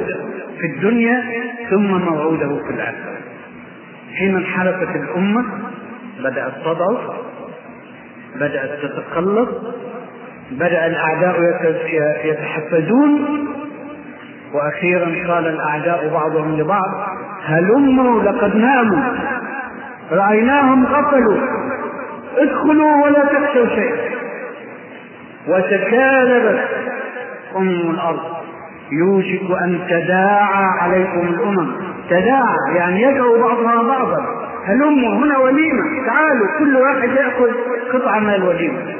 في 0.59 0.67
الدنيا 0.67 1.23
ثم 1.69 1.87
موعوده 1.97 2.47
في 2.67 2.73
الآخرة. 2.73 3.15
حين 4.17 4.35
انحرفت 4.35 4.95
الأمة 4.95 5.45
بدأت 6.19 6.53
تضعف 6.65 6.99
بدأت 8.35 8.79
تتقلص 8.83 9.49
بدأ 10.51 10.87
الأعداء 10.87 11.35
يتحفزون 12.25 13.27
وأخيرا 14.55 15.33
قال 15.33 15.47
الأعداء 15.47 16.09
بعضهم 16.13 16.57
لبعض 16.57 17.07
هلموا 17.45 18.23
لقد 18.23 18.55
ناموا. 18.55 19.13
رأيناهم 20.11 20.85
غفلوا. 20.85 21.37
ادخلوا 22.37 23.03
ولا 23.03 23.25
تخشوا 23.25 23.67
شيئا. 23.75 24.15
وتكالبت 25.47 26.69
أم 27.55 27.67
الأرض. 27.67 28.19
يوشك 28.91 29.61
أن 29.63 29.79
تداعى 29.89 30.65
عليكم 30.81 31.27
الأمم. 31.27 31.71
تداعى 32.09 32.75
يعني 32.75 33.01
يدعو 33.01 33.41
بعضها 33.41 33.83
بعضا. 33.83 34.25
هلموا 34.65 35.25
هنا 35.25 35.37
وليمة. 35.37 36.05
تعالوا 36.05 36.47
كل 36.59 36.77
واحد 36.77 37.09
ياخذ 37.09 37.51
قطعة 37.93 38.19
من 38.19 38.33
الوليمة. 38.33 38.95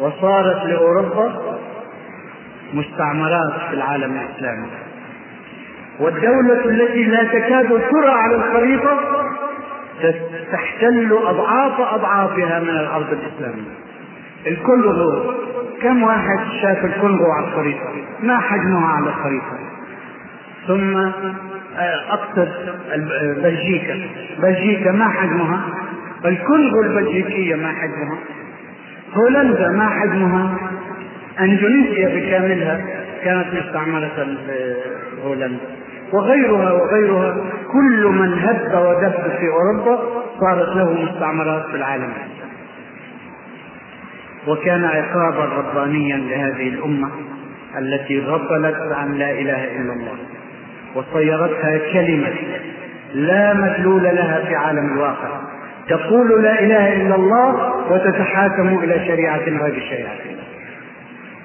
وصارت 0.00 0.64
لأوروبا 0.64 1.55
مستعمرات 2.76 3.52
في 3.68 3.74
العالم 3.74 4.12
الإسلامي. 4.12 4.66
والدولة 6.00 6.64
التي 6.64 7.04
لا 7.04 7.24
تكاد 7.24 7.68
ترى 7.68 8.10
على 8.10 8.36
الخريطة 8.36 8.98
تحتل 10.52 11.12
أضعاف 11.12 11.80
أضعافها 11.80 12.60
من 12.60 12.68
الأرض 12.70 13.06
الإسلامية. 13.12 13.76
الكونغو 14.46 15.34
كم 15.82 16.02
واحد 16.02 16.38
شاف 16.62 16.84
الكونغو 16.84 17.32
على 17.32 17.46
الخريطة؟ 17.46 17.92
ما 18.22 18.38
حجمها 18.38 18.86
على 18.86 19.06
الخريطة؟ 19.06 19.58
ثم 20.66 20.96
آه، 20.96 22.12
أقصد 22.12 22.48
بلجيكا 23.42 24.00
بلجيكا 24.42 24.92
ما 24.92 25.08
حجمها؟ 25.08 25.60
الكونغو 26.24 26.82
البلجيكية 26.82 27.54
ما 27.54 27.72
حجمها. 27.72 28.18
هولندا 29.14 29.68
ما 29.68 29.88
حجمها؟ 29.88 30.56
أندونيسيا 31.40 32.08
بكاملها 32.08 32.80
كانت 33.24 33.46
مستعمرة 33.54 34.36
هولندا 35.24 35.64
وغيرها 36.12 36.72
وغيرها 36.72 37.36
كل 37.72 38.06
من 38.06 38.38
هب 38.38 38.74
ودب 38.74 39.36
في 39.38 39.48
أوروبا 39.48 39.98
صارت 40.40 40.76
له 40.76 40.92
مستعمرات 40.92 41.66
في 41.66 41.76
العالم. 41.76 42.12
وكان 44.46 44.84
عقابا 44.84 45.44
ربانيا 45.44 46.16
لهذه 46.16 46.68
الأمة 46.68 47.10
التي 47.78 48.20
غفلت 48.20 48.92
عن 48.92 49.12
لا 49.12 49.30
إله 49.30 49.64
إلا 49.64 49.92
الله 49.92 50.16
وصيرتها 50.94 51.78
كلمة 51.92 52.34
لا 53.14 53.54
مدلول 53.54 54.02
لها 54.02 54.44
في 54.48 54.54
عالم 54.54 54.92
الواقع. 54.94 55.40
تقول 55.88 56.42
لا 56.42 56.60
إله 56.60 56.92
إلا 56.92 57.14
الله 57.14 57.74
وتتحاكم 57.90 58.78
إلى 58.78 59.06
شريعة 59.06 59.44
غير 59.62 59.82
شريعة. 59.90 60.14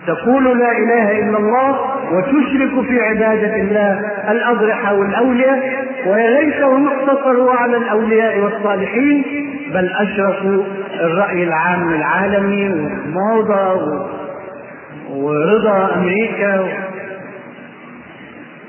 تقول 0.07 0.59
لا 0.59 0.71
إله 0.77 1.19
إلا 1.19 1.37
الله 1.37 1.79
وتشرك 2.11 2.85
في 2.87 2.99
عبادة 3.01 3.55
الله 3.55 3.99
الاضرحه 4.31 4.93
والأولياء 4.93 5.85
وليس 6.05 6.61
هم 6.61 6.87
اقتصروا 6.87 7.53
على 7.53 7.77
الأولياء 7.77 8.39
والصالحين 8.39 9.23
بل 9.73 9.89
اشركوا 9.89 10.63
الرأي 10.99 11.43
العام 11.43 11.93
العالمي 11.93 12.69
والموضه 12.69 14.09
ورضا 15.09 15.95
أمريكا 15.95 16.67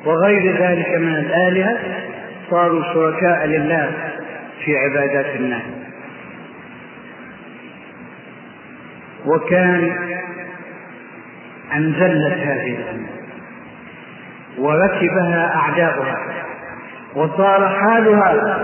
وغير 0.04 0.56
ذلك 0.56 0.88
من 0.98 1.14
الآلهة 1.14 1.76
صاروا 2.50 2.82
شركاء 2.94 3.46
لله 3.46 3.90
في 4.64 4.76
عبادات 4.78 5.26
الناس 5.36 5.62
وكان 9.26 9.92
أن 11.76 11.92
ذلت 11.92 12.38
هذه 12.38 12.76
الأمة 12.76 13.08
وركبها 14.58 15.54
أعداؤها 15.54 16.18
وصار 17.16 17.68
حالها 17.68 18.58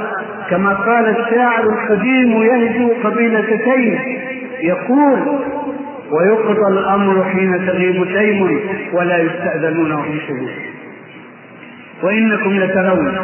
كما 0.51 0.75
قال 0.75 1.09
الشاعر 1.09 1.63
القديم 1.63 2.43
يهجو 2.43 2.93
قبيلة 3.05 3.57
تيم 3.65 3.99
يقول 4.61 5.39
ويقضى 6.11 6.73
الأمر 6.73 7.25
حين 7.25 7.67
تغيب 7.67 8.05
تيم 8.05 8.61
ولا 8.93 9.19
يستأذنون 9.19 9.93
وهم 9.93 10.19
شهود. 10.29 10.51
وإنكم 12.03 12.51
لترون 12.51 13.19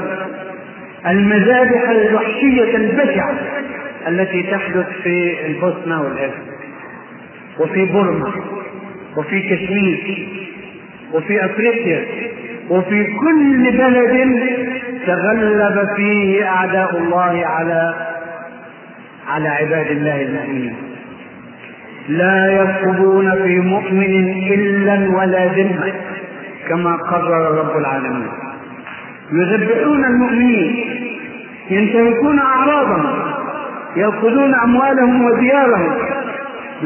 المذابح 1.07 1.89
الوحشية 1.89 2.77
البشعة 2.77 3.35
التي 4.09 4.43
تحدث 4.43 4.87
في 5.03 5.47
البوسنة 5.47 6.03
والهرسك 6.03 6.55
وفي 7.59 7.85
بورما. 7.85 8.33
وفي 9.17 9.41
كشمير 9.43 10.29
وفي 11.13 11.45
أفريقيا 11.45 12.05
وفي 12.71 13.05
كل 13.05 13.71
بلد 13.79 14.15
تغلب 15.07 15.89
فيه 15.97 16.49
أعداء 16.49 16.99
الله 16.99 17.47
على 17.47 17.95
على 19.29 19.49
عباد 19.49 19.87
الله 19.91 20.23
المؤمنين. 20.23 20.77
لا 22.09 22.53
يرقبون 22.53 23.43
في 23.43 23.61
مؤمن 23.61 24.15
إلا 24.53 25.17
ولا 25.17 25.47
ذمة 25.47 25.93
كما 26.69 26.97
قرر 26.97 27.59
رب 27.59 27.77
العالمين. 27.79 28.29
يذبحون 29.33 30.05
المؤمنين 30.05 30.85
ينتهكون 31.71 32.39
أعراضهم 32.39 33.35
يأخذون 33.97 34.55
أموالهم 34.55 35.25
وديارهم. 35.25 36.14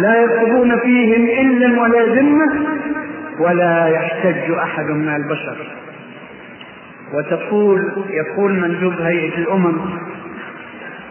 لا 0.00 0.22
يرقبون 0.22 0.78
فيهم 0.78 1.24
إلا 1.24 1.80
ولا 1.80 2.14
ذمة 2.14 2.66
ولا 3.40 3.86
يحتج 3.88 4.50
أحد 4.50 4.84
من 4.84 5.08
البشر. 5.08 5.56
وتقول 7.14 7.92
يقول 8.10 8.52
مندوب 8.52 8.92
هيئة 9.00 9.38
الأمم 9.38 9.78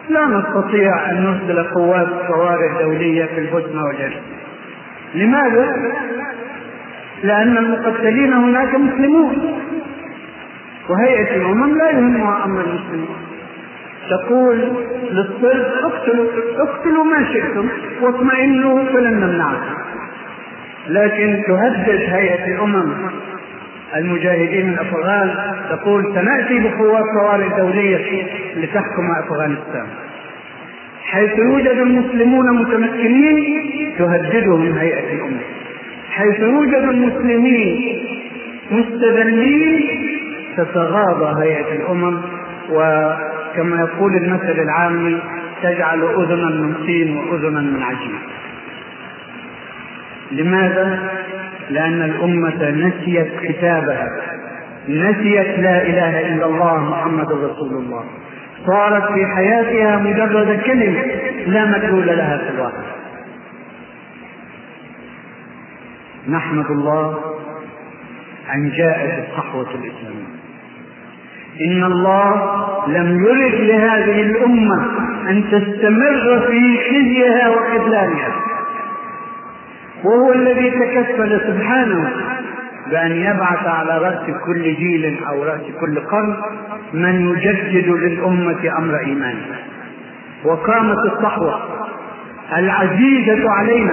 لا 0.08 0.26
نستطيع 0.26 1.10
أن 1.10 1.24
نرسل 1.24 1.74
قوات 1.74 2.08
طوارئ 2.28 2.82
دولية 2.82 3.24
في 3.24 3.38
البوسنة 3.38 3.84
والهرسك 3.84 4.22
لماذا؟ 5.14 5.76
لأن 7.22 7.56
المقتلين 7.58 8.32
هناك 8.32 8.74
مسلمون 8.74 9.62
وهيئة 10.88 11.36
الأمم 11.36 11.78
لا 11.78 11.90
يهمها 11.90 12.44
أمر 12.44 12.60
المسلمين. 12.60 13.27
تقول 14.10 14.58
للصلب 15.10 15.66
اقتلوا 15.82 16.26
اقتلوا 16.58 17.04
ما 17.04 17.24
شئتم 17.32 17.68
واطمئنوا 18.02 18.84
فلن 18.84 19.20
نمنعكم. 19.20 19.78
لكن 20.88 21.42
تهدد 21.46 22.00
هيئة 22.08 22.54
الأمم 22.54 22.92
المجاهدين 23.96 24.68
الأفغان 24.68 25.34
تقول 25.70 26.14
سنأتي 26.14 26.58
بقوات 26.58 27.04
طوارئ 27.20 27.48
دولية 27.58 28.26
لتحكم 28.56 29.10
أفغانستان. 29.24 29.86
حيث 31.02 31.38
يوجد 31.38 31.78
المسلمون 31.78 32.58
متمكنين 32.60 33.94
تهددهم 33.98 34.72
هيئة 34.72 35.14
الأمم. 35.14 35.40
حيث 36.10 36.40
يوجد 36.40 36.74
المسلمين 36.74 37.98
مستذلين 38.70 39.80
تتغاضى 40.56 41.42
هيئة 41.42 41.72
الأمم 41.72 42.20
و 42.70 42.80
كما 43.58 43.80
يقول 43.80 44.16
المثل 44.16 44.60
العامي 44.60 45.22
تجعل 45.62 46.02
أذنا 46.02 46.50
من 46.50 46.74
طين 46.86 47.16
وأذنا 47.16 47.60
من 47.60 47.82
عجين. 47.82 48.18
لماذا؟ 50.32 51.10
لأن 51.70 52.02
الأمة 52.02 52.70
نسيت 52.70 53.28
كتابها 53.42 54.08
نسيت 54.88 55.58
لا 55.58 55.82
إله 55.82 56.20
إلا 56.20 56.46
الله 56.46 56.90
محمد 56.90 57.32
رسول 57.32 57.74
الله. 57.74 58.04
صارت 58.66 59.12
في 59.12 59.26
حياتها 59.26 59.96
مجرد 59.96 60.60
كلمة 60.60 61.02
لا 61.46 61.64
مدلول 61.64 62.06
لها 62.06 62.38
في 62.38 62.50
الواقع. 62.50 62.84
نحمد 66.28 66.70
الله 66.70 67.18
أن 68.54 68.70
جاءت 68.70 69.28
الصحوة 69.28 69.66
الإسلامية. 69.74 70.17
إن 71.66 71.84
الله 71.84 72.34
لم 72.88 73.24
يرد 73.26 73.54
لهذه 73.60 74.20
الأمة 74.22 74.86
أن 75.28 75.44
تستمر 75.50 76.46
في 76.46 76.78
خزيها 76.88 77.48
وخذلانها 77.48 78.32
وهو 80.04 80.32
الذي 80.32 80.70
تكفل 80.70 81.40
سبحانه 81.40 82.10
بأن 82.90 83.12
يبعث 83.12 83.66
على 83.66 83.98
رأس 83.98 84.30
كل 84.46 84.62
جيل 84.62 85.18
أو 85.28 85.42
رأس 85.42 85.60
كل 85.80 86.00
قرن 86.00 86.36
من 86.94 87.28
يجدد 87.28 87.88
للأمة 87.88 88.78
أمر 88.78 88.98
إيمانها 88.98 89.58
وقامت 90.44 90.98
الصحوة 91.12 91.60
العزيزة 92.56 93.50
علينا 93.50 93.92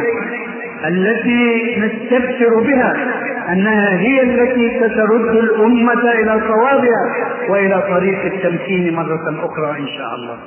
التي 0.87 1.75
نستبشر 1.79 2.59
بها 2.59 2.93
أنها 3.49 3.99
هي 3.99 4.21
التي 4.21 4.79
سترد 4.79 5.35
الأمة 5.35 6.11
إلى 6.11 6.41
صوابها 6.47 7.15
وإلى 7.49 7.83
طريق 7.89 8.25
التمكين 8.33 8.95
مرة 8.95 9.45
أخرى 9.45 9.79
إن 9.79 9.87
شاء 9.87 10.15
الله. 10.15 10.37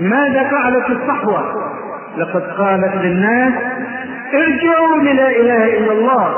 ماذا 0.00 0.50
فعلت 0.50 0.90
الصحوة؟ 0.90 1.72
لقد 2.18 2.42
قالت 2.42 2.94
للناس 3.04 3.52
ارجعوا 4.34 4.98
للا 5.02 5.28
إله 5.28 5.78
إلا 5.78 5.92
الله 5.92 6.34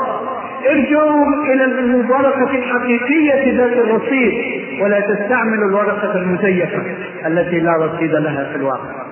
ارجعوا 0.69 1.25
إلى 1.53 1.65
الورقة 1.65 2.51
الحقيقية 2.55 3.57
ذات 3.57 3.73
الرصيد 3.73 4.33
ولا 4.81 4.99
تستعملوا 4.99 5.69
الورقة 5.69 6.15
المزيفة 6.15 6.81
التي 7.27 7.59
لا 7.59 7.71
رصيد 7.71 8.11
لها 8.11 8.49
في 8.51 8.55
الواقع. 8.55 9.10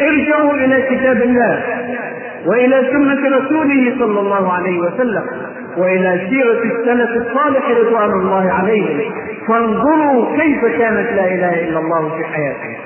ارجعوا 0.00 0.54
إلى 0.54 0.82
كتاب 0.82 1.22
الله 1.22 1.62
وإلى 2.46 2.88
سنة 2.92 3.36
رسوله 3.36 3.94
صلى 3.98 4.20
الله 4.20 4.52
عليه 4.52 4.78
وسلم 4.78 5.22
وإلى 5.76 6.26
سيرة 6.30 6.62
السلف 6.62 7.10
الصالح 7.26 7.70
رضوان 7.70 8.10
الله 8.10 8.52
عليهم. 8.52 9.00
فانظروا 9.48 10.36
كيف 10.36 10.64
كانت 10.64 11.12
لا 11.12 11.34
إله 11.34 11.68
إلا 11.68 11.78
الله 11.78 12.08
في 12.16 12.24
حياتهم 12.24 12.76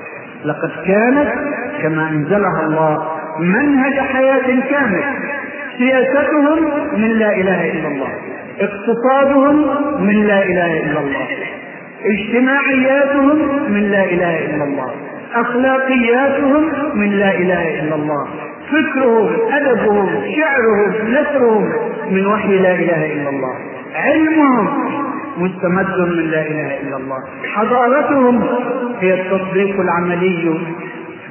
لقد 0.45 0.71
كانت 0.87 1.33
كما 1.81 2.09
أنزلها 2.09 2.61
الله 2.63 3.07
منهج 3.39 3.99
حياة 3.99 4.69
كامل. 4.69 5.03
سياستهم 5.77 6.59
من 6.93 7.07
لا 7.07 7.35
إله 7.35 7.71
إلا 7.71 7.87
الله. 7.87 8.09
اقتصادهم 8.59 9.55
من 10.03 10.27
لا 10.27 10.43
إله 10.43 10.83
إلا 10.83 10.99
الله. 10.99 11.27
اجتماعياتهم 12.05 13.71
من 13.71 13.83
لا 13.91 14.03
إله 14.03 14.45
إلا 14.45 14.63
الله. 14.63 14.91
أخلاقياتهم 15.35 16.63
من 16.93 17.11
لا 17.11 17.35
إله 17.35 17.79
إلا 17.79 17.95
الله. 17.95 18.27
فكرهم 18.71 19.29
أدبهم 19.51 20.07
شعرهم 20.37 21.11
نثرهم 21.11 21.69
من 22.11 22.25
وحي 22.27 22.57
لا 22.57 22.75
إله 22.75 23.13
إلا 23.13 23.29
الله. 23.29 23.55
علمهم 23.95 24.67
مستمد 25.37 25.99
من 25.99 26.31
لا 26.31 26.41
إله 26.41 26.81
إلا 26.81 26.97
الله. 26.97 27.23
حضارتهم 27.53 28.43
هي 28.99 29.13
التطبيق 29.13 29.79
العملي 29.79 30.59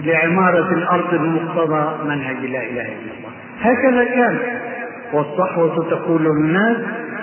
لعمارة 0.04 0.72
الأرض 0.72 1.14
بمقتضى 1.14 2.08
منهج 2.08 2.36
لا 2.36 2.62
إله 2.62 2.86
إلا 2.86 3.12
الله. 3.18 3.30
هكذا 3.60 4.04
كان 4.04 4.38
والصحوة 5.12 5.90
تقول 5.90 6.24
للناس 6.24 6.76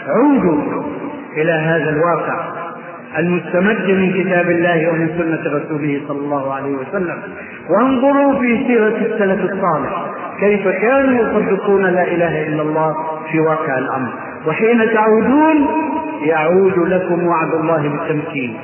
عودوا 0.08 0.84
إلى 1.38 1.52
هذا 1.52 1.90
الواقع. 1.90 2.63
المستمد 3.18 3.90
من 3.90 4.24
كتاب 4.24 4.50
الله 4.50 4.90
ومن 4.90 5.08
سنة 5.18 5.58
رسوله 5.58 6.02
صلى 6.08 6.20
الله 6.20 6.54
عليه 6.54 6.72
وسلم. 6.72 7.18
وانظروا 7.70 8.40
في 8.40 8.64
سيرة 8.68 8.98
السلف 8.98 9.52
الصالح. 9.52 10.06
كيف 10.40 10.68
كانوا 10.68 11.22
يصدقون 11.22 11.86
لا 11.86 12.04
إله 12.04 12.48
إلا 12.48 12.62
الله 12.62 12.96
في 13.32 13.40
واقع 13.40 13.78
الأمر. 13.78 14.10
وحين 14.48 14.94
تعودون 14.94 15.68
يعود 16.22 16.78
لكم 16.78 17.28
وعد 17.28 17.54
الله 17.54 17.90
بالتمكين. 17.90 18.56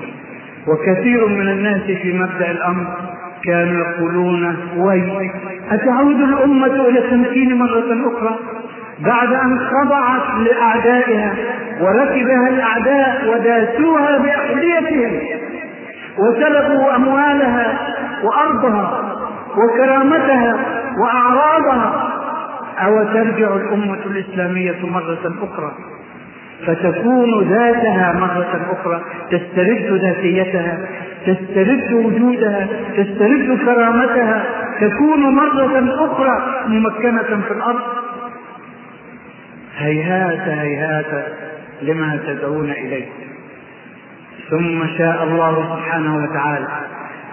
وكثير 0.67 1.27
من 1.27 1.49
الناس 1.49 1.81
في 1.81 2.13
مبدأ 2.13 2.51
الأمر 2.51 2.85
كانوا 3.43 3.83
يقولون 3.85 4.55
وي 4.77 5.31
أتعود 5.71 6.19
الأمة 6.19 6.87
إلى 6.87 6.99
التمكين 6.99 7.57
مرة 7.57 8.13
أخرى؟ 8.13 8.39
بعد 9.05 9.33
أن 9.33 9.59
خضعت 9.59 10.47
لأعدائها 10.47 11.33
وركبها 11.81 12.49
الأعداء 12.49 13.27
وداسوها 13.27 14.17
بأحذيتهم 14.17 15.19
وسلبوا 16.17 16.95
أموالها 16.95 17.77
وأرضها 18.23 19.15
وكرامتها 19.57 20.57
وأعراضها. 21.03 22.05
أو 22.85 23.03
ترجع 23.03 23.55
الأمة 23.55 23.97
الإسلامية 24.05 24.85
مرة 24.85 25.33
أخرى؟ 25.43 25.71
فتكون 26.67 27.43
ذاتها 27.43 28.13
مرة 28.19 28.61
أخرى. 28.71 29.01
تسترد 29.31 30.01
ذاتيتها 30.01 30.77
تسترد 31.25 31.93
وجودها 31.93 32.67
تسترد 32.97 33.59
كرامتها. 33.65 34.43
تكون 34.81 35.35
مرة 35.35 36.05
أخرى 36.05 36.63
ممكنة 36.67 37.41
في 37.47 37.53
الأرض. 37.53 37.81
هيهات 39.79 40.47
هيهات 40.47 41.25
لما 41.81 42.19
تدعون 42.27 42.71
إليه. 42.71 43.05
ثم 44.49 44.97
شاء 44.97 45.23
الله 45.23 45.75
سبحانه 45.75 46.15
وتعالى 46.15 46.67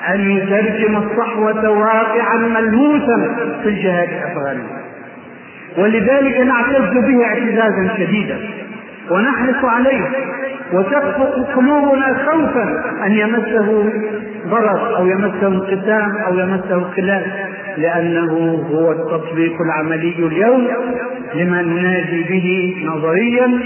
أن 0.09 0.31
يترجم 0.31 0.97
الصحوة 0.97 1.71
واقعا 1.71 2.37
ملموسا 2.37 3.37
في 3.63 3.69
الجهاد 3.69 4.09
الأفغاني. 4.09 4.63
ولذلك 5.79 6.41
نعتز 6.41 6.99
به 6.99 7.25
اعتزازا 7.25 7.95
شديدا. 7.99 8.39
ونحرص 9.11 9.65
عليه. 9.65 10.03
وتخفق 10.73 11.35
قلوبنا 11.57 12.17
خوفا 12.27 12.85
أن 13.07 13.13
يمسه 13.13 13.93
ضرر 14.47 14.97
أو 14.97 15.07
يمسه 15.07 15.47
انقسام 15.47 16.17
أو 16.17 16.35
يمسه 16.35 16.91
خلاف 16.97 17.23
لأنه 17.77 18.65
هو 18.73 18.93
التطبيق 18.93 19.63
العملي 19.63 20.15
اليوم 20.19 20.69
لما 21.35 21.63
ننادي 21.63 22.23
به 22.23 22.77
نظريا 22.87 23.59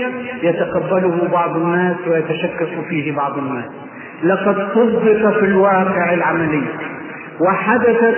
يتقبله 0.43 1.29
بعض 1.33 1.57
الناس 1.57 1.97
ويتشكك 2.07 2.69
فيه 2.89 3.17
بعض 3.17 3.39
الناس. 3.39 3.65
لقد 4.25 4.73
طبق 4.75 5.31
في 5.39 5.45
الواقع 5.45 6.15
العملي 6.15 6.63
وحدثت 7.41 8.17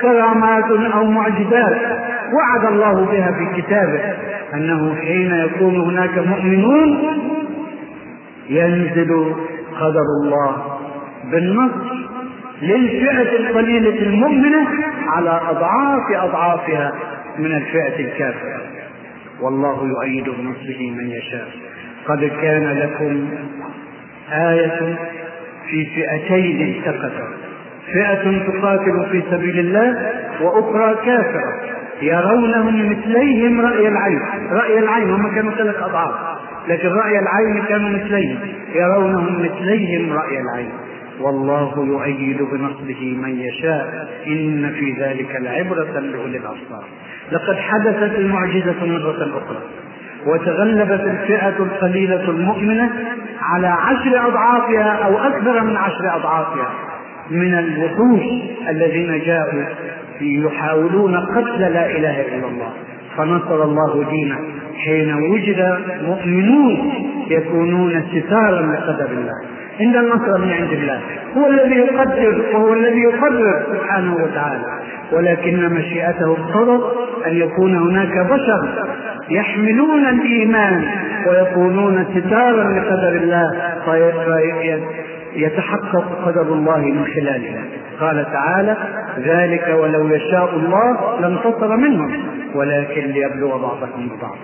كرامات 0.00 0.64
أو 0.94 1.04
معجزات 1.04 1.76
وعد 2.32 2.72
الله 2.72 3.04
بها 3.04 3.32
في 3.32 3.62
كتابه 3.62 4.00
أنه 4.54 4.94
حين 4.94 5.32
يكون 5.34 5.80
هناك 5.80 6.18
مؤمنون 6.18 6.98
ينزل 8.48 9.34
قدر 9.80 10.04
الله 10.22 10.78
بالنصر 11.32 12.08
للفئة 12.62 13.36
القليلة 13.36 14.02
المؤمنة 14.02 14.66
على 15.06 15.40
أضعاف 15.48 16.12
أضعافها 16.12 16.92
من 17.38 17.52
الفئة 17.52 18.00
الكافرة. 18.00 18.60
والله 19.40 19.86
يؤيد 19.86 20.24
بنصره 20.24 20.90
من 20.90 21.10
يشاء. 21.10 21.48
قد 22.06 22.30
كان 22.42 22.78
لكم 22.78 23.28
آية 24.32 24.96
في 25.70 25.86
فئتين 25.86 26.74
التقتا 26.74 27.28
فئة 27.92 28.38
تقاتل 28.38 29.06
في 29.10 29.22
سبيل 29.30 29.58
الله 29.58 30.12
وأخرى 30.40 30.94
كافرة. 31.06 31.77
يرونهم 32.02 32.90
مثليهم 32.90 33.60
رأي 33.60 33.88
العين. 33.88 34.20
رأي 34.52 34.78
العين 34.78 35.10
هم 35.10 35.34
كانوا 35.34 35.52
ثلاث 35.52 35.76
أضعاف. 35.82 36.14
لكن 36.68 36.88
رأي 36.88 37.18
العين 37.18 37.64
كانوا 37.68 37.88
مثليهم. 37.90 38.38
يرونهم 38.74 39.42
مثليهم 39.42 40.12
رأي 40.12 40.40
العين. 40.40 40.70
والله 41.20 41.86
يؤيد 41.86 42.42
بنصره 42.42 43.02
من 43.02 43.40
يشاء. 43.40 44.08
إن 44.26 44.70
في 44.70 44.92
ذلك 45.00 45.36
لعبرة 45.40 46.00
لأولي 46.00 46.38
الأبصار. 46.38 46.84
لقد 47.32 47.56
حدثت 47.56 48.18
المعجزة 48.18 48.86
مرة 48.86 49.38
أخرى. 49.38 49.62
وتغلبت 50.26 51.00
الفئة 51.00 51.56
القليلة 51.58 52.30
المؤمنة 52.30 52.90
على 53.42 53.66
عشر 53.66 54.26
أضعافها 54.28 55.04
أو 55.04 55.18
أكثر 55.18 55.64
من 55.64 55.76
عشر 55.76 56.16
أضعافها 56.16 56.70
من 57.30 57.54
الوحوش 57.54 58.22
الذين 58.68 59.22
جاءوا 59.26 59.62
يحاولون 60.20 61.16
قتل 61.16 61.60
لا 61.60 61.86
إله 61.86 62.20
إلا 62.20 62.46
الله. 62.48 62.72
فنصر 63.16 63.62
الله 63.62 64.04
دينه 64.10 64.36
حين 64.84 65.14
وجد 65.14 65.78
مؤمنون 66.06 66.92
يكونون 67.30 68.02
ستارا 68.12 68.62
لقدر 68.62 69.10
الله. 69.10 69.34
إن 69.80 69.96
النصر 69.96 70.38
من 70.38 70.50
عند 70.52 70.72
الله. 70.72 71.00
هو 71.36 71.50
الذي 71.50 71.74
يقدر 71.74 72.44
وهو 72.54 72.72
الذي 72.72 73.00
يقرر 73.00 73.62
سبحانه 73.72 74.14
وتعالى. 74.14 74.64
ولكن 75.12 75.74
مشيئته 75.74 76.32
اقتضت 76.32 76.82
أن 77.26 77.36
يكون 77.36 77.76
هناك 77.76 78.26
بشر 78.26 78.68
يحملون 79.30 80.08
الإيمان 80.08 80.84
ويكونون 81.28 82.06
ستارا 82.14 82.64
لقدر 82.64 83.16
الله. 83.22 83.52
يتحقق 85.36 86.04
قدر 86.24 86.52
الله 86.52 86.78
من 86.78 87.04
خلالها. 87.04 87.64
قال 88.00 88.26
تعالى 88.32 88.76
ذلك 89.18 89.76
ولو 89.80 90.08
يشاء 90.08 90.54
الله 90.54 91.20
لانتصر 91.20 91.76
منهم 91.76 92.10
ولكن 92.54 93.02
ليبلو 93.02 93.48
بعضكم 93.48 94.08
ببعض 94.08 94.36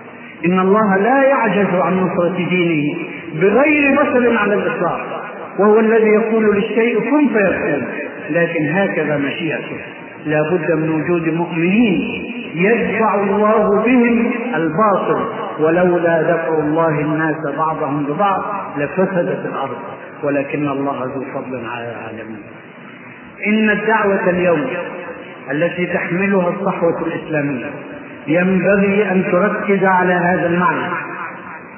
إن 0.45 0.59
الله 0.59 0.97
لا 0.97 1.23
يعجز 1.23 1.73
عن 1.73 1.99
نصرة 1.99 2.35
دينه 2.49 2.97
بغير 3.41 4.01
بشر 4.01 4.37
على 4.37 4.53
الإطلاق 4.53 5.23
وهو 5.59 5.79
الذي 5.79 6.09
يقول 6.09 6.55
للشيء 6.55 6.99
كن 6.99 7.27
فيكون 7.27 7.87
لكن 8.29 8.69
هكذا 8.69 9.17
مشيئته. 9.17 9.77
لا 10.25 10.41
بد 10.51 10.71
من 10.71 10.89
وجود 10.89 11.29
مؤمنين 11.29 12.25
يدفع 12.55 13.23
الله 13.23 13.83
بهم 13.85 14.31
الباطل 14.55 15.25
ولولا 15.59 16.21
دفع 16.21 16.59
الله 16.59 17.01
الناس 17.01 17.55
بعضهم 17.57 18.05
ببعض 18.05 18.43
لفسدت 18.77 19.45
الأرض. 19.45 19.77
ولكن 20.25 20.67
الله 20.67 21.03
ذو 21.15 21.23
فضل 21.33 21.61
على 21.67 21.91
العالمين. 21.91 22.43
إن 23.47 23.69
الدعوة 23.69 24.29
اليوم 24.29 24.67
التي 25.51 25.85
تحملها 25.85 26.49
الصحوة 26.49 27.07
الإسلامية 27.07 27.65
ينبغي 28.27 29.11
أن 29.11 29.23
تركز 29.31 29.83
على 29.83 30.13
هذا 30.13 30.47
المعنى. 30.47 30.93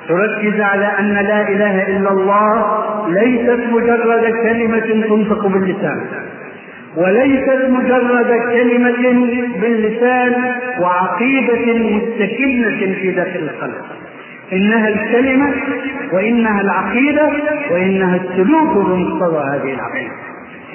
تركز 0.08 0.62
على 0.62 0.86
أن 1.00 1.14
لا 1.14 1.50
إله 1.50 1.88
إلا 1.88 2.12
الله 2.12 2.84
ليست 3.10 3.60
مجرد 3.72 4.32
كلمة 4.44 5.08
تنطق 5.08 5.48
باللسان 5.48 6.02
وليست 6.96 7.66
مجرد 7.70 8.32
كلمة 8.54 9.30
باللسان 9.62 10.56
وعقيدة 10.80 11.74
مستكنة 11.74 12.94
في 13.02 13.12
داخل 13.12 13.40
القلب. 13.40 13.97
إنها 14.54 14.88
الكلمة 14.90 15.54
وإنها 16.12 16.62
العقيدة 16.62 17.32
وإنها 17.72 18.16
السلوك 18.16 18.78
بمقتضى 18.78 19.44
هذه 19.56 19.74
العقيدة. 19.74 20.12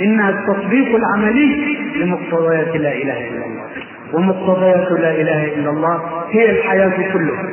إنها 0.01 0.31
التطبيق 0.31 0.97
العملي 0.97 1.77
لمقتضيات 1.97 2.77
لا 2.77 2.93
إله 2.93 3.28
إلا 3.28 3.44
الله. 3.47 3.66
ومقتضيات 4.12 5.01
لا 5.01 5.11
إله 5.20 5.44
إلا 5.55 5.70
الله 5.70 6.01
هي 6.31 6.51
الحياة 6.51 7.12
كلها. 7.12 7.44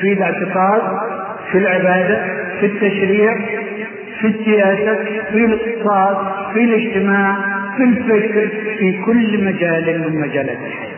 في 0.00 0.12
الاعتقاد 0.12 0.82
في 1.52 1.58
العبادة 1.58 2.24
في 2.60 2.66
التشريع 2.66 3.34
في 4.20 4.26
السياسة 4.26 5.04
في 5.32 5.44
الاقتصاد 5.44 6.16
في 6.54 6.64
الاجتماع 6.64 7.36
في 7.76 7.82
الفكر 7.84 8.48
في 8.78 9.02
كل 9.06 9.44
مجال 9.44 10.04
من 10.06 10.20
مجالات 10.20 10.58
الحياة. 10.66 10.89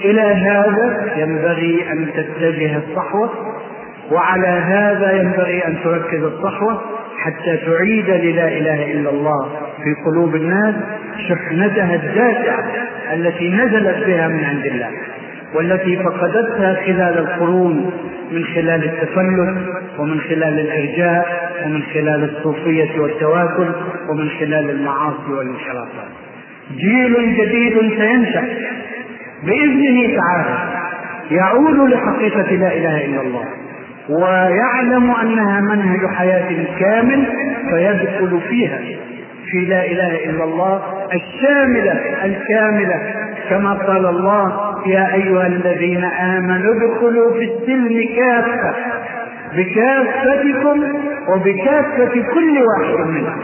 إلى 0.00 0.20
هذا 0.20 1.12
ينبغي 1.16 1.92
أن 1.92 2.06
تتجه 2.16 2.76
الصحوة 2.76 3.30
وعلى 4.10 4.46
هذا 4.46 5.12
ينبغي 5.12 5.66
أن 5.66 5.76
تركز 5.84 6.22
الصحوة 6.22 6.80
حتى 7.18 7.56
تعيد 7.56 8.10
للا 8.10 8.48
إله 8.48 8.92
إلا 8.92 9.10
الله 9.10 9.48
في 9.84 9.94
قلوب 10.06 10.34
الناس 10.34 10.74
شحنتها 11.28 11.94
الدافعة 11.94 12.64
التي 13.12 13.50
نزلت 13.50 14.06
بها 14.06 14.28
من 14.28 14.44
عند 14.44 14.66
الله 14.66 14.90
والتي 15.54 15.96
فقدتها 15.96 16.74
خلال 16.86 17.18
القرون 17.18 17.90
من 18.30 18.44
خلال 18.44 18.84
التفلت 18.84 19.58
ومن 19.98 20.20
خلال 20.20 20.60
الإرجاء 20.60 21.52
ومن 21.64 21.82
خلال 21.94 22.36
الصوفية 22.36 23.00
والتواكل 23.00 23.68
ومن 24.08 24.28
خلال 24.28 24.70
المعاصي 24.70 25.32
والانحرافات. 25.38 26.10
جيل 26.76 27.36
جديد 27.36 27.78
سينشأ. 27.98 28.44
بإذنه 29.46 30.16
تعالى 30.16 30.58
يعود 31.30 31.90
لحقيقة 31.90 32.50
لا 32.52 32.76
إله 32.76 33.04
إلا 33.04 33.20
الله 33.20 33.44
ويعلم 34.08 35.10
أنها 35.10 35.60
منهج 35.60 36.06
حياة 36.06 36.64
كامل 36.80 37.26
فيدخل 37.70 38.40
فيها 38.48 38.78
في 39.50 39.58
لا 39.64 39.86
إله 39.86 40.24
إلا 40.30 40.44
الله 40.44 40.82
الشاملة 41.14 41.92
الكاملة. 42.24 43.00
كما 43.50 43.72
قال 43.72 44.06
الله 44.06 44.74
يا 44.86 45.14
أيها 45.14 45.46
الذين 45.46 46.04
آمنوا 46.04 46.74
ادخلوا 46.74 47.32
في 47.32 47.44
السلم 47.44 48.16
كافة 48.16 48.74
بكافتكم 49.56 50.82
وبكافة 51.28 52.22
كل 52.34 52.58
واحد 52.58 53.06
منكم. 53.06 53.40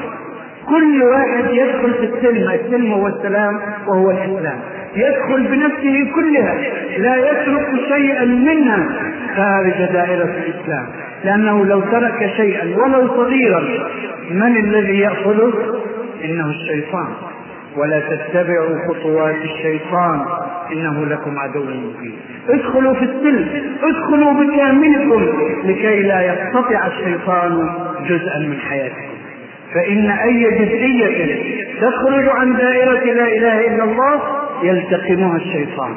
كل 0.69 1.03
واحد 1.03 1.45
يدخل 1.51 1.95
في 1.95 2.05
السلم 2.05 2.51
السلم 2.51 2.93
هو 2.93 3.07
السلام 3.07 3.61
وهو 3.87 4.11
الإسلام. 4.11 4.59
يدخل 4.97 5.49
بنفسه 5.49 6.11
كلها 6.15 6.55
لا 6.99 7.17
يترك 7.17 7.69
شيئا 7.89 8.25
منها. 8.25 8.89
خارج 9.37 9.93
دائرة 9.93 10.25
الإسلام. 10.25 10.87
لأنه 11.25 11.67
لو 11.67 11.81
ترك 11.81 12.31
شيئا 12.37 12.77
ولو 12.77 13.09
صغيرا 13.09 13.63
من 14.31 14.57
الذي 14.57 14.99
يأخذه؟ 14.99 15.53
إنه 16.25 16.51
الشيطان. 16.51 17.09
ولا 17.77 18.01
تتبعوا 18.01 18.79
خطوات 18.89 19.37
الشيطان. 19.45 20.21
إنه 20.73 21.07
لكم 21.07 21.39
عدو 21.39 21.65
مبين. 21.65 22.19
ادخلوا 22.49 22.95
في 22.95 23.05
السلم. 23.05 23.49
ادخلوا 23.83 24.33
بكاملكم. 24.33 25.27
لكي 25.65 26.03
لا 26.03 26.21
يقتطع 26.21 26.87
الشيطان 26.87 27.69
جزءا 28.09 28.39
من 28.39 28.59
حياتكم. 28.69 29.11
فإن 29.75 30.11
أي 30.11 30.45
جزئية 30.45 31.37
تخرج 31.81 32.29
عن 32.29 32.57
دائرة 32.57 33.05
لا 33.05 33.25
إله 33.25 33.67
إلا 33.67 33.85
الله 33.85 34.21
يلتقمها 34.63 35.37
الشيطان 35.37 35.95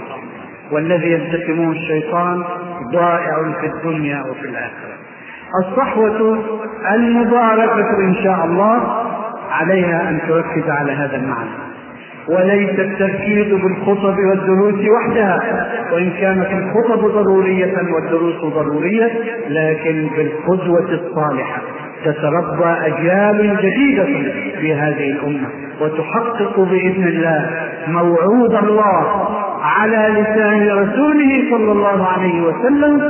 والذي 0.71 1.11
يلتقمه 1.11 1.71
الشيطان 1.71 2.43
ضائع 2.91 3.53
في 3.61 3.67
الدنيا 3.67 4.23
وفي 4.31 4.45
الآخرة. 4.45 4.93
الصحوة 5.63 6.43
المباركة 6.95 7.97
إن 7.99 8.15
شاء 8.23 8.45
الله 8.45 9.03
عليها 9.51 10.09
أن 10.09 10.19
تركز 10.27 10.69
على 10.69 10.91
هذا 10.91 11.15
المعنى. 11.15 11.49
وليس 12.27 12.79
التركيز 12.79 13.53
بالخطب 13.53 14.17
والدروس 14.29 14.89
وحدها 14.89 15.39
وإن 15.91 16.09
كانت 16.09 16.47
الخطب 16.51 17.07
ضرورية 17.07 17.73
والدروس 17.93 18.53
ضرورية 18.53 19.11
لكن 19.49 20.09
بالقدوه 20.17 20.89
الصالحة. 20.89 21.61
تتربى 22.05 22.87
أجيال 22.87 23.57
جديدة 23.57 24.05
في 24.59 24.73
هذه 24.73 25.11
الأمة 25.11 25.47
وتحقق 25.81 26.59
بإذن 26.59 27.07
الله 27.07 27.49
موعود 27.87 28.55
الله 28.55 29.27
على 29.61 30.21
لسان 30.21 30.69
رسوله 30.69 31.49
صلى 31.49 31.71
الله 31.71 32.07
عليه 32.07 32.41
وسلم 32.41 33.01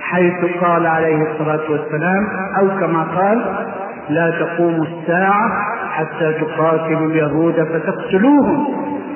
حيث 0.00 0.44
قال 0.60 0.86
عليه 0.86 1.16
الصلاة 1.30 1.70
والسلام 1.70 2.26
أو 2.58 2.68
كما 2.68 3.02
قال 3.02 3.66
لا 4.08 4.30
تقوم 4.30 4.82
الساعة 4.82 5.50
حتى 5.90 6.32
تقاتلوا 6.32 7.06
اليهود 7.10 7.54
فتقتلوهم 7.54 8.66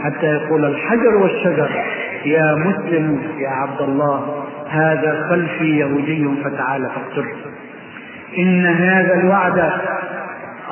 حتى 0.03 0.27
يقول 0.27 0.65
الحجر 0.65 1.17
والشجر 1.23 1.71
يا 2.25 2.55
مسلم 2.55 3.23
يا 3.39 3.51
عبد 3.51 3.81
الله 3.81 4.45
هذا 4.69 5.27
خلفي 5.31 5.79
يهودي 5.79 6.29
فتعال 6.45 6.91
فاقتله. 6.95 7.33
إن 8.39 8.67
هذا 8.67 9.15
الوعد 9.15 9.71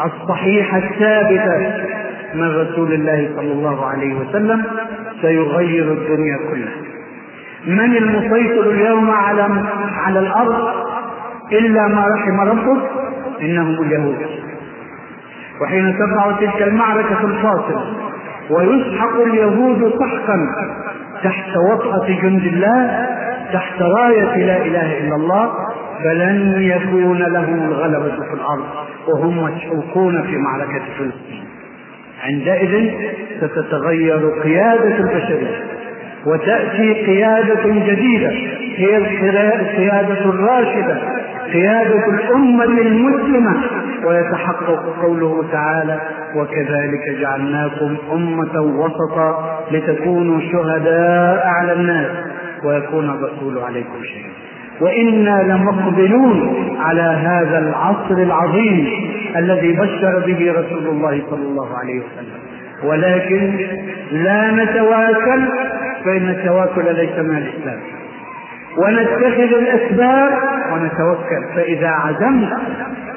الصحيح 0.05 0.75
الثابت 0.75 1.75
من 2.35 2.57
رسول 2.57 2.93
الله 2.93 3.31
صلى 3.37 3.53
الله 3.53 3.87
عليه 3.87 4.15
وسلم 4.15 4.65
سيغير 5.21 5.93
الدنيا 5.93 6.39
كلها. 6.51 6.75
من 7.67 7.97
المسيطر 7.97 8.71
اليوم 8.71 9.11
على 9.11 9.49
على 10.05 10.19
الأرض 10.19 10.69
إلا 11.53 11.89
ما 11.89 12.07
رحم 12.07 12.41
ربك 12.41 12.83
إنهم 13.43 13.83
اليهود. 13.83 14.17
وحين 15.61 15.99
تقع 15.99 16.33
تلك 16.33 16.63
المعركة 16.63 17.25
الفاصلة 17.25 17.85
ويسحق 18.51 19.21
اليهود 19.21 19.93
سحقا 19.99 20.37
تحت 21.25 21.57
وطأة 21.71 22.07
جند 22.23 22.43
الله 22.45 23.09
تحت 23.53 23.83
راية 23.83 24.47
لا 24.47 24.57
إله 24.57 24.99
إلا 24.99 25.17
الله 25.17 25.53
فلن 26.05 26.63
يكون 26.63 27.19
لهم 27.19 27.69
الغلبة 27.69 28.17
في 28.17 28.35
الأرض 28.35 28.65
وهم 29.09 29.45
مشحوقون 29.45 30.23
في 30.23 30.37
معركة 30.37 30.83
فلسطين. 30.99 31.45
عندئذ 32.25 32.91
ستتغير 33.41 34.31
قيادة 34.43 34.97
البشرية 34.97 35.65
وتأتي 36.27 36.93
قيادة 37.07 37.63
جديدة 37.67 38.31
هي 38.77 38.97
القيادة 38.97 40.25
الراشدة 40.25 40.99
قيادة 41.53 42.07
الأمة 42.07 42.65
المسلمة. 42.65 43.57
ويتحقق 44.05 44.97
قوله 45.03 45.45
تعالى 45.53 46.01
وكذلك 46.37 47.21
جعلناكم 47.21 47.97
أمة 48.13 48.61
وسطا 48.61 49.61
لتكونوا 49.71 50.41
شهداء 50.41 51.47
على 51.47 51.73
الناس. 51.73 52.11
ويكون 52.65 53.11
الرسول 53.11 53.59
عليكم 53.59 54.05
شهيدا. 54.05 54.44
وإنا 54.81 55.43
لمقبلون 55.43 56.67
على 56.81 57.03
هذا 57.03 57.59
العصر 57.59 58.15
العظيم 58.15 58.89
الذي 59.37 59.73
بشر 59.73 60.23
به 60.27 60.53
رسول 60.53 60.87
الله 60.87 61.23
صلى 61.31 61.43
الله 61.43 61.79
عليه 61.79 62.01
وسلم. 62.01 62.41
ولكن 62.85 63.67
لا 64.11 64.51
نتواكل 64.51 65.49
فإن 66.05 66.29
التواكل 66.29 66.95
ليس 66.95 67.19
من 67.19 67.37
الإسلام. 67.37 67.81
ونتخذ 68.79 69.59
الأسباب 69.59 70.33
ونتوكل 70.73 71.55
فإذا 71.55 71.89
عزمت 71.89 72.53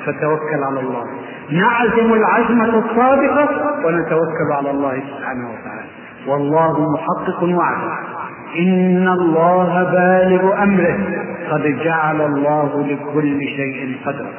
فتوكل 0.05 0.63
على 0.69 0.79
الله. 0.79 1.05
نعزم 1.51 2.13
العزمة 2.13 2.77
الصادقة 2.79 3.49
ونتوكل 3.85 4.51
على 4.57 4.71
الله 4.71 4.93
سبحانه 4.93 5.49
وتعالى. 5.49 5.87
والله 6.27 6.93
محقق 6.93 7.43
وعده 7.43 8.06
إن 8.55 9.07
الله 9.07 9.83
بالغ 9.83 10.63
أمره. 10.63 10.97
قد 11.51 11.79
جعل 11.83 12.21
الله 12.21 12.87
لكل 12.87 13.39
شيء 13.39 13.97
قدرا. 14.05 14.33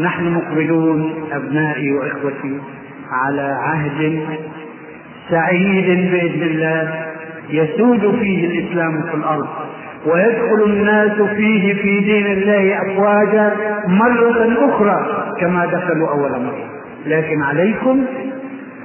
نحن 0.00 0.24
مقبلون 0.24 1.14
أبنائي 1.32 1.92
وإخوتي 1.92 2.60
على 3.10 3.58
عهد 3.60 4.20
سعيد 5.30 6.10
بإذن 6.10 6.42
الله 6.42 7.06
يسود 7.50 8.16
فيه 8.20 8.46
الإسلام 8.46 9.02
في 9.02 9.14
الأرض 9.14 9.48
ويدخل 10.06 10.64
الناس 10.66 11.22
فيه 11.22 11.74
في 11.74 12.00
دين 12.00 12.26
الله 12.26 12.82
أفواجا 12.82 13.52
مرة 13.86 14.68
أخرى 14.68 15.26
كما 15.40 15.66
دخلوا 15.66 16.08
أول 16.08 16.30
مرة. 16.30 16.70
لكن 17.06 17.42
عليكم 17.42 18.04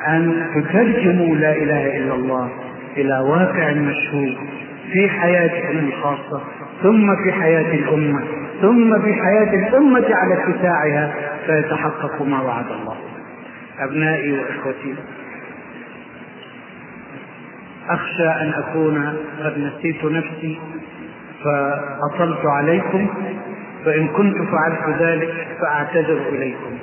أن 0.07 0.45
تترجموا 0.55 1.35
لا 1.35 1.55
إله 1.55 1.97
إلا 1.97 2.13
الله 2.13 2.49
إلى 3.01 3.19
واقع 3.19 3.73
مشهود 3.73 4.37
في 4.93 5.09
حياتكم 5.09 5.77
الخاصة 5.77 6.41
ثم 6.83 7.15
في 7.23 7.31
حياة 7.31 7.73
الأمة 7.73 8.23
ثم 8.61 9.01
في 9.01 9.13
حياة 9.13 9.67
الأمة 9.67 10.05
على 10.15 10.33
اتساعها 10.33 11.13
فيتحقق 11.45 12.21
ما 12.21 12.41
وعد 12.41 12.65
الله. 12.65 12.95
أبنائي 13.79 14.31
وإخوتي 14.31 14.95
أخشى 17.89 18.27
أن 18.27 18.53
أكون 18.53 19.17
قد 19.43 19.57
نسيت 19.57 20.05
نفسي 20.05 20.59
فأطلت 21.43 22.45
عليكم 22.45 23.07
فإن 23.85 24.07
كنت 24.07 24.35
فعلت 24.37 25.01
ذلك 25.01 25.47
فأعتذر 25.61 26.21
إليكم 26.29 26.77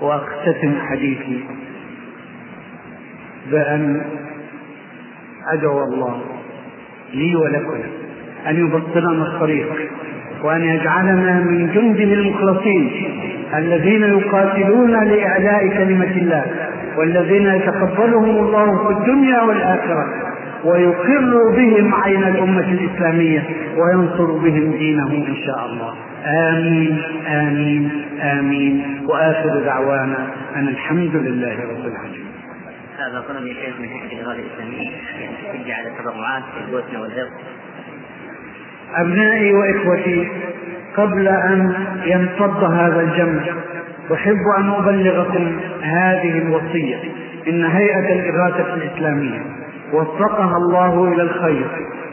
وأختتم 0.00 0.74
حديثي 0.80 1.44
بأن 3.50 4.04
أدعو 5.48 5.84
الله 5.84 6.20
لي 7.14 7.36
ولكم 7.36 7.78
أن 8.48 8.56
يبطلنا 8.56 9.26
الطريق 9.26 9.68
وأن 10.42 10.60
يجعلنا 10.60 11.40
من 11.40 11.72
جنده 11.74 12.14
المخلصين 12.14 12.90
الذين 13.54 14.02
يقاتلون 14.02 15.04
لإعلاء 15.04 15.68
كلمة 15.68 16.10
الله 16.16 16.44
والذين 16.98 17.46
يتقبلهم 17.46 18.30
الله 18.30 18.86
في 18.86 18.92
الدنيا 18.92 19.42
والآخرة 19.42 20.04
ويقر 20.64 21.50
بهم 21.56 21.94
عين 21.94 22.24
الأمة 22.24 22.68
الإسلامية 22.68 23.44
وينصر 23.76 24.32
بهم 24.32 24.70
دينه 24.72 25.12
إن 25.12 25.36
شاء 25.46 25.66
الله. 25.66 25.94
آمين 26.26 27.02
آمين 27.26 27.90
آمين. 28.22 29.00
وآخر 29.08 29.60
دعوانا 29.64 30.26
أن 30.56 30.68
الحمد 30.68 31.16
لله 31.16 31.54
رب 31.54 31.86
العالمين. 31.86 32.26
هذا 32.98 33.24
طلب 33.28 33.46
شيخ 33.48 33.80
من 33.80 33.88
هيئة 33.88 34.12
الإغاثة 34.12 34.40
الإسلامية. 34.40 34.90
على 35.68 35.88
التبرعات 35.88 36.42
في 36.68 36.96
والهرب 36.96 37.30
أبنائي 38.96 39.52
وإخوتي 39.52 40.28
قبل 40.96 41.28
أن 41.28 41.74
ينفض 42.04 42.64
هذا 42.64 43.00
الجمع 43.00 43.42
أحب 44.14 44.40
أن 44.58 44.70
أبلغكم 44.70 45.60
هذه 45.82 46.38
الوصية 46.38 46.96
إن 47.48 47.64
هيئة 47.64 48.12
الإغاثة 48.12 48.74
الإسلامية 48.74 49.42
وفقها 49.92 50.56
الله 50.56 51.12
إلى 51.12 51.22
الخير. 51.22 51.66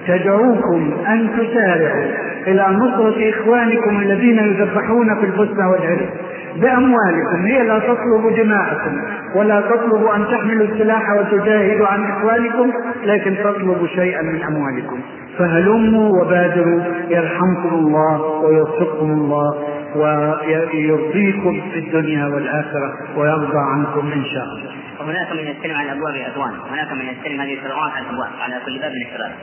تدعوكم 0.07 0.93
أن 1.07 1.29
تسارعوا 1.37 2.05
إلى 2.47 2.67
نصرة 2.69 3.29
إخوانكم 3.29 3.99
الذين 3.99 4.39
يذبحون 4.39 5.19
في 5.19 5.25
البوسنة 5.25 5.71
والعراق 5.71 6.09
بأموالكم 6.55 7.45
هي 7.45 7.63
لا 7.63 7.79
تطلب 7.79 8.35
دماءكم 8.37 9.01
ولا 9.35 9.61
تطلب 9.61 10.05
أن 10.05 10.25
تحملوا 10.31 10.67
السلاح 10.67 11.01
وتجاهدوا 11.11 11.87
عن 11.87 12.11
إخوانكم. 12.11 12.71
لكن 13.07 13.37
تطلب 13.43 13.87
شيئا 13.95 14.21
من 14.21 14.43
أموالكم. 14.43 15.01
فهلموا 15.37 16.21
وبادروا 16.21 16.81
يرحمكم 17.09 17.73
الله 17.73 18.21
ويوفقكم 18.21 19.11
الله 19.11 19.53
ويرضيكم 19.95 21.61
في 21.71 21.79
الدنيا 21.79 22.25
والآخرة 22.25 22.93
ويرضى 23.15 23.57
عنكم 23.57 24.11
إن 24.11 24.25
شاء 24.25 24.43
الله. 24.43 24.71
وهناك 24.99 25.31
من 25.31 25.39
يستلم 25.39 25.75
على 25.75 25.91
الابواب 25.91 26.15
اخوان 26.15 26.59
وهناك 26.59 26.91
من 26.91 27.05
يستلم 27.05 27.41
هذه 27.41 27.53
الشرعات 27.53 27.91
على 27.91 28.05
الابواب 28.05 28.29
على 28.41 28.61
كل 28.65 28.79
باب 28.79 28.91
من 28.91 29.01
الشرائع 29.01 29.35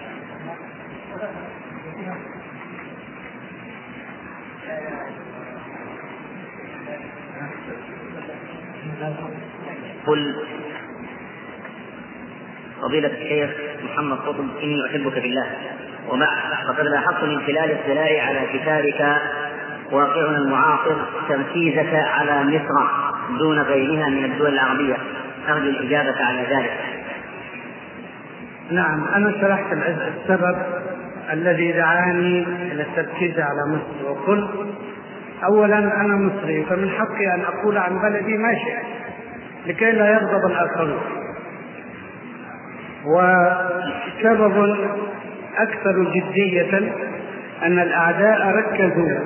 قل 10.06 10.34
فضيلة 12.82 13.08
الشيخ 13.08 13.50
محمد 13.84 14.18
قطب 14.18 14.44
إني 14.62 14.86
أحبك 14.90 15.12
في 15.12 15.26
الله. 15.26 15.46
ومع 16.08 16.28
فقد 16.68 16.86
لاحظت 16.86 17.24
من 17.24 17.38
خلال 17.46 17.78
اطلاعي 17.80 18.20
على 18.20 18.40
كتابك 18.52 19.16
واقعنا 19.92 20.38
المعاصر 20.38 20.96
تركيزك 21.28 21.94
على 21.94 22.44
مصر 22.44 22.86
دون 23.38 23.58
غيرها 23.58 24.08
من 24.08 24.24
الدول 24.24 24.52
العربية. 24.52 24.96
أرجو 25.48 25.68
الإجابة 25.68 26.24
على 26.24 26.40
ذلك. 26.40 26.80
نعم 28.70 29.04
أنا 29.14 29.32
شرحت 29.40 29.72
السبب 29.72 30.56
الذي 31.32 31.72
دعاني 31.72 32.46
إلى 32.72 32.82
التركيز 32.82 33.38
على 33.38 33.76
مصر. 33.76 34.10
وقلت 34.10 34.50
أولا 35.44 35.78
أنا 35.78 36.16
مصري 36.16 36.64
فمن 36.64 36.90
حقي 36.90 37.34
أن 37.34 37.40
أقول 37.40 37.78
عن 37.78 37.98
بلدي 37.98 38.36
ما 38.36 38.54
شئت 38.54 38.86
لكي 39.66 39.90
لا 39.92 40.12
يغضب 40.12 40.46
الآخرون. 40.46 41.23
وسبب 43.06 44.76
أكثر 45.58 46.04
جدية 46.14 46.78
أن 47.62 47.78
الأعداء 47.78 48.46
ركزوا 48.56 49.18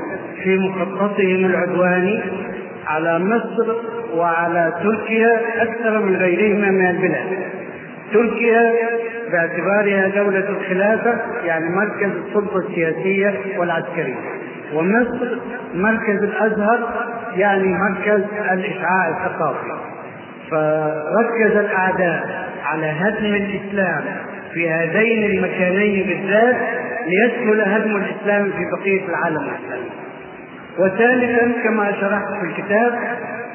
في 0.42 0.58
مخططهم 0.58 1.44
العدواني 1.44 2.20
على 2.86 3.18
مصر 3.18 3.74
وعلى 4.14 4.72
تركيا 4.82 5.40
أكثر 5.62 5.98
من 5.98 6.16
غيرهما 6.16 6.70
من 6.70 6.86
البلاد. 6.86 7.38
تركيا 8.12 8.74
باعتبارها 9.32 10.08
دولة 10.08 10.48
الخلافة 10.48 11.16
يعني 11.44 11.70
مركز 11.70 12.10
السلطة 12.26 12.58
السياسية 12.58 13.58
والعسكرية. 13.58 14.14
ومصر 14.74 15.38
مركز 15.74 16.22
الأزهر 16.22 16.88
يعني 17.36 17.74
مركز 17.74 18.22
الإشعاع 18.52 19.08
الثقافي. 19.08 19.87
فركز 20.50 21.56
الأعداء 21.56 22.48
على 22.64 22.86
هدم 22.86 23.34
الإسلام 23.34 24.04
في 24.54 24.70
هذين 24.70 25.30
المكانين 25.30 26.06
بالذات 26.06 26.56
ليسهل 27.06 27.60
هدم 27.60 27.96
الإسلام 27.96 28.44
في 28.50 28.64
بقية 28.78 29.08
العالم 29.08 29.36
الإسلامي. 29.36 29.90
وثالثا 30.78 31.52
كما 31.64 31.92
شرحت 32.00 32.28
في 32.40 32.46
الكتاب 32.46 32.98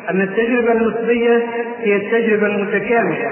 أن 0.10 0.22
التجربة 0.22 0.72
المصرية 0.72 1.44
هي 1.80 1.96
التجربة 1.96 2.48
المتكاملة 2.48 3.30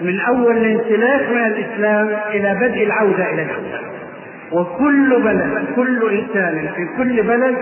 من 0.00 0.20
أول 0.20 0.56
الانسلاخ 0.56 1.20
من 1.30 1.46
الإسلام 1.46 2.10
إلى 2.34 2.54
بدء 2.60 2.82
العودة 2.84 3.30
إلى 3.30 3.42
الإسلام 3.42 3.84
وكل 4.52 5.22
بلد 5.22 5.64
كل 5.76 6.10
إنسان 6.10 6.68
في 6.76 6.86
كل 6.96 7.22
بلد 7.22 7.56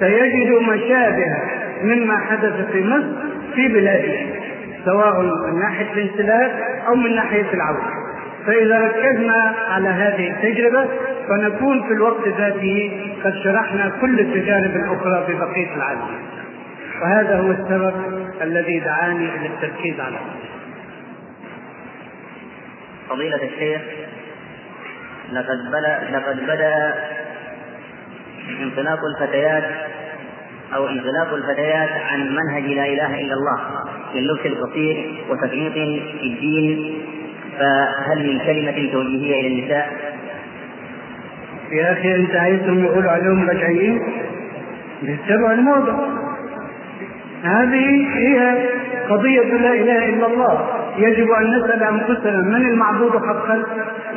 سيجد 0.00 0.52
مشابه 0.68 1.36
مما 1.82 2.16
حدث 2.18 2.70
في 2.72 2.84
مصر 2.84 3.12
في 3.54 3.68
بلاده. 3.68 4.16
سواء 4.88 5.20
من 5.22 5.58
ناحية 5.60 5.92
الانسلاخ 5.92 6.52
أو 6.88 6.94
من 6.94 7.14
ناحية 7.16 7.54
العودة 7.54 7.98
فإذا 8.46 8.78
ركزنا 8.78 9.54
على 9.68 9.88
هذه 9.88 10.30
التجربة 10.30 10.88
فنكون 11.28 11.82
في 11.82 11.92
الوقت 11.92 12.28
ذاته 12.28 13.04
قد 13.24 13.34
شرحنا 13.44 13.92
كل 14.00 14.20
التجارب 14.20 14.76
الأخرى 14.76 15.26
في 15.26 15.34
بقية 15.34 15.74
العالم. 15.76 16.08
وهذا 17.02 17.38
هو 17.40 17.50
السبب 17.50 17.94
الذي 18.42 18.80
دعاني 18.80 19.36
إلى 19.36 19.46
التركيز 19.46 20.00
على 20.00 20.16
فضيلة 23.08 23.40
الشيخ 23.42 23.82
لقد 25.32 25.58
بدا 25.68 26.18
لقد 26.18 26.42
بدا 26.42 26.94
انطلاق 28.62 28.98
الفتيات 29.04 29.64
أو 30.74 30.88
انطلاق 30.88 31.34
الفتيات 31.34 31.90
عن 32.12 32.36
منهج 32.36 32.64
لا 32.64 32.86
إله 32.86 33.20
إلا 33.20 33.34
الله. 33.34 33.84
للبس 34.14 34.46
القصير 34.46 35.14
وتفريط 35.30 35.72
في 35.72 36.26
الدين 36.26 36.94
فهل 37.58 38.26
من 38.26 38.38
كلمة 38.38 38.92
توجيهية 38.92 39.40
إلى 39.40 39.48
النساء؟ 39.48 39.92
يا 41.72 41.92
أخي 41.92 42.14
أنت 42.14 42.34
عايزهم 42.34 42.84
يقولوا 42.84 43.10
عليهم 43.10 43.50
رجعيين؟ 43.50 44.02
بيتبعوا 45.02 45.52
الموضة 45.52 45.96
هذه 47.42 48.06
هي 48.16 48.68
قضية 49.10 49.42
لا 49.42 49.72
إله 49.74 50.08
إلا 50.08 50.26
الله 50.26 50.68
يجب 50.98 51.30
أن 51.30 51.46
نسأل 51.58 51.82
أنفسنا 51.82 52.40
من 52.42 52.66
المعبود 52.66 53.10
حقا 53.12 53.62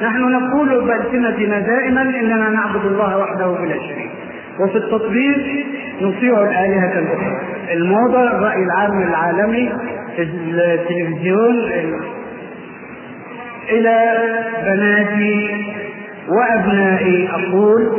نحن 0.04 0.22
نقول 0.32 0.86
بألسنتنا 0.86 1.60
دائما 1.60 2.02
إننا 2.02 2.50
نعبد 2.50 2.86
الله 2.86 3.18
وحده 3.18 3.48
بلا 3.48 3.76
شريك 3.76 4.12
وفي 4.60 4.78
التطبيق 4.78 5.66
نطيع 6.02 6.44
الآلهة 6.44 6.99
الأخرى 6.99 7.38
الموضة 7.73 8.23
الرأي 8.23 8.64
العام 8.64 9.02
العالمي 9.02 9.72
التلفزيون 10.19 11.56
إلى 13.69 13.98
بناتي 14.65 15.64
وأبنائي 16.30 17.30
أقول 17.30 17.91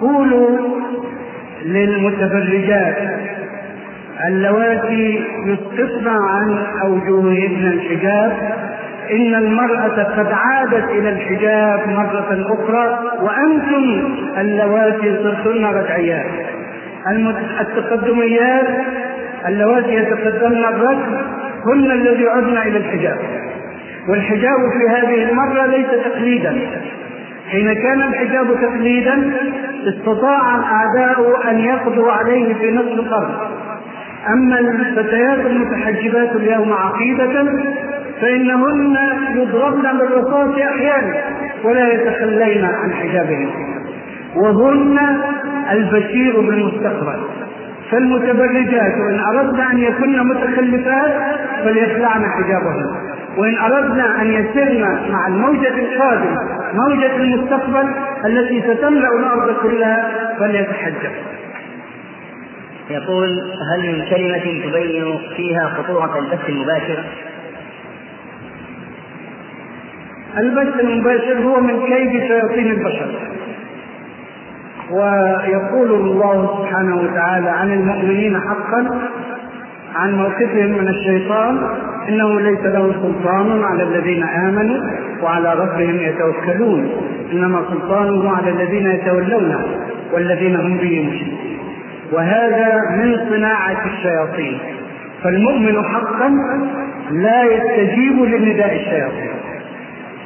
قولوا 0.00 0.58
للمتبرجات 1.64 2.96
اللواتي 4.28 5.24
يسقطن 5.46 6.08
عن 6.08 6.58
أوجههن 6.82 7.64
الحجاب 7.72 8.32
إن 9.10 9.34
المرأة 9.34 10.02
قد 10.02 10.26
عادت 10.32 10.90
إلى 10.90 11.08
الحجاب 11.08 11.88
مرة 11.88 12.46
أخرى 12.54 12.98
وأنتم 13.22 14.14
اللواتي 14.40 15.16
صرتن 15.22 15.64
رجعيات. 15.64 16.55
التقدميات 17.60 18.68
اللواتي 19.48 19.94
يتقدمن 19.94 20.64
الرجل 20.64 21.18
هن 21.66 21.90
الذي 21.90 22.28
عدن 22.28 22.56
إلى 22.58 22.78
الحجاب. 22.78 23.18
والحجاب 24.08 24.70
في 24.72 24.88
هذه 24.88 25.30
المرة 25.30 25.66
ليس 25.66 25.86
تقليدا. 26.04 26.56
حين 27.50 27.72
كان 27.72 28.02
الحجاب 28.02 28.46
تقليدا 28.60 29.32
استطاع 29.88 30.56
الأعداء 30.56 31.50
أن 31.50 31.58
يقضوا 31.58 32.12
عليه 32.12 32.54
في 32.54 32.70
نصف 32.70 32.92
القرن 32.92 33.34
أما 34.28 34.58
الفتيات 34.58 35.46
المتحجبات 35.46 36.36
اليوم 36.36 36.72
عقيدة 36.72 37.44
فإنهن 38.20 38.96
يضربن 39.34 39.98
بالرصاص 39.98 40.58
أحيانا 40.58 41.14
ولا 41.64 41.92
يتخلين 41.92 42.64
عن 42.64 42.92
حجابهن 42.92 43.48
وهن 44.36 44.98
البشير 45.70 46.40
بالمستقبل. 46.40 47.22
فالمتبرجات 47.90 48.94
وإن 48.98 49.20
أردن 49.20 49.60
أن 49.60 49.78
يكن 49.78 50.28
متخلفات 50.28 51.14
فليخلعن 51.64 52.24
حجابهن. 52.24 53.16
وإن 53.38 53.58
أردنا 53.58 54.22
أن 54.22 54.26
يسرن 54.26 55.10
مع 55.10 55.26
الموجة 55.28 55.74
القادمة 55.78 56.40
موجة 56.72 57.16
المستقبل 57.16 57.88
التي 58.26 58.62
ستملأ 58.62 59.08
الأرض 59.18 59.56
كلها 59.62 60.10
فليتحجب. 60.38 61.10
يقول 62.90 63.28
هل 63.72 63.80
من 63.92 64.04
كلمة 64.10 64.62
تبين 64.64 65.18
فيها 65.36 65.68
خطورة 65.68 66.18
البث 66.18 66.48
المباشر؟ 66.48 67.04
البث 70.38 70.80
المباشر 70.80 71.38
هو 71.38 71.60
من 71.60 71.86
كيد 71.86 72.10
شياطين 72.10 72.70
البشر. 72.70 73.10
ويقول 74.90 75.90
الله 75.92 76.58
سبحانه 76.58 76.96
وتعالى 76.96 77.50
عن 77.50 77.72
المؤمنين 77.72 78.40
حقا 78.40 79.00
عن 79.96 80.12
موقفهم 80.12 80.78
من 80.78 80.88
الشيطان 80.88 81.58
إنه 82.08 82.40
ليس 82.40 82.60
له 82.60 82.92
سلطان 82.92 83.64
على 83.64 83.82
الذين 83.82 84.22
آمنوا 84.22 84.80
وعلى 85.22 85.54
ربهم 85.54 85.96
يتوكلون. 85.96 86.90
إنما 87.32 87.62
سلطانه 87.70 88.30
على 88.36 88.50
الذين 88.50 88.86
يتولونه 88.86 89.66
والذين 90.12 90.56
هم 90.56 90.76
به 90.76 91.08
مشركون. 91.10 91.58
وهذا 92.12 92.80
من 92.90 93.18
صناعة 93.30 93.84
الشياطين. 93.86 94.58
فالمؤمن 95.22 95.84
حقا 95.84 96.30
لا 97.10 97.42
يستجيب 97.42 98.22
لنداء 98.22 98.74
الشياطين. 98.76 99.36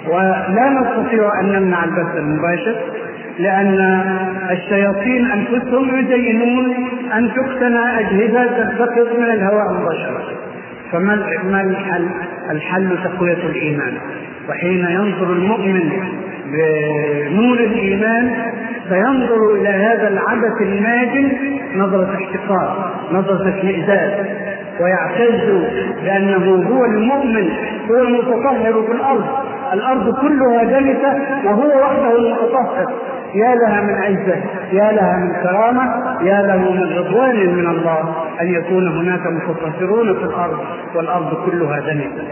ولا 0.08 0.70
نستطيع 0.80 1.40
أن 1.40 1.46
نمنع 1.52 1.84
البث 1.84 2.16
المباشر. 2.16 2.76
لأن 3.40 3.78
الشياطين 4.50 5.30
أنفسهم 5.30 5.98
يزينون 5.98 6.74
أن 7.12 7.30
تقتنى 7.34 7.98
أجهزة 8.00 8.46
تلتقط 8.46 9.18
من 9.18 9.24
الهواء 9.24 9.72
مباشرة 9.72 10.24
فما 10.92 11.14
ما 11.44 11.60
الحل؟ 11.60 12.06
الحل 12.50 12.98
تقوية 13.04 13.46
الإيمان. 13.50 13.92
وحين 14.48 14.86
ينظر 14.90 15.32
المؤمن 15.32 15.90
بنور 16.46 17.58
الإيمان 17.58 18.30
فينظر 18.88 19.54
إلى 19.54 19.68
هذا 19.68 20.08
العبث 20.08 20.60
الماجن 20.60 21.32
نظرة 21.76 22.14
احتقار 22.14 22.94
نظرة 23.12 23.58
اشمئزاز 23.58 24.26
ويعتز 24.80 25.64
بأنه 26.04 26.68
هو 26.70 26.84
المؤمن 26.84 27.50
هو 27.90 28.02
المتطهر 28.02 28.82
في 28.86 28.92
الأرض. 28.92 29.24
الأرض 29.72 30.14
كلها 30.20 30.64
دنسة 30.64 31.18
وهو 31.44 31.82
وحده 31.82 32.16
المتطهر. 32.16 32.92
يا 33.34 33.54
لها 33.54 33.80
من 33.80 33.94
عزة 33.94 34.36
يا 34.72 34.92
لها 34.92 35.16
من 35.16 35.32
كرامة 35.42 35.82
يا 36.22 36.42
له 36.42 36.72
من 36.72 36.98
رضوان 36.98 37.36
من 37.54 37.66
الله 37.66 38.14
أن 38.40 38.54
يكون 38.54 38.88
هناك 38.88 39.20
متطهرون 39.26 40.14
في 40.14 40.24
الأرض 40.24 40.58
والأرض 40.94 41.50
كلها 41.50 41.80
دنسة 41.80 42.24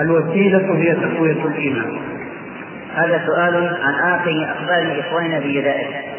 الوسيلة 0.00 0.74
هي 0.76 0.94
تقوية 0.94 1.44
الإيمان. 1.44 1.98
هذا 2.94 3.22
سؤال 3.26 3.76
عن 3.82 3.94
آخر 4.14 4.48
أخبار 4.56 5.00
إخواننا 5.00 5.40
في 5.40 5.46
الجزائر 5.46 6.16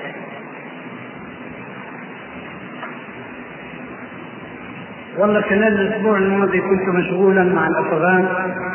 والله 5.18 5.42
خلال 5.42 5.82
الأسبوع 5.82 6.18
الماضي 6.18 6.62
كنت 6.62 6.88
مشغولا 6.96 7.44
مع 7.44 7.68
الأفغان 7.68 8.28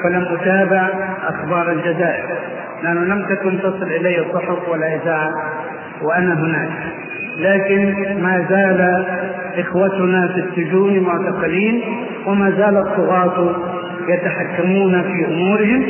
فلم 0.04 0.36
أتابع 0.40 0.88
أخبار 1.28 1.72
الجزائر 1.72 2.41
لأنه 2.82 3.00
لم 3.14 3.26
تكن 3.26 3.58
تصل 3.58 3.82
الي 3.82 4.18
الصحف 4.18 4.68
ولا 4.68 4.94
إذاعة 4.94 5.30
وأنا 6.02 6.34
هناك. 6.34 6.70
لكن 7.38 7.94
ما 8.22 8.46
زال 8.48 9.04
إخوتنا 9.58 10.28
في 10.28 10.40
السجون 10.40 11.00
معتقلين 11.00 11.82
وما 12.26 12.50
زال 12.50 12.76
الطغاة 12.76 13.56
يتحكمون 14.08 15.02
في 15.02 15.26
أمورهم 15.26 15.84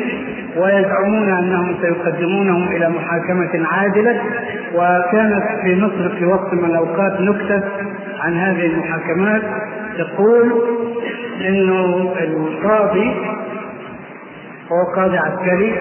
ويزعمون 0.56 1.28
أنهم 1.32 1.74
سيقدمونهم 1.82 2.68
إلى 2.68 2.88
محاكمة 2.88 3.66
عادلة. 3.66 4.20
وكانت 4.74 5.44
في 5.62 5.80
مصر 5.80 6.08
في 6.18 6.24
وقت 6.24 6.54
من 6.54 6.64
الأوقات 6.64 7.20
نكتة 7.20 7.62
عن 8.20 8.34
هذه 8.34 8.66
المحاكمات 8.66 9.42
يقول 9.98 10.52
إنه 11.40 12.12
القاضي 12.20 13.14
هو 14.72 14.94
قاضي 14.96 15.18
عسكري 15.18 15.74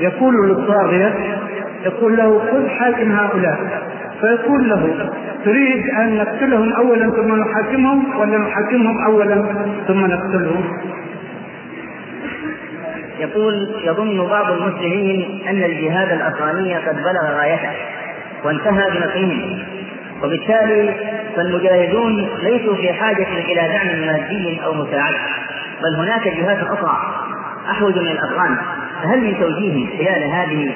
يقول 0.00 0.48
للطاغيه 0.48 1.14
يقول 1.84 2.16
له 2.16 2.38
خذ 2.38 2.68
حاكم 2.68 3.12
هؤلاء. 3.12 3.58
فيقول 4.20 4.68
له 4.68 5.10
تريد 5.44 5.90
أن 5.90 6.16
نقتلهم 6.16 6.72
اولا 6.72 7.10
ثم 7.10 7.34
نحاكمهم 7.34 8.20
ولا 8.20 8.38
نحاكمهم 8.38 9.04
اولا 9.04 9.44
ثم 9.88 10.06
نقتلهم؟ 10.06 10.64
يقول 13.18 13.68
يظن 13.84 14.26
بعض 14.26 14.52
المسلمين 14.52 15.42
أن 15.48 15.62
الجهاد 15.62 16.12
الأفغاني 16.12 16.76
قد 16.76 16.96
بلغ 16.96 17.38
غايته 17.40 17.70
وانتهى 18.44 18.90
بنقيهم. 18.90 19.58
وبالتالي 20.24 20.94
فالمجاهدون 21.36 22.28
ليسوا 22.42 22.74
في 22.74 22.92
حاجة 22.92 23.26
إلى 23.38 23.68
دعم 23.68 24.00
مادي 24.06 24.60
أو 24.64 24.74
مساعدة 24.74 25.18
بل 25.82 25.96
هناك 25.96 26.28
جهات 26.28 26.58
أخرى 26.58 26.98
أحوج 27.70 27.98
من 27.98 28.08
الأفغان. 28.08 28.56
فهل 29.02 29.20
من 29.20 29.40
توجيه 29.40 29.86
خلال 29.98 30.30
هذه 30.32 30.74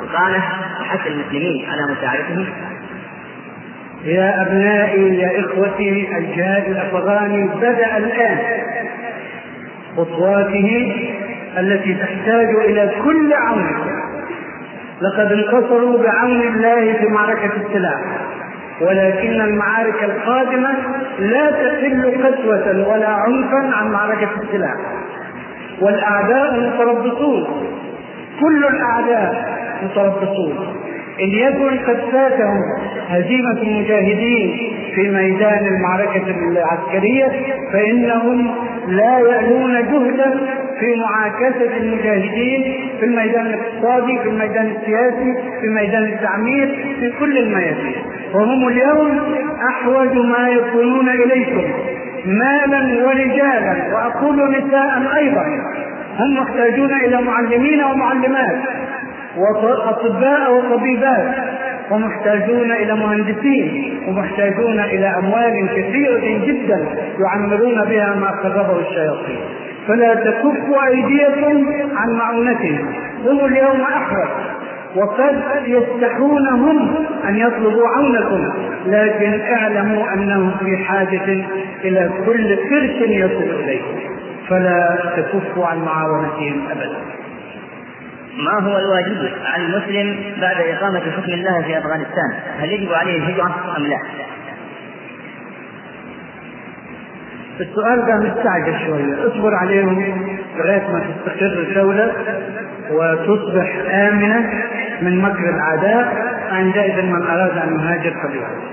القامة 0.00 0.42
وحث 0.80 1.06
المسلمين 1.06 1.66
على 1.70 1.92
مساعدتهم؟ 1.92 2.46
يا 4.04 4.42
أبنائي 4.42 5.18
يا 5.18 5.40
إخوتي 5.40 6.18
الجهاد 6.18 6.66
الأفغاني 6.66 7.48
بدأ 7.48 7.96
الآن 7.96 8.38
خطواته 9.96 10.92
التي 11.58 11.94
تحتاج 11.94 12.48
إلى 12.64 12.90
كل 13.04 13.32
عون. 13.32 13.66
لقد 15.00 15.32
انتصروا 15.32 16.02
بعون 16.02 16.40
الله 16.42 16.92
في 16.92 17.06
معركة 17.06 17.50
السلاح 17.66 18.00
ولكن 18.80 19.40
المعارك 19.40 20.04
القادمة 20.04 20.70
لا 21.18 21.50
تقل 21.50 22.24
قسوة 22.24 22.88
ولا 22.88 23.08
عنفا 23.08 23.76
عن 23.76 23.90
معركة 23.92 24.28
السلاح. 24.42 24.76
والأعداء 25.80 26.60
متربصون. 26.60 27.46
كل 28.40 28.64
الأعداء 28.64 29.44
متربصون. 29.82 30.76
إن 31.22 31.28
يكن 31.30 31.78
قد 31.78 32.10
فاتهم 32.12 32.60
هزيمة 33.08 33.62
المجاهدين 33.62 34.72
في 34.94 35.08
ميدان 35.10 35.66
المعركة 35.66 36.24
العسكرية 36.52 37.28
فإنهم 37.72 38.54
لا 38.88 39.18
يألون 39.18 39.72
جهدا 39.74 40.40
في 40.80 40.94
معاكسة 40.96 41.76
المجاهدين 41.76 42.62
في 43.00 43.06
الميدان 43.06 43.46
الاقتصادي 43.46 44.18
في 44.18 44.28
الميدان 44.28 44.66
السياسي 44.66 45.34
في 45.60 45.68
ميدان 45.68 46.04
التعمير 46.04 46.96
في 47.00 47.12
كل 47.20 47.38
الميادين 47.38 47.94
وهم 48.34 48.68
اليوم 48.68 49.20
أحوج 49.70 50.12
ما 50.18 50.48
يكونون 50.48 51.08
إليكم 51.08 51.64
مالا 52.26 53.06
ورجالا 53.06 53.94
وأقول 53.94 54.50
نساء 54.50 55.16
أيضا 55.16 55.44
هم 56.18 56.34
محتاجون 56.42 56.92
إلى 57.04 57.22
معلمين 57.22 57.84
ومعلمات. 57.84 58.58
وأطباء 59.36 60.52
وطبيبات 60.52 61.34
ومحتاجون 61.90 62.70
إلى 62.72 62.94
مهندسين 62.94 63.98
ومحتاجون 64.08 64.80
إلى 64.80 65.06
أموال 65.18 65.68
كثيرة 65.76 66.46
جدا 66.46 66.86
يعمرون 67.20 67.84
بها 67.84 68.14
ما 68.14 68.30
قربه 68.30 68.80
الشياطين. 68.80 69.38
فلا 69.88 70.14
تكفوا 70.14 70.86
أيديكم 70.86 71.66
عن 71.96 72.12
معونتهم. 72.18 72.92
هم 73.24 73.44
اليوم 73.44 73.80
أحرص 73.80 74.28
وقد 74.96 75.42
يستحون 75.66 76.48
هم 76.48 76.94
أن 77.28 77.36
يطلبوا 77.36 77.88
عونكم 77.88 78.48
لكن 78.86 79.40
اعلموا 79.40 80.14
أنهم 80.14 80.50
في 80.64 80.76
حاجة 80.76 81.44
إلى 81.84 82.10
كل 82.26 82.56
فرس 82.56 83.08
يصل 83.08 83.50
إليكم 83.60 83.98
فلا 84.48 84.98
تكفوا 85.16 85.66
عن 85.66 85.78
معاونتهم 85.84 86.62
أبدا. 86.70 86.96
ما 88.36 88.52
هو 88.60 88.78
الواجب 88.78 89.30
على 89.44 89.64
المسلم 89.66 90.34
بعد 90.40 90.56
إقامة 90.60 91.00
حكم 91.00 91.32
الله 91.32 91.62
في 91.62 91.78
أفغانستان؟ 91.78 92.32
هل 92.58 92.72
يجب 92.72 92.92
عليه 92.92 93.16
الهجرة 93.18 93.74
أم 93.76 93.82
لا؟ 93.86 93.98
السؤال 97.60 98.06
ده 98.06 98.16
مستعجل 98.16 98.86
شوية 98.86 99.26
اصبر 99.28 99.54
عليهم 99.54 100.00
لغاية 100.56 100.88
ما 100.92 101.00
تستقر 101.00 101.46
الدولة 101.60 102.12
وتصبح 102.90 103.72
آمنة 103.90 104.50
من 105.02 105.18
مكر 105.22 105.50
الأعداء 105.54 106.14
عندئذ 106.52 107.02
من 107.02 107.26
أراد 107.26 107.58
أن 107.58 107.80
يهاجر 107.80 108.14
فليهاجر 108.22 108.66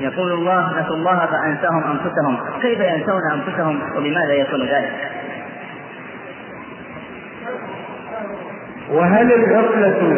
يقول 0.00 0.32
الله 0.32 0.80
نسوا 0.80 0.96
الله 0.96 1.26
فأنساهم 1.26 1.82
أنفسهم 1.90 2.38
كيف 2.62 2.80
ينسون 2.80 3.20
أنفسهم 3.32 3.78
وبماذا 3.96 4.32
يكون 4.32 4.60
ذلك؟ 4.60 4.92
وهل 8.92 9.32
الغفلة 9.32 10.16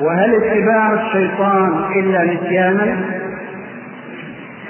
وهل 0.00 0.34
اتباع 0.34 0.92
الشيطان 0.94 1.84
إلا 1.96 2.24
نسيانا؟ 2.34 2.96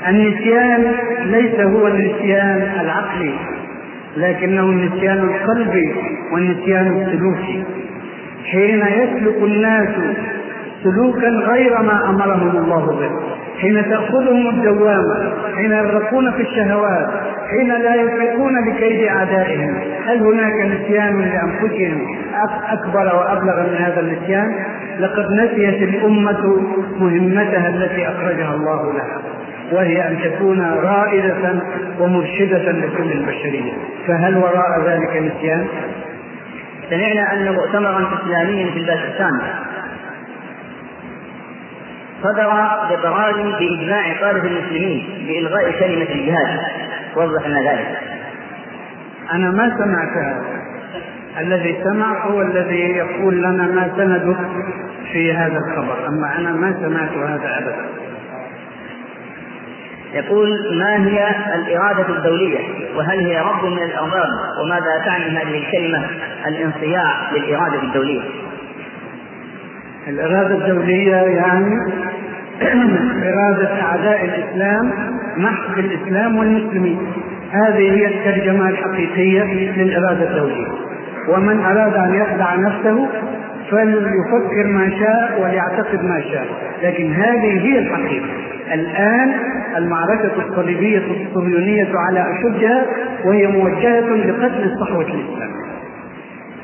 النسيان 0.09 0.93
ليس 1.24 1.60
هو 1.60 1.86
النسيان 1.86 2.73
العقلي 2.81 3.35
لكنه 4.16 4.62
النسيان 4.62 5.18
القلبي 5.18 5.94
والنسيان 6.32 6.86
السلوكي 6.86 7.64
حين 8.51 8.78
يسلك 8.78 9.36
الناس 9.43 9.89
سلوكا 10.86 11.28
غير 11.28 11.82
ما 11.82 12.10
أمرهم 12.10 12.56
الله 12.56 12.86
به. 12.86 13.10
حين 13.60 13.90
تأخذهم 13.90 14.48
الدوامة 14.48 15.32
حين 15.56 15.72
يغرقون 15.72 16.32
في 16.32 16.42
الشهوات 16.42 17.08
حين 17.50 17.68
لا 17.68 17.94
يفيقون 17.94 18.68
لكيد 18.68 19.08
أعدائهم 19.08 19.78
هل 20.06 20.18
هناك 20.18 20.52
نسيان 20.52 21.20
لأنفسهم 21.20 22.06
أكبر 22.68 23.16
وأبلغ 23.16 23.62
من 23.62 23.76
هذا 23.78 24.00
النسيان؟ 24.00 24.54
لقد 24.98 25.32
نسيت 25.32 25.82
الأمة 25.82 26.60
مهمتها 27.00 27.68
التي 27.68 28.08
أخرجها 28.08 28.54
الله 28.54 28.92
لها 28.92 29.18
وهي 29.72 30.08
أن 30.08 30.18
تكون 30.24 30.60
رائدة 30.60 31.62
ومرشدة 32.00 32.72
لكل 32.72 33.12
البشرية. 33.12 33.72
فهل 34.06 34.36
وراء 34.36 34.80
ذلك 34.86 35.16
نسيان؟ 35.16 35.66
سمعنا 36.90 37.32
أن 37.32 37.54
مؤتمرا 37.54 38.08
إسلاميا 38.22 38.70
في 38.70 38.78
الباكستان 38.78 39.40
صدر 42.26 42.50
بقرار 42.90 43.56
بإجماع 43.58 44.20
طائفة 44.20 44.46
المسلمين 44.46 45.26
بإلغاء 45.26 45.70
كلمة 45.80 46.10
الجهاد. 46.10 46.60
وضح 47.16 47.46
لنا 47.46 47.60
ذلك. 47.72 47.98
أنا 49.32 49.50
ما 49.50 49.76
سمعت 49.78 50.24
هذا. 50.24 50.44
الذي 51.40 51.76
سمع 51.84 52.26
هو 52.26 52.42
الذي 52.42 52.80
يقول 52.80 53.38
لنا 53.38 53.62
ما 53.62 53.90
سنده 53.96 54.36
في 55.12 55.32
هذا 55.32 55.58
الخبر. 55.58 56.08
أما 56.08 56.38
أنا 56.38 56.52
ما 56.52 56.74
سمعت 56.80 57.30
هذا 57.30 57.58
أبدا. 57.58 57.86
يقول 60.12 60.78
ما 60.78 61.06
هي 61.06 61.28
الإرادة 61.54 62.16
الدولية؟ 62.16 62.58
وهل 62.96 63.26
هي 63.26 63.40
رب 63.40 63.64
من 63.64 63.82
الأرباب؟ 63.82 64.28
وماذا 64.64 65.04
تعني 65.04 65.24
هذه 65.24 65.58
الكلمة؟ 65.58 66.06
الانصياع 66.46 67.32
للإرادة 67.32 67.82
الدولية. 67.82 68.22
الإرادة 70.06 70.54
الدولية 70.54 71.16
يعني 71.16 71.78
إرادة 73.32 73.82
أعداء 73.82 74.24
الإسلام 74.24 74.92
محق 75.36 75.78
الإسلام 75.78 76.38
والمسلمين. 76.38 76.98
هذه 77.50 77.92
هي 77.92 78.06
الترجمة 78.06 78.68
الحقيقية 78.68 79.42
للإرادة 79.76 80.30
الدولية. 80.30 80.66
ومن 81.28 81.60
أراد 81.60 81.94
أن 81.94 82.14
يخدع 82.14 82.54
نفسه 82.54 83.08
فليفكر 83.70 84.66
ما 84.66 84.90
شاء 84.90 85.40
وليعتقد 85.42 86.04
ما 86.04 86.20
شاء. 86.20 86.46
لكن 86.82 87.12
هذه 87.12 87.60
هي 87.66 87.78
الحقيقة. 87.78 88.26
الآن 88.74 89.32
المعركة 89.76 90.48
الصليبية 90.48 90.98
الصهيونية 90.98 91.92
على 92.08 92.26
أشدها 92.32 92.86
وهي 93.24 93.46
موجهة 93.46 94.00
لقتل 94.00 94.70
صحوة 94.80 95.06
الإسلام. 95.06 95.50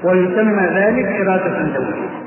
ويسمى 0.04 0.62
ذلك 0.62 1.06
إرادة 1.06 1.62
دولية. 1.62 2.21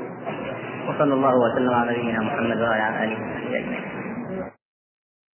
وصلى 0.96 1.14
الله 1.14 1.34
وسلم 1.36 1.74
على 1.74 1.92
نبينا 1.98 2.20
محمد 2.20 2.60
وعلى 2.60 3.04
آله 3.04 3.16
وصحبه 3.20 3.58
أجمعين. 3.58 3.85